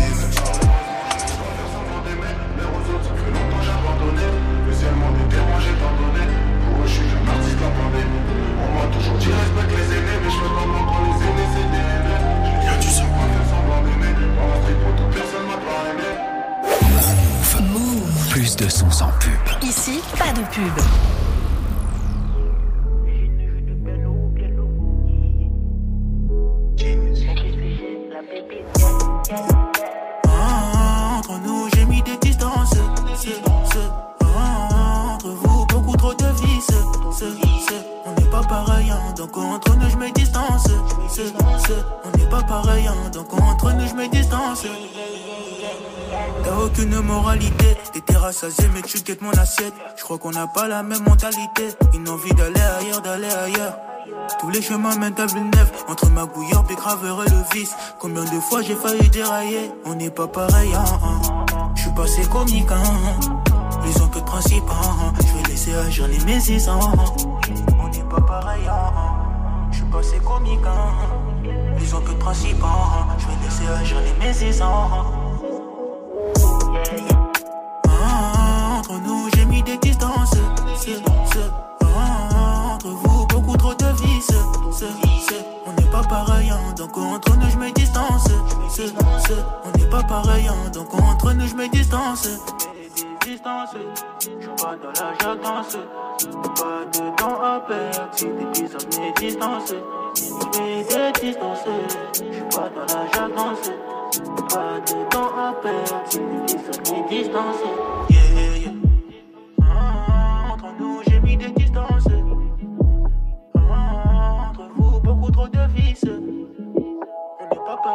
On 8.65 8.69
m'a 8.75 8.87
toujours 8.97 9.19
dit 9.19 9.27
respecte 9.27 9.73
les 9.77 9.89
aînés, 9.97 10.19
mais 10.23 10.31
je 10.31 10.37
fais 10.37 10.53
comment 10.59 10.85
quand 10.87 11.03
les 11.05 11.17
aînés 11.27 11.49
c'est 11.55 11.69
des 11.71 11.77
aînés. 11.77 12.21
J'ai 12.45 12.57
bien 12.61 12.77
du 12.79 12.89
sang, 12.89 13.05
pas 13.05 13.29
faire 13.29 13.47
semblant 13.51 13.81
d'aimer. 13.83 14.13
Dans 14.37 14.49
la 14.49 14.57
street, 14.63 14.79
pour 14.83 14.93
toute 14.97 15.13
personne 15.15 15.47
m'a 15.47 15.59
pas 15.59 15.81
aimé. 15.91 16.11
Move. 17.73 18.29
Plus 18.31 18.57
de 18.57 18.69
son 18.69 18.91
sans 18.91 19.13
pub. 19.21 19.63
Ici, 19.63 20.01
pas 20.19 20.33
de 20.33 20.43
pub. 20.47 21.12
Ah, 30.29 31.19
entre 31.19 31.39
nous, 31.41 31.69
j'ai 31.75 31.85
mis 31.85 32.03
des 32.03 32.17
distances. 32.19 32.75
Ce, 33.17 33.29
ce, 33.29 33.79
ah, 34.25 35.15
entre 35.15 35.29
vous, 35.29 35.67
beaucoup 35.67 35.97
trop 35.97 36.15
de 36.15 36.27
vices. 36.43 36.67
Ce, 37.19 37.25
on 38.07 38.21
n'est 38.21 38.31
pas 38.31 38.43
pareil, 38.43 38.91
hein, 38.91 39.13
donc 39.17 39.37
entre 39.37 39.77
nous, 39.77 39.91
je 39.91 39.97
mets 39.97 40.13
distance. 40.13 40.65
Ce, 41.09 41.23
ce, 41.23 41.73
on 42.05 42.19
n'est 42.19 42.29
pas 42.29 42.43
pareil, 42.43 42.87
hein, 42.87 43.11
donc 43.13 43.33
entre 43.35 43.73
nous, 43.73 43.87
je 43.87 43.95
mets 43.95 44.09
distance. 44.09 44.65
T'as 46.45 46.57
aucune 46.57 47.01
moralité, 47.01 47.77
t'es 48.05 48.17
rassasié 48.17 48.69
mais 48.75 48.83
tu 48.83 48.99
guettes 49.03 49.23
mon 49.23 49.31
assiette. 49.31 49.75
Je 49.97 50.03
crois 50.03 50.19
qu'on 50.19 50.31
n'a 50.31 50.47
pas 50.47 50.69
la 50.69 50.83
même 50.83 51.03
mentalité. 51.05 51.69
Une 51.95 52.09
envie 52.09 52.35
d'aller 52.35 52.61
ailleurs, 52.61 53.01
d'aller 53.01 53.31
ailleurs. 53.31 53.77
Tous 54.41 54.51
les 54.51 54.63
chemins 54.63 54.97
mènent 54.97 55.19
à 55.19 55.27
Villeneuve 55.27 55.73
Entre 55.89 56.09
ma 56.11 56.27
Pécraveur 56.27 57.25
et 57.25 57.31
le 57.31 57.43
vice 57.55 57.75
Combien 57.99 58.25
de 58.25 58.41
fois 58.41 58.63
j'ai 58.63 58.75
failli 58.75 59.09
dérailler? 59.11 59.71
On 59.85 59.95
n'est 59.95 60.11
pas 60.11 60.27
pareil, 60.27 60.73
hein, 60.75 60.85
hein. 61.03 61.45
Je 61.75 61.83
suis 61.83 61.91
passé 61.93 62.23
comique, 62.23 62.71
hein. 62.71 62.83
Ils 63.85 64.03
ont 64.03 64.09
que 64.09 64.19
de 64.19 64.25
principe, 64.25 64.65
hein. 64.71 65.13
Je 65.21 65.37
vais 65.37 65.49
laisser 65.51 65.75
agir 65.75 66.07
les 66.09 66.19
mésis, 66.25 66.69
hein. 66.69 66.79
On 67.81 67.89
n'est 67.89 68.05
pas 68.05 68.21
pareil, 68.21 68.63
hein. 68.69 68.93
Je 69.71 69.77
suis 69.79 69.87
passé 69.87 70.19
comique, 70.19 70.61
hein. 70.67 70.93
Ils 71.81 71.95
ont 71.95 72.01
que 72.01 72.13
de 72.13 72.17
principe, 72.17 72.63
hein. 72.63 73.07
Je 73.19 73.27
vais 73.27 73.45
laisser 73.45 73.81
agir 73.81 73.99
les 74.01 74.27
mésis, 74.27 74.61
hein. 74.61 74.89
Ah, 77.89 78.79
entre 78.79 79.01
nous, 79.01 79.29
j'ai 79.35 79.45
mis 79.45 79.63
des 79.63 79.79
distances. 79.79 80.35
Ce, 80.77 80.91
ce, 80.91 80.91
pareil, 86.13 86.51
hein, 86.51 86.75
donc 86.77 86.97
entre 86.99 87.37
nous, 87.37 87.51
je 87.51 87.59
mets 87.59 87.73
distance. 87.73 88.29
Ce, 88.71 88.87
ce, 88.87 89.33
on 89.65 89.79
n'est 89.79 89.91
pas 89.91 90.03
pareil, 90.03 90.47
hein, 90.47 90.71
donc 90.73 90.93
entre 90.95 91.33
nous, 91.33 91.47
je 91.47 91.55
mets 91.55 91.69
distance. 91.69 92.29
Je 93.25 93.29
suis 93.29 93.39
pas 93.39 94.77
dans 94.83 94.93
la 95.01 95.13
jactance. 95.21 95.77
Pas 96.61 96.85
de 96.93 97.17
temps 97.17 97.41
à 97.43 97.61
perdre, 97.67 98.09
si 98.13 98.27
des 98.27 98.45
bises 98.53 98.77
à 98.77 99.01
mes 99.01 99.13
distances. 99.13 99.75
Je 100.15 101.21
distances, 101.21 101.65
je 102.15 102.33
suis 102.33 102.43
pas 102.51 102.69
dans 102.75 102.87
la 102.95 103.05
jactance. 103.15 103.71
Pas 104.53 104.81
de 104.87 105.11
temps 105.11 105.33
à 105.39 105.55
perdre, 105.63 106.03
si 106.11 106.19
des 106.19 106.41
bises 106.47 106.71
à 106.71 106.93
mes 106.93 108.22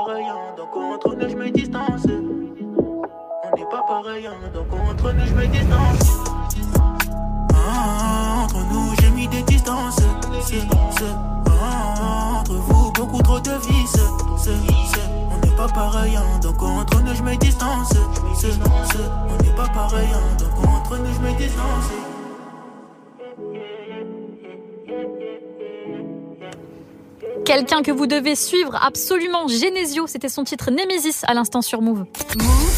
pareil, 0.07 0.25
hein, 0.25 0.55
donc 0.55 0.75
entre 0.75 1.15
nous, 1.15 1.29
je 1.29 1.35
mets 1.35 1.51
distance. 1.51 2.07
On 2.07 3.57
n'est 3.57 3.69
pas 3.69 3.83
pareil, 3.87 4.25
hein, 4.25 4.49
donc 4.53 4.67
entre 4.71 5.11
nous, 5.11 5.25
je 5.25 5.33
mets 5.33 5.47
distance. 5.47 6.07
Ah, 7.53 8.43
entre 8.43 8.59
nous, 8.71 8.95
j'ai 9.01 9.09
mis 9.09 9.27
des 9.27 9.41
distances. 9.43 9.99
C'est, 10.41 10.63
ah, 11.49 12.39
entre 12.39 12.53
vous, 12.53 12.91
beaucoup 12.93 13.21
trop 13.21 13.39
de 13.39 13.51
vices. 13.51 13.99
On 15.29 15.45
n'est 15.45 15.55
pas 15.55 15.67
pareil, 15.67 16.15
hein, 16.15 16.39
donc 16.41 16.61
entre 16.61 17.01
nous, 17.01 17.13
je 17.13 17.23
mets 17.23 17.37
distance. 17.37 17.93
C'est, 18.35 18.51
c'est, 18.51 18.59
on 19.29 19.43
n'est 19.43 19.55
pas 19.55 19.67
pareil, 19.67 20.07
hein, 20.13 20.37
donc 20.39 20.69
entre 20.69 20.97
nous, 20.97 21.13
je 21.13 21.19
mets 21.19 21.33
distance. 21.33 22.16
Quelqu'un 27.47 27.81
que 27.81 27.91
vous 27.91 28.07
devez 28.07 28.35
suivre 28.35 28.75
absolument, 28.75 29.47
Genesio, 29.47 30.05
c'était 30.05 30.27
son 30.27 30.43
titre 30.43 30.69
Nemesis 30.69 31.23
à 31.23 31.33
l'instant 31.33 31.61
sur 31.61 31.81
Move. 31.81 32.03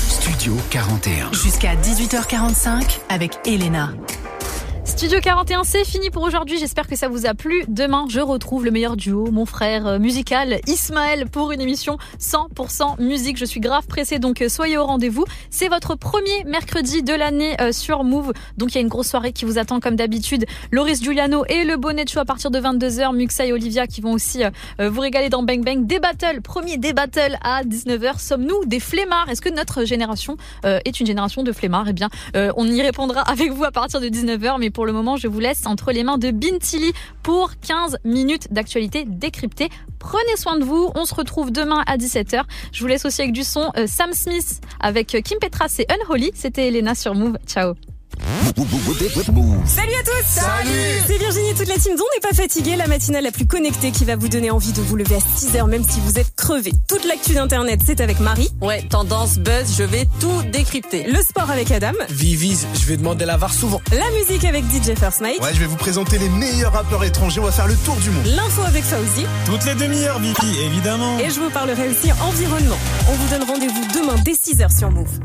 Studio 0.08 0.54
41. 0.70 1.34
Jusqu'à 1.34 1.74
18h45 1.74 3.00
avec 3.10 3.40
Elena. 3.48 3.90
Studio 4.90 5.20
41, 5.22 5.64
c'est 5.66 5.86
fini 5.86 6.10
pour 6.10 6.24
aujourd'hui. 6.24 6.58
J'espère 6.58 6.88
que 6.88 6.96
ça 6.96 7.08
vous 7.08 7.28
a 7.28 7.36
plu. 7.36 7.64
Demain, 7.68 8.06
je 8.10 8.20
retrouve 8.20 8.66
le 8.66 8.72
meilleur 8.72 8.98
duo, 8.98 9.30
mon 9.30 9.46
frère 9.46 9.86
euh, 9.86 10.00
musical 10.00 10.60
Ismaël, 10.66 11.30
pour 11.30 11.52
une 11.52 11.62
émission 11.62 12.00
100% 12.20 13.00
musique. 13.00 13.38
Je 13.38 13.46
suis 13.46 13.60
grave 13.60 13.86
pressée, 13.86 14.18
donc 14.18 14.42
euh, 14.42 14.50
soyez 14.50 14.80
au 14.80 14.86
rendez-vous. 14.86 15.26
C'est 15.52 15.70
votre 15.70 15.96
premier 15.96 16.44
mercredi 16.46 17.04
de 17.04 17.14
l'année 17.14 17.56
euh, 17.62 17.72
sur 17.72 18.04
Move. 18.04 18.34
Donc 18.58 18.72
il 18.72 18.76
y 18.76 18.78
a 18.80 18.82
une 18.82 18.88
grosse 18.88 19.10
soirée 19.10 19.32
qui 19.32 19.46
vous 19.46 19.60
attend 19.60 19.80
comme 19.80 19.96
d'habitude. 19.96 20.46
Loris 20.72 21.04
Giuliano 21.04 21.46
et 21.48 21.66
le 21.66 21.78
bonnet 21.78 22.04
de 22.04 22.10
show 22.10 22.20
à 22.20 22.26
partir 22.26 22.50
de 22.50 22.60
22h. 22.60 23.16
Muxa 23.16 23.46
et 23.46 23.54
Olivia 23.54 23.86
qui 23.86 24.02
vont 24.02 24.14
aussi 24.14 24.42
vous 24.80 25.02
régaler 25.02 25.30
dans 25.30 25.44
Bang 25.44 25.64
Bang. 25.64 25.86
Des 25.86 26.00
battles, 26.00 26.42
premier 26.42 26.78
des 26.78 26.94
battles 26.94 27.38
à 27.44 27.64
19h. 27.64 28.20
Sommes-nous 28.20 28.66
des 28.66 28.80
flemmards? 28.80 29.30
Est-ce 29.30 29.42
que 29.42 29.50
notre 29.50 29.86
génération 29.86 30.36
est 30.64 31.00
une 31.00 31.06
génération 31.06 31.44
de 31.44 31.52
flemmards? 31.52 31.86
Eh 31.90 31.94
bien, 31.94 32.10
on 32.34 32.68
y 32.68 32.82
répondra 32.82 33.22
avec 33.22 33.52
vous 33.52 33.64
à 33.64 33.72
partir 33.72 34.02
de 34.02 34.08
19h. 34.08 34.58
Mais 34.60 34.72
le 34.86 34.94
moment, 34.94 35.18
je 35.18 35.28
vous 35.28 35.40
laisse 35.40 35.66
entre 35.66 35.92
les 35.92 36.04
mains 36.04 36.18
de 36.18 36.32
Bintili 36.32 36.94
pour 37.24 37.52
15 37.60 37.98
minutes 38.04 38.52
d'actualité 38.52 39.06
décryptée. 39.06 39.70
Prenez 40.00 40.36
soin 40.38 40.58
de 40.58 40.64
vous. 40.64 40.92
On 40.96 41.06
se 41.06 41.14
retrouve 41.14 41.52
demain 41.52 41.84
à 41.86 41.98
17h. 41.98 42.44
Je 42.72 42.82
vous 42.82 42.88
laisse 42.88 43.06
aussi 43.06 43.22
avec 43.22 43.34
du 43.34 43.44
son 43.44 43.72
euh, 43.78 43.88
Sam 43.88 44.14
Smith 44.14 44.62
avec 44.80 45.08
Kim 45.24 45.40
Petras 45.40 45.76
et 45.80 45.86
Unholy. 45.92 46.32
C'était 46.34 46.68
Elena 46.68 46.96
sur 46.96 47.16
Move. 47.16 47.38
Ciao. 47.46 47.74
Salut 49.66 49.94
à 49.94 50.04
tous 50.04 50.26
Salut 50.28 50.70
C'est 51.08 51.18
Virginie, 51.18 51.54
toute 51.56 51.68
la 51.68 51.78
team 51.78 51.96
dont 51.96 52.04
n'est 52.16 52.30
pas 52.30 52.36
fatiguée, 52.36 52.76
la 52.76 52.88
matinale 52.88 53.24
la 53.24 53.32
plus 53.32 53.46
connectée 53.46 53.92
qui 53.92 54.06
va 54.06 54.16
vous 54.16 54.28
donner 54.28 54.52
envie 54.52 54.72
de 54.74 54.82
vous 54.82 54.96
lever 54.96 55.16
à 55.16 55.20
6h 55.20 55.68
même 55.68 55.84
si 55.88 56.00
vous 56.02 56.20
êtes 56.20 56.36
crevé. 56.36 56.74
Toute 56.88 57.06
l'actu 57.06 57.34
d'internet, 57.34 57.80
c'est 57.86 58.02
avec 58.02 58.20
Marie. 58.20 58.50
Ouais, 58.62 58.82
tendance, 58.84 59.38
buzz, 59.40 59.76
je 59.78 59.84
vais 59.84 60.08
tout 60.20 60.42
décrypter. 60.52 61.04
Le 61.04 61.22
sport 61.22 61.50
avec 61.50 61.72
Adam. 61.72 61.94
Vivis, 62.10 62.66
je 62.74 62.86
vais 62.86 62.98
demander 62.98 63.26
la 63.26 63.38
VAR 63.38 63.54
souvent. 63.54 63.82
La 63.92 64.10
musique 64.12 64.46
avec 64.46 64.66
DJ 64.66 64.98
First 64.98 65.22
Mike. 65.22 65.42
Ouais, 65.42 65.54
je 65.54 65.60
vais 65.60 65.66
vous 65.68 65.78
présenter 65.78 66.18
les 66.18 66.30
meilleurs 66.30 66.74
rappeurs 66.74 67.04
étrangers, 67.04 67.40
on 67.40 67.46
va 67.46 67.52
faire 67.52 67.68
le 67.68 67.76
tour 67.78 67.96
du 67.98 68.10
monde. 68.10 68.26
L'info 68.26 68.62
avec 68.64 68.84
Fauzi. 68.84 69.26
Toutes 69.46 69.66
les 69.66 69.76
demi-heures, 69.76 70.20
Vivi, 70.20 70.60
évidemment. 70.66 71.18
Et 71.20 71.30
je 71.30 71.40
vous 71.40 71.50
parlerai 71.50 71.88
aussi 71.90 72.12
environnement. 72.22 72.78
On 73.10 73.14
vous 73.14 73.30
donne 73.30 73.48
rendez-vous 73.50 73.86
demain 73.94 74.16
dès 74.24 74.34
6h 74.34 74.78
sur 74.78 74.92
Move. 74.92 75.20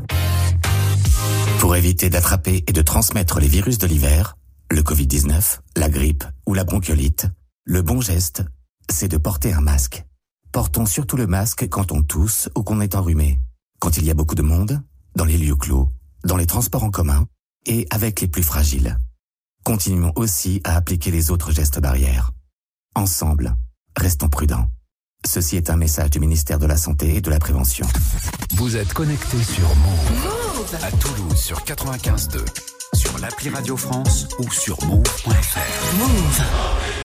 Pour 1.58 1.76
éviter 1.76 2.10
d'attraper 2.10 2.64
et 2.66 2.72
de 2.72 2.82
transmettre 2.82 3.40
les 3.40 3.48
virus 3.48 3.78
de 3.78 3.86
l'hiver, 3.86 4.36
le 4.70 4.82
Covid-19, 4.82 5.60
la 5.76 5.88
grippe 5.88 6.24
ou 6.46 6.54
la 6.54 6.64
bronchiolite, 6.64 7.28
le 7.64 7.82
bon 7.82 8.00
geste, 8.00 8.44
c'est 8.90 9.08
de 9.08 9.16
porter 9.16 9.52
un 9.52 9.60
masque. 9.60 10.04
portons 10.52 10.86
surtout 10.86 11.16
le 11.16 11.26
masque 11.26 11.68
quand 11.68 11.90
on 11.90 12.02
tousse 12.02 12.48
ou 12.54 12.62
qu'on 12.62 12.80
est 12.80 12.94
enrhumé. 12.94 13.40
Quand 13.80 13.96
il 13.96 14.04
y 14.04 14.10
a 14.10 14.14
beaucoup 14.14 14.36
de 14.36 14.42
monde, 14.42 14.80
dans 15.16 15.24
les 15.24 15.36
lieux 15.36 15.56
clos, 15.56 15.90
dans 16.24 16.36
les 16.36 16.46
transports 16.46 16.84
en 16.84 16.90
commun 16.90 17.26
et 17.66 17.86
avec 17.90 18.20
les 18.20 18.28
plus 18.28 18.42
fragiles. 18.42 18.98
Continuons 19.64 20.12
aussi 20.16 20.60
à 20.64 20.76
appliquer 20.76 21.10
les 21.10 21.30
autres 21.30 21.50
gestes 21.50 21.80
barrières. 21.80 22.32
Ensemble, 22.94 23.56
restons 23.96 24.28
prudents. 24.28 24.68
Ceci 25.26 25.56
est 25.56 25.70
un 25.70 25.76
message 25.76 26.10
du 26.10 26.20
ministère 26.20 26.58
de 26.58 26.66
la 26.66 26.76
Santé 26.76 27.16
et 27.16 27.20
de 27.20 27.30
la 27.30 27.38
Prévention. 27.38 27.86
Vous 28.56 28.76
êtes 28.76 28.92
connecté 28.92 29.42
sur 29.42 29.74
Move. 29.76 30.43
À 30.82 30.90
Toulouse 30.90 31.36
sur 31.36 31.58
95.2. 31.62 32.44
Sur 32.94 33.18
l'appli 33.18 33.50
Radio 33.50 33.76
France 33.76 34.26
ou 34.38 34.50
sur 34.50 34.82
move.fr. 34.84 35.96
Move. 35.98 36.84